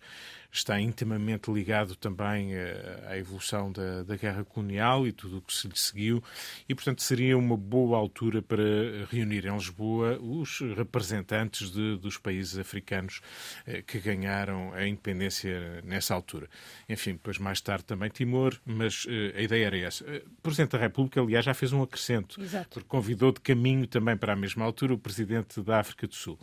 está 0.51 0.79
intimamente 0.79 1.51
ligado 1.51 1.95
também 1.95 2.53
eh, 2.55 3.03
à 3.07 3.17
evolução 3.17 3.71
da, 3.71 4.03
da 4.03 4.15
guerra 4.15 4.43
colonial 4.43 5.07
e 5.07 5.11
tudo 5.11 5.37
o 5.37 5.41
que 5.41 5.53
se 5.53 5.67
lhe 5.67 5.77
seguiu, 5.77 6.23
e, 6.67 6.73
portanto, 6.73 7.01
seria 7.01 7.37
uma 7.37 7.57
boa 7.57 7.97
altura 7.97 8.41
para 8.41 8.63
reunir 9.09 9.45
em 9.45 9.53
Lisboa 9.53 10.17
os 10.19 10.59
representantes 10.75 11.71
de, 11.71 11.97
dos 11.97 12.17
países 12.17 12.57
africanos 12.57 13.21
eh, 13.65 13.81
que 13.81 13.99
ganharam 13.99 14.73
a 14.73 14.87
independência 14.87 15.81
nessa 15.83 16.13
altura. 16.13 16.49
Enfim, 16.87 17.13
depois 17.13 17.37
mais 17.37 17.61
tarde 17.61 17.85
também 17.85 18.09
Timor, 18.09 18.59
mas 18.65 19.05
eh, 19.09 19.33
a 19.37 19.41
ideia 19.41 19.67
era 19.67 19.77
essa. 19.77 20.03
O 20.05 20.41
Presidente 20.41 20.71
da 20.71 20.77
República, 20.77 21.21
aliás, 21.21 21.45
já 21.45 21.53
fez 21.53 21.73
um 21.73 21.81
acrescento, 21.81 22.41
Exato. 22.41 22.69
porque 22.69 22.87
convidou 22.87 23.31
de 23.31 23.41
caminho 23.41 23.85
também 23.85 24.15
para 24.17 24.33
a 24.33 24.35
mesma 24.35 24.65
altura 24.65 24.93
o 24.93 24.97
Presidente 24.97 25.61
da 25.61 25.79
África 25.79 26.07
do 26.07 26.15
Sul. 26.15 26.39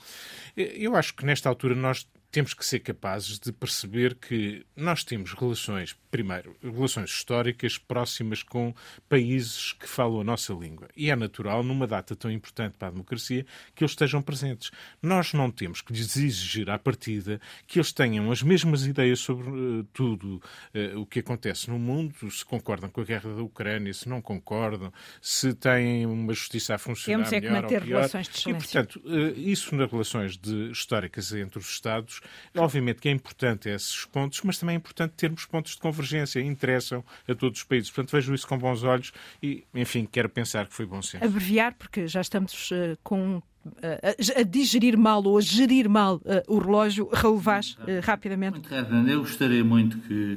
Eu 0.56 0.94
acho 0.94 1.14
que 1.14 1.24
nesta 1.24 1.48
altura 1.48 1.74
nós 1.74 2.06
temos 2.34 2.52
que 2.52 2.66
ser 2.66 2.80
capazes 2.80 3.38
de 3.38 3.52
perceber 3.52 4.16
que 4.16 4.66
nós 4.74 5.04
temos 5.04 5.32
relações, 5.34 5.96
primeiro, 6.14 6.54
relações 6.62 7.10
históricas 7.10 7.76
próximas 7.76 8.40
com 8.40 8.72
países 9.08 9.72
que 9.72 9.88
falam 9.88 10.20
a 10.20 10.24
nossa 10.24 10.52
língua. 10.52 10.86
E 10.96 11.10
é 11.10 11.16
natural, 11.16 11.64
numa 11.64 11.88
data 11.88 12.14
tão 12.14 12.30
importante 12.30 12.76
para 12.78 12.86
a 12.86 12.90
democracia, 12.92 13.44
que 13.74 13.82
eles 13.82 13.90
estejam 13.90 14.22
presentes. 14.22 14.70
Nós 15.02 15.32
não 15.32 15.50
temos 15.50 15.80
que 15.80 15.92
lhes 15.92 16.16
exigir 16.16 16.70
à 16.70 16.78
partida 16.78 17.40
que 17.66 17.80
eles 17.80 17.90
tenham 17.90 18.30
as 18.30 18.44
mesmas 18.44 18.86
ideias 18.86 19.18
sobre 19.18 19.50
uh, 19.50 19.84
tudo 19.92 20.40
uh, 20.72 21.00
o 21.00 21.04
que 21.04 21.18
acontece 21.18 21.68
no 21.68 21.80
mundo, 21.80 22.30
se 22.30 22.44
concordam 22.44 22.88
com 22.88 23.00
a 23.00 23.04
guerra 23.04 23.34
da 23.34 23.42
Ucrânia, 23.42 23.92
se 23.92 24.08
não 24.08 24.22
concordam, 24.22 24.92
se 25.20 25.52
têm 25.52 26.06
uma 26.06 26.32
justiça 26.32 26.76
a 26.76 26.78
funcionar 26.78 27.24
temos 27.28 27.32
é 27.32 27.40
melhor 27.40 27.56
que 27.56 27.62
manter 27.62 27.74
ou 27.74 27.86
pior. 27.88 27.96
Relações 27.96 28.28
de 28.28 28.50
e, 28.50 28.54
portanto, 28.54 29.02
uh, 29.04 29.36
isso 29.36 29.74
nas 29.74 29.90
relações 29.90 30.36
de, 30.36 30.70
históricas 30.70 31.32
entre 31.32 31.58
os 31.58 31.68
Estados 31.68 32.20
Obviamente 32.56 33.00
que 33.00 33.08
é 33.08 33.10
importante 33.10 33.68
esses 33.68 34.04
pontos, 34.04 34.40
mas 34.44 34.58
também 34.58 34.74
é 34.74 34.76
importante 34.76 35.14
termos 35.16 35.44
pontos 35.44 35.72
de 35.72 35.78
convergência, 36.04 36.40
interessam 36.40 37.02
a 37.28 37.34
todos 37.34 37.60
os 37.60 37.64
países. 37.64 37.90
Portanto, 37.90 38.12
vejo 38.12 38.34
isso 38.34 38.46
com 38.46 38.58
bons 38.58 38.84
olhos 38.84 39.12
e, 39.42 39.64
enfim, 39.74 40.06
quero 40.10 40.28
pensar 40.28 40.66
que 40.66 40.74
foi 40.74 40.86
bom 40.86 41.00
senso. 41.00 41.24
Abreviar, 41.24 41.74
porque 41.74 42.06
já 42.06 42.20
estamos 42.20 42.70
uh, 42.70 42.96
com 43.02 43.42
a, 43.82 44.42
digerir 44.42 44.96
mal 44.98 45.24
ou 45.24 45.38
a 45.38 45.40
gerir 45.40 45.88
mal 45.88 46.16
uh, 46.16 46.54
o 46.54 46.58
relógio, 46.58 47.08
relevás 47.12 47.76
uh, 47.80 48.04
rapidamente? 48.04 48.60
Muito. 48.60 49.10
Eu 49.10 49.20
gostaria 49.20 49.64
muito 49.64 49.98
que 50.00 50.34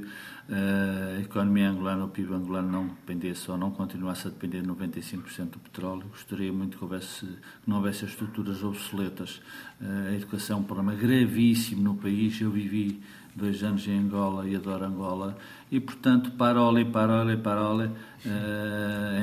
uh, 0.50 1.18
a 1.18 1.22
economia 1.22 1.70
angolana, 1.70 2.06
o 2.06 2.10
PIB 2.10 2.34
angolano 2.34 2.72
não 2.72 2.88
dependesse 2.88 3.52
ou 3.52 3.58
não 3.58 3.72
continuasse 3.72 4.28
a 4.28 4.30
depender 4.30 4.62
de 4.62 4.68
95% 4.70 5.50
do 5.50 5.60
petróleo. 5.60 6.06
Gostaria 6.10 6.52
muito 6.54 6.78
que, 6.78 6.84
houvesse, 6.84 7.26
que 7.26 7.70
não 7.70 7.78
houvesse 7.78 8.06
estruturas 8.06 8.64
obsoletas. 8.64 9.42
a 9.82 10.14
educação 10.14 10.58
é 10.58 10.60
um 10.62 10.64
problema 10.64 10.96
gravíssimo 10.96 11.82
no 11.82 11.96
país. 11.96 12.40
Eu 12.40 12.52
vivi 12.52 13.02
dois 13.38 13.64
anos 13.64 13.88
em 13.88 13.98
Angola 13.98 14.48
e 14.48 14.56
adoro 14.56 14.86
Angola. 14.86 15.38
E, 15.72 15.80
portanto, 15.80 16.32
parole, 16.32 16.84
parole, 16.86 17.38
parole, 17.38 17.92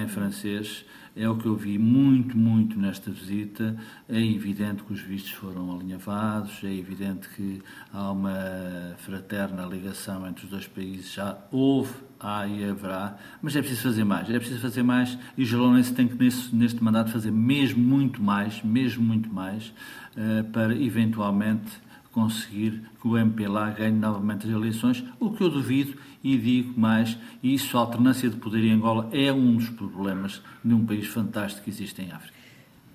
em 0.03 0.09
francês 0.09 0.85
é 1.17 1.29
o 1.29 1.37
que 1.37 1.47
eu 1.47 1.55
vi 1.55 1.79
muito, 1.79 2.37
muito 2.37 2.79
nesta 2.79 3.11
visita. 3.11 3.77
É 4.09 4.21
evidente 4.21 4.83
que 4.83 4.93
os 4.93 5.01
vistos 5.01 5.33
foram 5.33 5.73
alinhavados, 5.73 6.62
é 6.65 6.73
evidente 6.73 7.29
que 7.29 7.62
há 7.93 8.11
uma 8.11 8.95
fraterna 8.99 9.65
ligação 9.65 10.27
entre 10.27 10.45
os 10.45 10.51
dois 10.51 10.67
países, 10.67 11.12
já 11.12 11.39
houve, 11.53 11.95
há 12.19 12.47
e 12.47 12.65
haverá, 12.65 13.17
mas 13.41 13.55
é 13.55 13.61
preciso 13.61 13.83
fazer 13.83 14.05
mais, 14.05 14.29
é 14.31 14.39
preciso 14.39 14.61
fazer 14.61 14.83
mais 14.83 15.17
e 15.37 15.45
Jalonense 15.45 15.93
tem 15.93 16.09
que, 16.09 16.17
nesse, 16.17 16.55
neste 16.55 16.83
mandato, 16.83 17.11
fazer 17.11 17.31
mesmo 17.31 17.83
muito 17.83 18.23
mais, 18.23 18.62
mesmo 18.62 19.05
muito 19.05 19.33
mais, 19.33 19.73
uh, 20.17 20.43
para 20.51 20.75
eventualmente 20.75 21.84
conseguir 22.15 22.81
que 23.01 23.09
o 23.09 23.19
MPLA 23.19 23.71
ganhe 23.71 23.99
novamente 23.99 24.47
as 24.47 24.53
eleições, 24.53 25.05
o 25.19 25.33
que 25.33 25.43
eu 25.43 25.51
duvido 25.51 25.99
e 26.23 26.39
digo 26.39 26.81
mais, 26.81 27.19
isso, 27.43 27.77
a 27.77 27.81
alternância 27.81 28.31
de 28.31 28.37
poder 28.37 28.65
em 28.65 28.73
Angola 28.73 29.11
é 29.12 29.33
um 29.33 29.57
dos 29.57 29.69
problemas 29.69 30.41
de 30.65 30.73
um 30.73 30.87
país 30.87 31.09
fantástico 31.09 31.65
que 31.65 31.71
existe 31.71 32.01
em 32.01 32.11
África. 32.12 32.33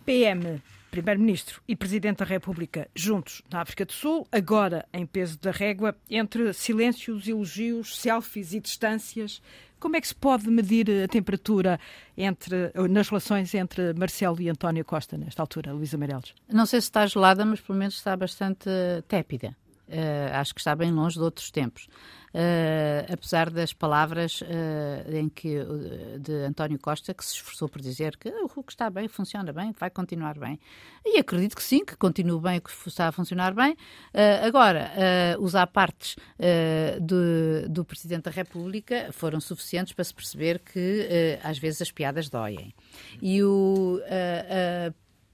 PM, 0.09 0.59
Primeiro-Ministro 0.89 1.61
e 1.67 1.75
Presidente 1.75 2.17
da 2.17 2.25
República 2.25 2.89
juntos 2.95 3.43
na 3.51 3.61
África 3.61 3.85
do 3.85 3.91
Sul, 3.91 4.27
agora 4.31 4.83
em 4.91 5.05
peso 5.05 5.37
da 5.37 5.51
régua, 5.51 5.95
entre 6.09 6.51
silêncios, 6.51 7.27
elogios, 7.27 7.95
selfies 7.95 8.51
e 8.53 8.59
distâncias. 8.59 9.39
Como 9.79 9.95
é 9.95 10.01
que 10.01 10.07
se 10.07 10.15
pode 10.15 10.49
medir 10.49 10.89
a 11.03 11.07
temperatura 11.07 11.79
entre, 12.17 12.71
nas 12.89 13.07
relações 13.07 13.53
entre 13.53 13.93
Marcelo 13.93 14.41
e 14.41 14.49
António 14.49 14.83
Costa 14.83 15.15
nesta 15.15 15.43
altura, 15.43 15.73
Luísa 15.73 15.95
Meireles? 15.95 16.33
Não 16.51 16.65
sei 16.65 16.81
se 16.81 16.87
está 16.87 17.05
gelada, 17.05 17.45
mas 17.45 17.61
pelo 17.61 17.77
menos 17.77 17.93
está 17.93 18.17
bastante 18.17 18.67
tépida. 19.07 19.55
Uh, 19.87 20.33
acho 20.33 20.55
que 20.55 20.61
está 20.61 20.75
bem 20.75 20.91
longe 20.91 21.17
de 21.17 21.23
outros 21.23 21.51
tempos. 21.51 21.87
Uh, 22.33 23.11
apesar 23.11 23.49
das 23.49 23.73
palavras 23.73 24.41
uh, 24.41 25.15
em 25.15 25.27
que, 25.29 25.57
de 26.19 26.33
António 26.45 26.77
Costa, 26.79 27.13
que 27.13 27.25
se 27.25 27.35
esforçou 27.35 27.67
por 27.67 27.81
dizer 27.81 28.17
que 28.17 28.29
o 28.29 28.63
que 28.63 28.71
está 28.71 28.89
bem, 28.89 29.07
funciona 29.07 29.51
bem, 29.51 29.73
vai 29.77 29.89
continuar 29.89 30.37
bem. 30.37 30.59
E 31.05 31.17
acredito 31.17 31.55
que 31.55 31.63
sim, 31.63 31.83
que 31.83 31.95
continue 31.95 32.39
bem, 32.39 32.59
que 32.59 32.69
está 32.87 33.07
a 33.07 33.11
funcionar 33.11 33.53
bem. 33.53 33.75
agora, 34.45 34.91
os 35.39 35.55
apartes 35.55 36.15
do, 37.01 37.69
do 37.69 37.85
Presidente 37.85 38.23
da 38.23 38.31
República 38.31 39.09
foram 39.11 39.39
suficientes 39.39 39.93
para 39.93 40.03
se 40.03 40.13
perceber 40.13 40.59
que 40.59 41.39
às 41.43 41.57
vezes 41.57 41.81
as 41.81 41.91
piadas 41.91 42.29
doem. 42.29 42.73
E 43.21 43.41
o 43.43 43.99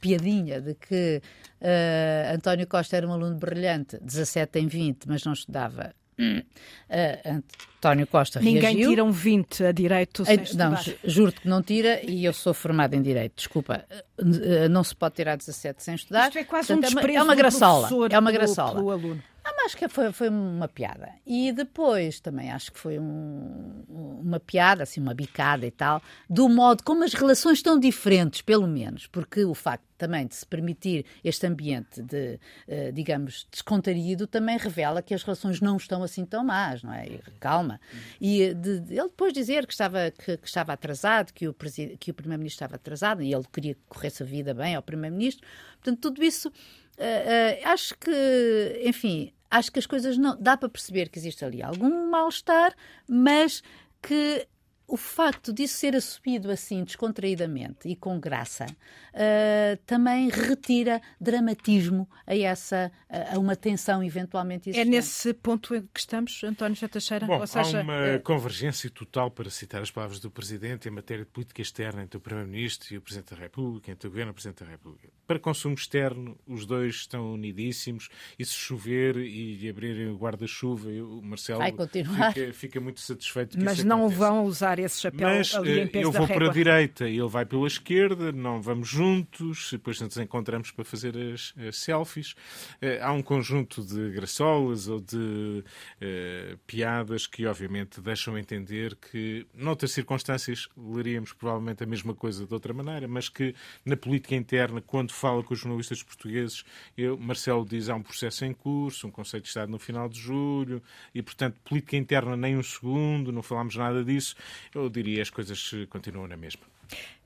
piadinha 0.05 0.61
de 0.61 0.75
que 0.75 1.21
uh, 1.61 2.35
António 2.35 2.67
Costa 2.67 2.95
era 2.95 3.07
um 3.07 3.11
aluno 3.11 3.37
brilhante, 3.37 3.97
17 3.99 4.59
em 4.59 4.67
20, 4.67 5.07
mas 5.07 5.23
não 5.23 5.33
estudava. 5.33 5.95
Uh, 6.17 7.43
António 7.77 8.07
Costa 8.07 8.39
Ninguém 8.39 8.61
reagiu. 8.61 8.77
Ninguém 8.77 8.89
tira 8.89 9.03
um 9.03 9.11
20 9.11 9.65
a 9.65 9.71
direito 9.71 10.25
sem 10.25 10.37
uh, 10.37 10.57
Não, 10.57 10.75
juro-te 11.03 11.41
que 11.41 11.47
não 11.47 11.61
tira 11.61 11.99
e 12.03 12.23
eu 12.25 12.33
sou 12.33 12.53
formada 12.53 12.95
em 12.95 13.01
direito. 13.01 13.33
Desculpa, 13.35 13.85
uh, 14.19 14.69
não 14.69 14.83
se 14.83 14.95
pode 14.95 15.15
tirar 15.15 15.35
17 15.35 15.83
sem 15.83 15.95
estudar. 15.95 16.27
Isto 16.27 16.39
é 16.39 16.43
quase 16.43 16.67
Portanto, 16.67 16.91
um 16.91 16.95
desprezo 16.95 17.19
é 17.19 17.23
uma 17.23 17.35
graçola. 17.35 17.89
É 18.09 18.19
uma 18.19 18.31
graçola. 18.31 18.75
Do, 18.75 18.81
do 18.81 18.91
aluno. 18.91 19.23
Ah, 19.47 19.53
mas 19.55 19.65
acho 19.67 19.77
que 19.77 19.87
foi, 19.87 20.11
foi 20.11 20.27
uma 20.27 20.67
piada. 20.67 21.13
E 21.23 21.51
depois 21.51 22.19
também 22.19 22.51
acho 22.51 22.71
que 22.71 22.79
foi 22.79 22.97
um, 22.97 23.83
uma 23.87 24.39
piada, 24.39 24.81
assim, 24.81 24.99
uma 24.99 25.13
bicada 25.13 25.67
e 25.67 25.71
tal, 25.71 26.01
do 26.27 26.49
modo 26.49 26.83
como 26.83 27.03
as 27.03 27.13
relações 27.13 27.59
estão 27.59 27.79
diferentes, 27.79 28.41
pelo 28.41 28.67
menos, 28.67 29.05
porque 29.05 29.45
o 29.45 29.53
facto 29.53 29.85
também 29.99 30.25
de 30.25 30.33
se 30.33 30.45
permitir 30.47 31.05
este 31.23 31.45
ambiente 31.45 32.01
de, 32.01 32.39
uh, 32.67 32.91
digamos, 32.91 33.47
descontraído 33.51 34.25
também 34.25 34.57
revela 34.57 34.99
que 35.03 35.13
as 35.13 35.21
relações 35.21 35.61
não 35.61 35.77
estão 35.77 36.01
assim 36.01 36.25
tão 36.25 36.43
más, 36.43 36.81
não 36.81 36.91
é? 36.91 37.05
E, 37.05 37.21
calma. 37.39 37.79
E 38.19 38.51
de, 38.51 38.79
de, 38.79 38.93
ele 38.95 39.09
depois 39.09 39.31
dizer 39.31 39.67
que 39.67 39.73
estava, 39.73 40.09
que, 40.09 40.37
que 40.37 40.47
estava 40.47 40.73
atrasado, 40.73 41.31
que 41.31 41.47
o, 41.47 41.53
que 41.99 42.09
o 42.09 42.13
Primeiro-Ministro 42.15 42.65
estava 42.65 42.75
atrasado 42.77 43.21
e 43.21 43.31
ele 43.31 43.45
queria 43.53 43.75
que 43.75 43.81
corresse 43.87 44.23
a 44.23 44.25
vida 44.25 44.55
bem 44.55 44.73
ao 44.73 44.81
Primeiro-Ministro. 44.81 45.45
Portanto, 45.79 46.01
tudo 46.01 46.23
isso 46.23 46.51
Uh, 46.97 47.65
uh, 47.65 47.67
acho 47.73 47.93
que, 47.97 48.81
enfim, 48.85 49.33
acho 49.49 49.71
que 49.71 49.79
as 49.79 49.85
coisas 49.85 50.17
não. 50.17 50.37
dá 50.39 50.57
para 50.57 50.69
perceber 50.69 51.09
que 51.09 51.19
existe 51.19 51.43
ali 51.43 51.61
algum 51.61 52.09
mal-estar, 52.09 52.75
mas 53.07 53.61
que 54.01 54.47
o 54.87 54.97
facto 54.97 55.51
disso 55.51 55.77
ser 55.77 55.95
assumido 55.95 56.51
assim, 56.51 56.83
descontraídamente 56.83 57.87
e 57.87 57.95
com 57.95 58.19
graça, 58.19 58.65
uh, 58.65 59.77
também 59.85 60.29
retira 60.29 61.01
dramatismo 61.19 62.07
a 62.25 62.35
essa 62.35 62.91
a 63.09 63.39
uma 63.39 63.55
tensão 63.55 64.03
eventualmente 64.03 64.69
é 64.69 64.71
existente. 64.71 64.87
É 64.87 64.97
nesse 64.97 65.33
ponto 65.33 65.75
em 65.75 65.81
que 65.81 65.99
estamos, 65.99 66.43
António 66.43 66.75
José 66.75 66.87
Teixeira? 66.87 67.25
Bom, 67.25 67.39
Ou 67.39 67.47
seja, 67.47 67.79
há 67.79 67.81
uma 67.81 68.15
uh... 68.15 68.19
convergência 68.21 68.89
total, 68.89 69.31
para 69.31 69.49
citar 69.49 69.81
as 69.81 69.91
palavras 69.91 70.19
do 70.19 70.29
Presidente, 70.29 70.87
em 70.87 70.91
matéria 70.91 71.23
de 71.23 71.31
política 71.31 71.61
externa 71.61 72.03
entre 72.03 72.17
o 72.17 72.21
Primeiro-Ministro 72.21 72.93
e 72.93 72.97
o 72.97 73.01
Presidente 73.01 73.33
da 73.33 73.41
República, 73.41 73.91
entre 73.91 74.07
o 74.07 74.11
Governo 74.11 74.31
e 74.31 74.33
o 74.33 74.33
Presidente 74.33 74.63
da 74.63 74.69
República. 74.69 75.09
Para 75.25 75.39
consumo 75.39 75.75
externo, 75.75 76.37
os 76.45 76.65
dois 76.65 76.95
estão 76.95 77.33
unidíssimos 77.33 78.09
e 78.37 78.45
se 78.45 78.53
chover 78.53 79.17
e 79.17 79.67
abrirem 79.69 80.09
o 80.09 80.17
guarda-chuva, 80.17 80.89
o 80.89 81.21
Marcelo 81.21 81.61
fica, 81.63 82.53
fica, 82.53 82.79
muito 82.79 82.99
satisfeito 82.99 83.57
que 83.57 83.63
Mas 83.63 83.83
não 83.83 84.07
vão 84.09 84.43
usar 84.43 84.74
esse 84.79 85.01
chapéu 85.01 85.27
Mas, 85.27 85.55
ali 85.55 85.79
em 85.79 85.83
eh, 85.83 85.87
peso 85.87 86.05
eu 86.05 86.11
vou 86.11 86.27
para 86.27 86.49
a 86.49 86.51
direita 86.53 87.07
e 87.07 87.17
ele 87.17 87.27
vai 87.27 87.45
pela 87.45 87.67
esquerda, 87.67 88.31
não 88.31 88.61
vamos 88.61 88.87
juntos, 88.87 89.69
depois 89.71 89.99
nos 90.01 90.17
encontramos 90.17 90.71
para 90.71 90.85
fazer 90.85 91.15
as, 91.17 91.53
as 91.67 91.77
selfies. 91.77 92.35
Eh, 92.81 92.99
há 93.01 93.11
um 93.11 93.21
conjunto 93.21 93.83
de 93.83 94.09
graçolas 94.11 94.87
ou 94.87 94.99
de 94.99 95.63
uh, 95.65 96.57
piadas 96.65 97.27
que, 97.27 97.45
obviamente, 97.45 98.01
deixam 98.01 98.37
entender 98.37 98.95
que, 98.95 99.45
noutras 99.53 99.91
circunstâncias, 99.91 100.67
leríamos 100.77 101.33
provavelmente 101.33 101.83
a 101.83 101.87
mesma 101.87 102.13
coisa 102.13 102.45
de 102.45 102.53
outra 102.53 102.73
maneira, 102.73 103.07
mas 103.07 103.29
que 103.29 103.55
na 103.83 103.97
política 103.97 104.35
interna, 104.35 104.81
quando 104.81 105.11
fala 105.11 105.43
com 105.43 105.53
os 105.53 105.59
jornalistas 105.59 106.01
portugueses, 106.03 106.63
eu, 106.97 107.17
Marcelo 107.17 107.65
diz 107.65 107.89
há 107.89 107.95
um 107.95 108.03
processo 108.03 108.45
em 108.45 108.53
curso, 108.53 109.07
um 109.07 109.11
Conselho 109.11 109.43
de 109.43 109.49
Estado 109.49 109.71
no 109.71 109.79
final 109.79 110.09
de 110.09 110.19
julho, 110.19 110.81
e, 111.13 111.21
portanto, 111.21 111.59
política 111.63 111.95
interna 111.97 112.35
nem 112.35 112.57
um 112.57 112.63
segundo, 112.63 113.31
não 113.31 113.41
falámos 113.41 113.75
nada 113.75 114.03
disso. 114.03 114.35
Eu 114.75 114.89
diria 114.89 115.21
as 115.21 115.29
coisas 115.29 115.71
continuam 115.89 116.27
na 116.27 116.35
mesma. 116.35 116.63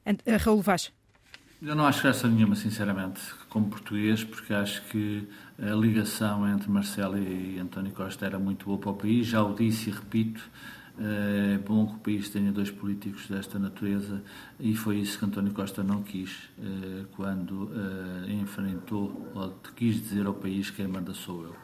Eh, 0.05 0.35
Raul 0.37 0.61
Vaz. 0.61 0.91
Eu 1.59 1.75
não 1.75 1.85
acho 1.85 2.03
graça 2.03 2.27
nenhuma, 2.27 2.55
sinceramente, 2.55 3.19
como 3.49 3.67
português, 3.69 4.23
porque 4.23 4.53
acho 4.53 4.81
que 4.83 5.27
a 5.61 5.71
ligação 5.71 6.47
entre 6.47 6.69
Marcelo 6.69 7.17
e 7.17 7.59
António 7.59 7.91
Costa 7.91 8.25
era 8.25 8.37
muito 8.37 8.65
boa 8.65 8.77
para 8.77 8.91
o 8.91 8.93
país. 8.93 9.27
Já 9.27 9.43
o 9.43 9.53
disse 9.55 9.89
e 9.89 9.93
repito, 9.93 10.41
é 10.99 11.57
bom 11.57 11.87
que 11.87 11.95
o 11.95 11.99
país 11.99 12.29
tenha 12.29 12.51
dois 12.51 12.69
políticos 12.69 13.27
desta 13.27 13.57
natureza 13.57 14.21
e 14.59 14.75
foi 14.75 14.99
isso 14.99 15.17
que 15.17 15.25
António 15.25 15.53
Costa 15.53 15.81
não 15.81 16.03
quis 16.03 16.49
eh, 16.59 17.05
quando 17.15 17.71
eh, 17.73 18.33
enfrentou 18.33 19.31
ou 19.33 19.49
quis 19.75 20.01
dizer 20.01 20.25
ao 20.27 20.33
país 20.33 20.69
quem 20.69 20.87
manda 20.87 21.13
sou 21.13 21.43
eu. 21.43 21.55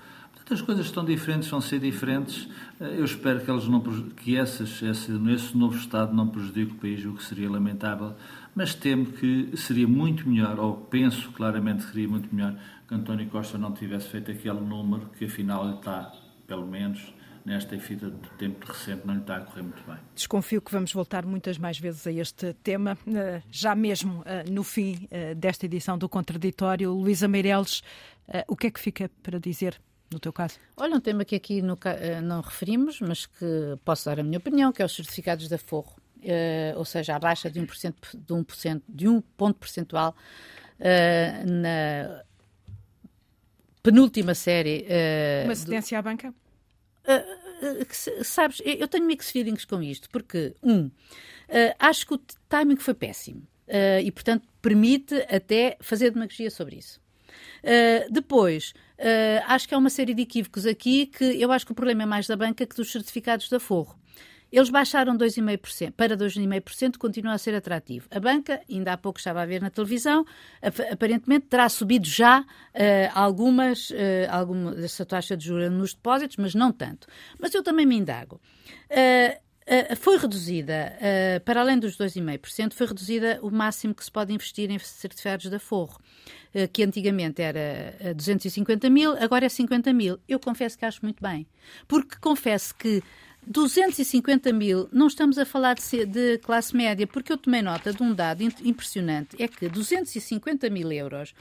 As 0.49 0.61
coisas 0.61 0.85
estão 0.85 1.03
diferentes, 1.03 1.49
vão 1.49 1.59
ser 1.59 1.79
diferentes. 1.79 2.47
Eu 2.79 3.03
espero 3.03 3.41
que, 3.41 3.49
elas 3.49 3.67
não, 3.67 3.81
que 3.81 4.37
essas, 4.37 4.81
esse, 4.81 5.11
esse 5.31 5.57
novo 5.57 5.75
Estado 5.75 6.13
não 6.13 6.27
prejudique 6.27 6.73
o 6.73 6.75
país, 6.75 7.03
o 7.03 7.13
que 7.13 7.23
seria 7.23 7.49
lamentável 7.49 8.15
mas 8.55 8.73
temo 8.73 9.07
que 9.07 9.55
seria 9.57 9.87
muito 9.87 10.27
melhor, 10.27 10.57
ou 10.57 10.77
penso 10.77 11.29
claramente 11.33 11.85
que 11.85 11.91
seria 11.91 12.07
muito 12.07 12.33
melhor, 12.33 12.57
que 12.87 12.95
António 12.95 13.29
Costa 13.29 13.57
não 13.57 13.73
tivesse 13.73 14.07
feito 14.07 14.31
aquele 14.31 14.61
número 14.61 15.09
que 15.09 15.25
afinal 15.25 15.69
está, 15.75 16.13
pelo 16.47 16.65
menos, 16.65 17.13
nesta 17.43 17.77
fita 17.77 18.09
de 18.09 18.29
tempo 18.37 18.65
recente, 18.65 19.05
não 19.05 19.15
lhe 19.15 19.19
está 19.19 19.35
a 19.37 19.41
correr 19.41 19.61
muito 19.61 19.83
bem. 19.85 19.97
Desconfio 20.15 20.61
que 20.61 20.71
vamos 20.71 20.93
voltar 20.93 21.25
muitas 21.25 21.57
mais 21.57 21.77
vezes 21.77 22.07
a 22.07 22.11
este 22.11 22.53
tema, 22.63 22.97
eh, 23.13 23.41
já 23.51 23.75
mesmo 23.75 24.23
eh, 24.25 24.45
no 24.49 24.63
fim 24.63 25.05
eh, 25.11 25.35
desta 25.35 25.65
edição 25.65 25.97
do 25.97 26.07
Contraditório. 26.07 26.93
Luísa 26.93 27.27
Meireles, 27.27 27.83
o 28.47 28.55
que 28.55 28.67
é 28.67 28.71
que 28.71 28.79
fica 28.79 29.11
para 29.21 29.37
dizer 29.37 29.79
no 30.11 30.19
teu 30.19 30.31
caso? 30.31 30.59
Olha, 30.77 30.95
um 30.95 30.99
tema 30.99 31.25
que 31.25 31.35
aqui 31.35 31.61
no, 31.61 31.77
não 32.23 32.41
referimos, 32.41 32.99
mas 33.01 33.25
que 33.25 33.77
posso 33.83 34.05
dar 34.05 34.19
a 34.19 34.23
minha 34.23 34.37
opinião, 34.37 34.71
que 34.71 34.81
é 34.81 34.85
os 34.85 34.95
certificados 34.95 35.47
de 35.47 35.55
aforro 35.55 35.95
uh, 36.25 36.77
ou 36.77 36.85
seja, 36.85 37.15
a 37.15 37.19
baixa 37.19 37.49
de 37.49 37.59
1%, 37.59 37.93
de 38.13 38.33
1%, 38.33 38.81
de 38.87 39.07
1 39.07 39.21
ponto 39.21 39.59
percentual 39.59 40.15
uh, 40.79 41.49
na 41.49 42.23
penúltima 43.83 44.33
série. 44.33 44.85
Uh, 44.85 45.45
Uma 45.45 45.55
cedência 45.55 45.95
do... 45.95 45.99
à 45.99 46.01
banca? 46.01 46.33
sabes, 48.23 48.63
eu 48.65 48.87
tenho 48.87 49.05
mixed 49.05 49.31
feelings 49.31 49.63
com 49.63 49.79
isto, 49.79 50.09
porque, 50.09 50.55
um, 50.63 50.89
acho 51.77 52.07
que 52.07 52.15
o 52.15 52.19
timing 52.49 52.77
foi 52.77 52.95
péssimo 52.95 53.47
e, 54.03 54.11
portanto, 54.11 54.47
permite 54.59 55.13
até 55.29 55.77
fazer 55.79 56.09
demagogia 56.09 56.49
sobre 56.49 56.77
isso. 56.77 56.99
Depois, 58.09 58.73
uh, 58.99 59.43
acho 59.47 59.67
que 59.67 59.75
há 59.75 59.77
uma 59.77 59.89
série 59.89 60.13
de 60.13 60.21
equívocos 60.21 60.65
aqui 60.65 61.07
que 61.07 61.23
eu 61.23 61.51
acho 61.51 61.65
que 61.65 61.71
o 61.71 61.75
problema 61.75 62.03
é 62.03 62.05
mais 62.05 62.27
da 62.27 62.35
banca 62.35 62.65
que 62.65 62.75
dos 62.75 62.91
certificados 62.91 63.49
de 63.49 63.55
aforro. 63.55 63.95
Eles 64.51 64.69
baixaram 64.69 65.17
2,5%, 65.17 65.91
para 65.91 66.15
2,5%, 66.15 66.97
continua 66.97 67.33
a 67.33 67.37
ser 67.37 67.55
atrativo. 67.55 68.07
A 68.09 68.19
banca, 68.19 68.61
ainda 68.69 68.93
há 68.93 68.97
pouco 68.97 69.19
estava 69.19 69.41
a 69.41 69.45
ver 69.45 69.61
na 69.61 69.69
televisão, 69.69 70.25
aparentemente 70.91 71.47
terá 71.47 71.67
subido 71.67 72.07
já 72.07 72.41
uh, 72.41 72.45
algumas, 73.13 73.89
uh, 73.89 73.95
alguma 74.29 74.71
dessa 74.73 75.05
taxa 75.05 75.35
de 75.35 75.45
juros 75.45 75.71
nos 75.71 75.93
depósitos, 75.93 76.37
mas 76.37 76.55
não 76.55 76.71
tanto. 76.71 77.07
Mas 77.39 77.53
eu 77.53 77.63
também 77.63 77.85
me 77.85 77.97
indago. 77.97 78.39
Uh, 78.89 79.44
Uh, 79.67 79.95
foi 79.95 80.15
reduzida, 80.17 80.95
uh, 80.95 81.39
para 81.43 81.59
além 81.59 81.79
dos 81.79 81.97
2,5%, 81.97 82.73
foi 82.73 82.85
reduzida 82.85 83.39
o 83.41 83.49
máximo 83.49 83.95
que 83.95 84.05
se 84.05 84.11
pode 84.11 84.31
investir 84.31 84.69
em 84.69 84.77
certificados 84.77 85.49
de 85.49 85.55
aforro, 85.55 85.99
uh, 86.53 86.67
que 86.71 86.83
antigamente 86.83 87.41
era 87.41 88.13
250 88.15 88.87
mil, 88.91 89.13
agora 89.17 89.47
é 89.47 89.49
50 89.49 89.91
mil. 89.91 90.19
Eu 90.29 90.39
confesso 90.39 90.77
que 90.77 90.85
acho 90.85 90.99
muito 91.01 91.19
bem, 91.19 91.47
porque 91.87 92.15
confesso 92.21 92.75
que 92.75 93.01
250 93.47 94.51
mil, 94.51 94.89
não 94.91 95.07
estamos 95.07 95.37
a 95.37 95.45
falar 95.45 95.75
de, 95.75 96.05
de, 96.05 96.37
classe 96.39 96.75
média, 96.75 97.05
porque 97.05 97.31
eu 97.31 97.37
tomei 97.37 97.61
nota 97.61 97.93
de 97.93 98.01
um 98.01 98.13
dado 98.13 98.41
impressionante, 98.63 99.41
é 99.41 99.47
que 99.47 99.69
250 99.69 100.69
mil 100.69 100.91
euros 100.91 101.33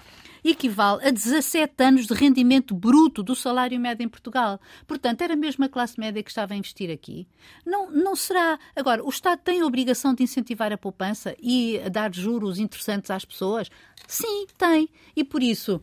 equivale 0.45 1.07
a 1.07 1.11
17 1.11 1.73
anos 1.83 2.07
de 2.07 2.13
rendimento 2.13 2.75
bruto 2.75 3.23
do 3.23 3.35
salário 3.35 3.81
médio 3.81 4.05
em 4.05 4.09
Portugal. 4.09 4.61
Portanto, 4.87 5.23
era 5.23 5.35
mesmo 5.35 5.65
a 5.65 5.69
classe 5.69 5.99
média 5.99 6.23
que 6.23 6.31
estava 6.31 6.53
a 6.53 6.57
investir 6.57 6.91
aqui. 6.91 7.27
Não, 7.65 7.91
não 7.91 8.15
será. 8.15 8.59
Agora, 8.77 9.03
o 9.03 9.09
Estado 9.09 9.41
tem 9.43 9.63
a 9.63 9.67
obrigação 9.67 10.15
de 10.15 10.23
incentivar 10.23 10.71
a 10.73 10.79
poupança 10.79 11.35
e 11.43 11.81
a 11.81 11.89
dar 11.89 12.15
juros 12.15 12.59
interessantes 12.59 13.11
às 13.11 13.25
pessoas? 13.25 13.71
Sim, 14.07 14.47
tem. 14.59 14.91
E 15.17 15.25
por 15.25 15.43
isso, 15.43 15.81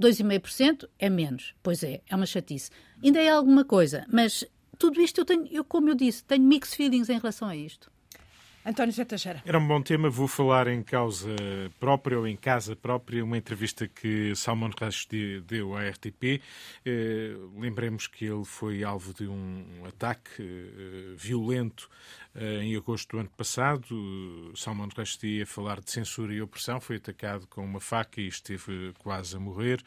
2,5% 0.00 0.88
é 0.98 1.10
menos. 1.10 1.54
Pois 1.62 1.82
é, 1.82 2.00
é 2.08 2.16
uma 2.16 2.24
chatice. 2.24 2.70
Ainda 3.04 3.20
é 3.20 3.28
alguma 3.28 3.64
coisa, 3.64 4.06
mas 4.10 4.46
tudo 4.80 4.98
isto 5.02 5.20
eu 5.20 5.24
tenho, 5.26 5.46
eu, 5.50 5.62
como 5.62 5.90
eu 5.90 5.94
disse, 5.94 6.24
tenho 6.24 6.42
mixed 6.42 6.74
feelings 6.74 7.10
em 7.10 7.18
relação 7.18 7.46
a 7.46 7.54
isto. 7.54 7.92
António 8.64 8.92
Zé 8.92 9.04
Teixeira. 9.06 9.42
Era 9.46 9.58
um 9.58 9.66
bom 9.66 9.80
tema. 9.80 10.10
Vou 10.10 10.28
falar 10.28 10.68
em 10.68 10.82
causa 10.82 11.34
própria 11.78 12.18
ou 12.18 12.26
em 12.26 12.36
casa 12.36 12.76
própria. 12.76 13.24
Uma 13.24 13.38
entrevista 13.38 13.88
que 13.88 14.34
Salman 14.36 14.70
Rushdie 14.78 15.40
deu 15.40 15.74
à 15.74 15.88
RTP. 15.88 16.42
Eh, 16.84 17.36
lembremos 17.56 18.06
que 18.06 18.26
ele 18.26 18.44
foi 18.44 18.84
alvo 18.84 19.14
de 19.14 19.26
um 19.26 19.64
ataque 19.86 20.30
eh, 20.38 21.14
violento 21.16 21.88
eh, 22.34 22.62
em 22.62 22.76
agosto 22.76 23.16
do 23.16 23.20
ano 23.20 23.30
passado. 23.34 24.52
Salman 24.54 24.90
Rushdie 24.94 25.42
a 25.42 25.46
falar 25.46 25.80
de 25.80 25.90
censura 25.90 26.34
e 26.34 26.42
opressão. 26.42 26.80
Foi 26.82 26.96
atacado 26.96 27.46
com 27.46 27.64
uma 27.64 27.80
faca 27.80 28.20
e 28.20 28.28
esteve 28.28 28.92
quase 28.98 29.36
a 29.36 29.40
morrer. 29.40 29.82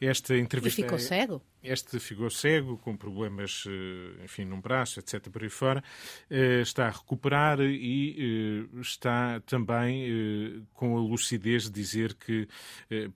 Esta 0.00 0.36
entrevista... 0.36 0.80
E 0.80 0.84
ficou 0.84 1.00
cego? 1.00 1.42
Este 1.64 1.98
ficou 1.98 2.28
cego, 2.28 2.76
com 2.76 2.94
problemas, 2.94 3.64
eh, 3.66 4.22
enfim, 4.22 4.44
num 4.44 4.60
braço, 4.60 5.00
etc., 5.00 5.30
por 5.30 5.42
aí 5.42 5.48
fora. 5.48 5.82
Eh, 6.28 6.60
está 6.60 6.88
a 6.88 6.90
recuperar 6.90 7.58
e 7.58 8.68
eh, 8.74 8.80
está 8.82 9.40
também 9.46 10.66
com 10.74 10.98
a 10.98 11.00
lucidez 11.00 11.64
de 11.64 11.70
dizer 11.70 12.14
que, 12.14 12.46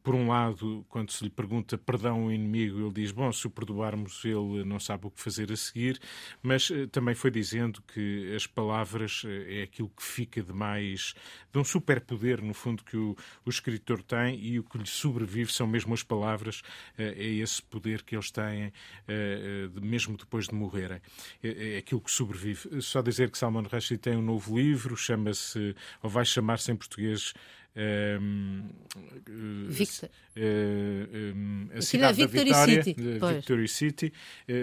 por 0.02 0.14
um 0.14 0.28
lado, 0.28 0.84
quando 0.88 1.12
se 1.12 1.24
lhe 1.24 1.30
pergunta 1.30 1.76
perdão 1.76 2.24
ao 2.24 2.32
inimigo, 2.32 2.80
ele 2.80 2.92
diz: 2.92 3.12
Bom, 3.12 3.30
se 3.30 3.46
o 3.46 3.50
perdoarmos, 3.50 4.24
ele 4.24 4.64
não 4.64 4.80
sabe 4.80 5.06
o 5.06 5.10
que 5.10 5.20
fazer 5.20 5.52
a 5.52 5.56
seguir. 5.56 6.00
Mas 6.42 6.70
também 6.90 7.14
foi 7.14 7.30
dizendo 7.30 7.82
que 7.82 8.34
as 8.34 8.46
palavras 8.46 9.24
é 9.26 9.62
aquilo 9.62 9.90
que 9.90 10.02
fica 10.02 10.42
de 10.42 10.54
mais. 10.54 11.14
de 11.52 11.58
um 11.58 11.64
superpoder, 11.64 12.40
no 12.42 12.54
fundo, 12.54 12.82
que 12.82 12.96
o, 12.96 13.14
o 13.44 13.50
escritor 13.50 14.02
tem 14.02 14.40
e 14.40 14.58
o 14.58 14.64
que 14.64 14.78
lhe 14.78 14.86
sobrevive 14.86 15.52
são 15.52 15.66
mesmo 15.66 15.92
as 15.92 16.02
palavras, 16.02 16.62
é 16.96 17.24
esse 17.24 17.62
poder 17.62 18.02
que 18.02 18.16
eles 18.16 18.30
têm 18.30 18.37
têm, 18.38 18.64
eh, 18.64 18.72
eh, 19.08 19.80
mesmo 19.80 20.16
depois 20.16 20.46
de 20.46 20.54
morrerem. 20.54 21.00
É, 21.42 21.74
é 21.74 21.78
aquilo 21.78 22.00
que 22.00 22.10
sobrevive. 22.10 22.80
Só 22.80 23.02
dizer 23.02 23.30
que 23.30 23.38
Salman 23.38 23.64
Rushdie 23.64 23.98
tem 23.98 24.16
um 24.16 24.22
novo 24.22 24.56
livro, 24.56 24.96
chama-se, 24.96 25.74
ou 26.02 26.08
vai 26.08 26.24
chamar-se 26.24 26.70
em 26.70 26.76
português 26.76 27.34
um, 28.20 28.68
Victor. 29.68 30.08
Uh, 30.36 31.78
a 31.78 31.82
cidade 31.82 32.18
da 32.18 32.26
Vitória, 32.26 32.82
City. 32.82 32.96
Victory 33.34 33.68
City, 33.68 34.12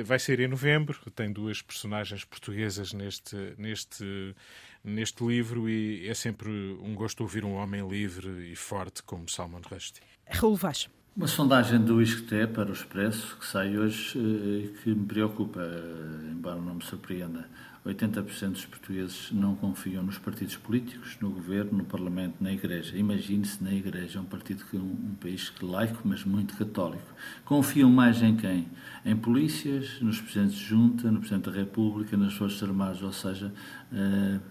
vai 0.03 0.19
ser 0.19 0.39
em 0.41 0.47
novembro. 0.47 0.99
Tem 1.11 1.31
duas 1.31 1.61
personagens 1.61 2.25
portuguesas 2.25 2.91
neste, 2.91 3.35
neste, 3.57 4.35
neste 4.83 5.23
livro 5.23 5.69
e 5.69 6.09
é 6.09 6.13
sempre 6.13 6.49
um 6.81 6.93
gosto 6.93 7.21
ouvir 7.21 7.45
um 7.45 7.53
homem 7.53 7.87
livre 7.87 8.51
e 8.51 8.55
forte 8.55 9.01
como 9.03 9.29
Salman 9.29 9.61
Rushdie. 9.61 10.01
Raul 10.27 10.55
Vaz. 10.55 10.89
Uma 11.15 11.27
sondagem 11.27 11.79
do 11.79 12.01
ISCTE 12.01 12.45
para 12.45 12.69
o 12.69 12.73
Expresso, 12.73 13.37
que 13.37 13.45
sai 13.45 13.77
hoje 13.77 14.19
e 14.19 14.75
que 14.83 14.89
me 14.89 15.05
preocupa, 15.05 15.61
embora 16.29 16.59
não 16.59 16.75
me 16.75 16.83
surpreenda. 16.83 17.47
80% 17.85 18.51
dos 18.51 18.65
portugueses 18.65 19.31
não 19.31 19.55
confiam 19.55 20.03
nos 20.03 20.17
partidos 20.17 20.57
políticos, 20.57 21.15
no 21.21 21.29
governo, 21.29 21.77
no 21.77 21.85
Parlamento, 21.85 22.35
na 22.41 22.51
Igreja. 22.51 22.97
Imagine-se 22.97 23.63
na 23.63 23.71
Igreja, 23.71 24.19
um 24.19 24.25
partido 24.25 24.65
que 24.65 24.75
um, 24.75 25.15
país 25.21 25.53
laico, 25.61 26.01
mas 26.03 26.25
muito 26.25 26.57
católico. 26.57 27.07
Confiam 27.45 27.89
mais 27.89 28.21
em 28.21 28.35
quem? 28.35 28.67
Em 29.05 29.15
polícias, 29.15 30.01
nos 30.01 30.19
presidentes 30.19 30.57
de 30.57 30.65
junta, 30.65 31.09
no 31.09 31.19
Presidente 31.19 31.49
da 31.49 31.55
República, 31.55 32.17
nas 32.17 32.33
Forças 32.33 32.61
Armadas, 32.61 33.01
ou 33.01 33.13
seja, 33.13 33.53
uh, 33.93 34.41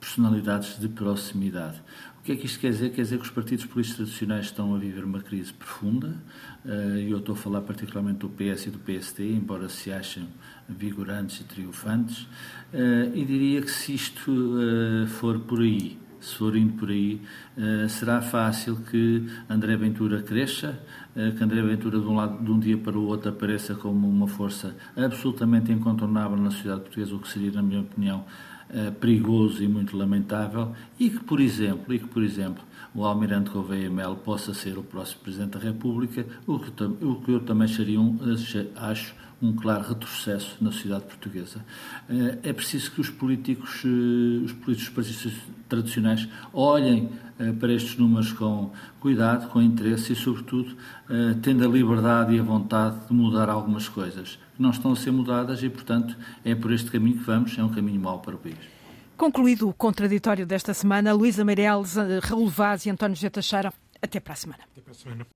personalidades 0.00 0.78
de 0.80 0.88
proximidade. 0.88 1.82
O 2.24 2.26
que 2.26 2.32
é 2.32 2.36
que 2.36 2.46
isto 2.46 2.58
quer 2.58 2.70
dizer? 2.70 2.88
Quer 2.88 3.02
dizer 3.02 3.18
que 3.18 3.24
os 3.24 3.30
partidos 3.30 3.66
políticos 3.66 3.98
tradicionais 3.98 4.46
estão 4.46 4.74
a 4.74 4.78
viver 4.78 5.04
uma 5.04 5.20
crise 5.20 5.52
profunda, 5.52 6.16
eh, 6.64 7.02
e 7.06 7.10
eu 7.10 7.18
estou 7.18 7.34
a 7.34 7.36
falar 7.36 7.60
particularmente 7.60 8.20
do 8.20 8.30
PS 8.30 8.68
e 8.68 8.70
do 8.70 8.78
PSD, 8.78 9.30
embora 9.34 9.68
se 9.68 9.92
achem 9.92 10.26
vigorantes 10.66 11.42
e 11.42 11.44
triunfantes, 11.44 12.26
eh, 12.72 13.10
e 13.14 13.26
diria 13.26 13.60
que 13.60 13.70
se 13.70 13.92
isto 13.92 14.32
eh, 14.58 15.06
for 15.06 15.38
por 15.40 15.60
aí, 15.60 15.98
se 16.18 16.34
for 16.36 16.56
indo 16.56 16.72
por 16.78 16.88
aí, 16.88 17.20
será 17.90 18.22
fácil 18.22 18.76
que 18.76 19.26
André 19.46 19.76
Ventura 19.76 20.22
cresça, 20.22 20.80
que 21.14 21.44
André 21.44 21.60
Ventura 21.60 22.00
de 22.00 22.06
um, 22.06 22.16
lado, 22.16 22.42
de 22.42 22.50
um 22.50 22.58
dia 22.58 22.78
para 22.78 22.96
o 22.96 23.04
outro 23.04 23.28
apareça 23.28 23.74
como 23.74 24.08
uma 24.08 24.26
força 24.26 24.74
absolutamente 24.96 25.70
incontornável 25.70 26.38
na 26.38 26.50
sociedade 26.50 26.80
portuguesa, 26.80 27.14
o 27.14 27.18
que 27.18 27.28
seria, 27.28 27.52
na 27.52 27.62
minha 27.62 27.82
opinião, 27.82 28.24
uh, 28.74 28.92
perigoso 28.92 29.62
e 29.62 29.68
muito 29.68 29.96
lamentável 29.96 30.72
e 30.98 31.08
que, 31.08 31.20
por 31.20 31.40
exemplo, 31.40 31.94
e 31.94 31.98
que, 31.98 32.06
por 32.06 32.22
exemplo, 32.22 32.62
o 32.94 33.04
Almirante 33.04 33.50
Gouveia 33.50 33.90
Melo 33.90 34.16
possa 34.16 34.52
ser 34.52 34.76
o 34.76 34.82
próximo 34.82 35.22
Presidente 35.22 35.52
da 35.52 35.60
República, 35.60 36.26
o 36.46 36.58
que, 36.58 36.84
o 37.04 37.14
que 37.16 37.32
eu 37.32 37.40
também 37.40 37.68
seria 37.68 38.00
um, 38.00 38.18
acho 38.76 39.14
um 39.44 39.54
claro 39.54 39.88
retrocesso 39.88 40.56
na 40.60 40.72
sociedade 40.72 41.04
portuguesa. 41.04 41.64
Eh, 42.08 42.38
é 42.42 42.52
preciso 42.52 42.90
que 42.92 43.00
os 43.00 43.10
políticos, 43.10 43.82
eh, 43.84 44.44
os 44.44 44.52
políticos 44.52 45.32
tradicionais 45.68 46.28
olhem 46.52 47.10
para 47.58 47.72
estes 47.72 47.96
números 47.96 48.32
com 48.32 48.70
cuidado, 49.00 49.48
com 49.48 49.60
interesse 49.60 50.12
e, 50.12 50.16
sobretudo, 50.16 50.76
tendo 51.42 51.64
a 51.64 51.68
liberdade 51.68 52.32
e 52.32 52.38
a 52.38 52.42
vontade 52.44 53.08
de 53.08 53.12
mudar 53.12 53.48
algumas 53.48 53.88
coisas 53.88 54.38
que 54.54 54.62
não 54.62 54.70
estão 54.70 54.92
a 54.92 54.96
ser 54.96 55.10
mudadas 55.10 55.60
e, 55.60 55.68
portanto, 55.68 56.16
é 56.44 56.54
por 56.54 56.72
este 56.72 56.92
caminho 56.92 57.18
que 57.18 57.24
vamos, 57.24 57.58
é 57.58 57.64
um 57.64 57.68
caminho 57.68 58.00
mau 58.00 58.20
para 58.20 58.36
o 58.36 58.38
país. 58.38 58.56
Concluído 59.16 59.68
o 59.68 59.72
contraditório 59.72 60.46
desta 60.46 60.72
semana, 60.74 61.12
Luísa 61.12 61.44
Meireles, 61.44 61.96
Raul 62.22 62.48
Vaz 62.48 62.86
e 62.86 62.90
António 62.90 63.16
José 63.16 63.30
Teixeira, 63.30 63.72
até 64.00 64.20
para 64.20 64.32
a 64.32 64.36
semana. 64.36 64.60
Até 64.70 64.80
para 64.80 64.92
a 64.92 64.94
semana. 64.94 65.26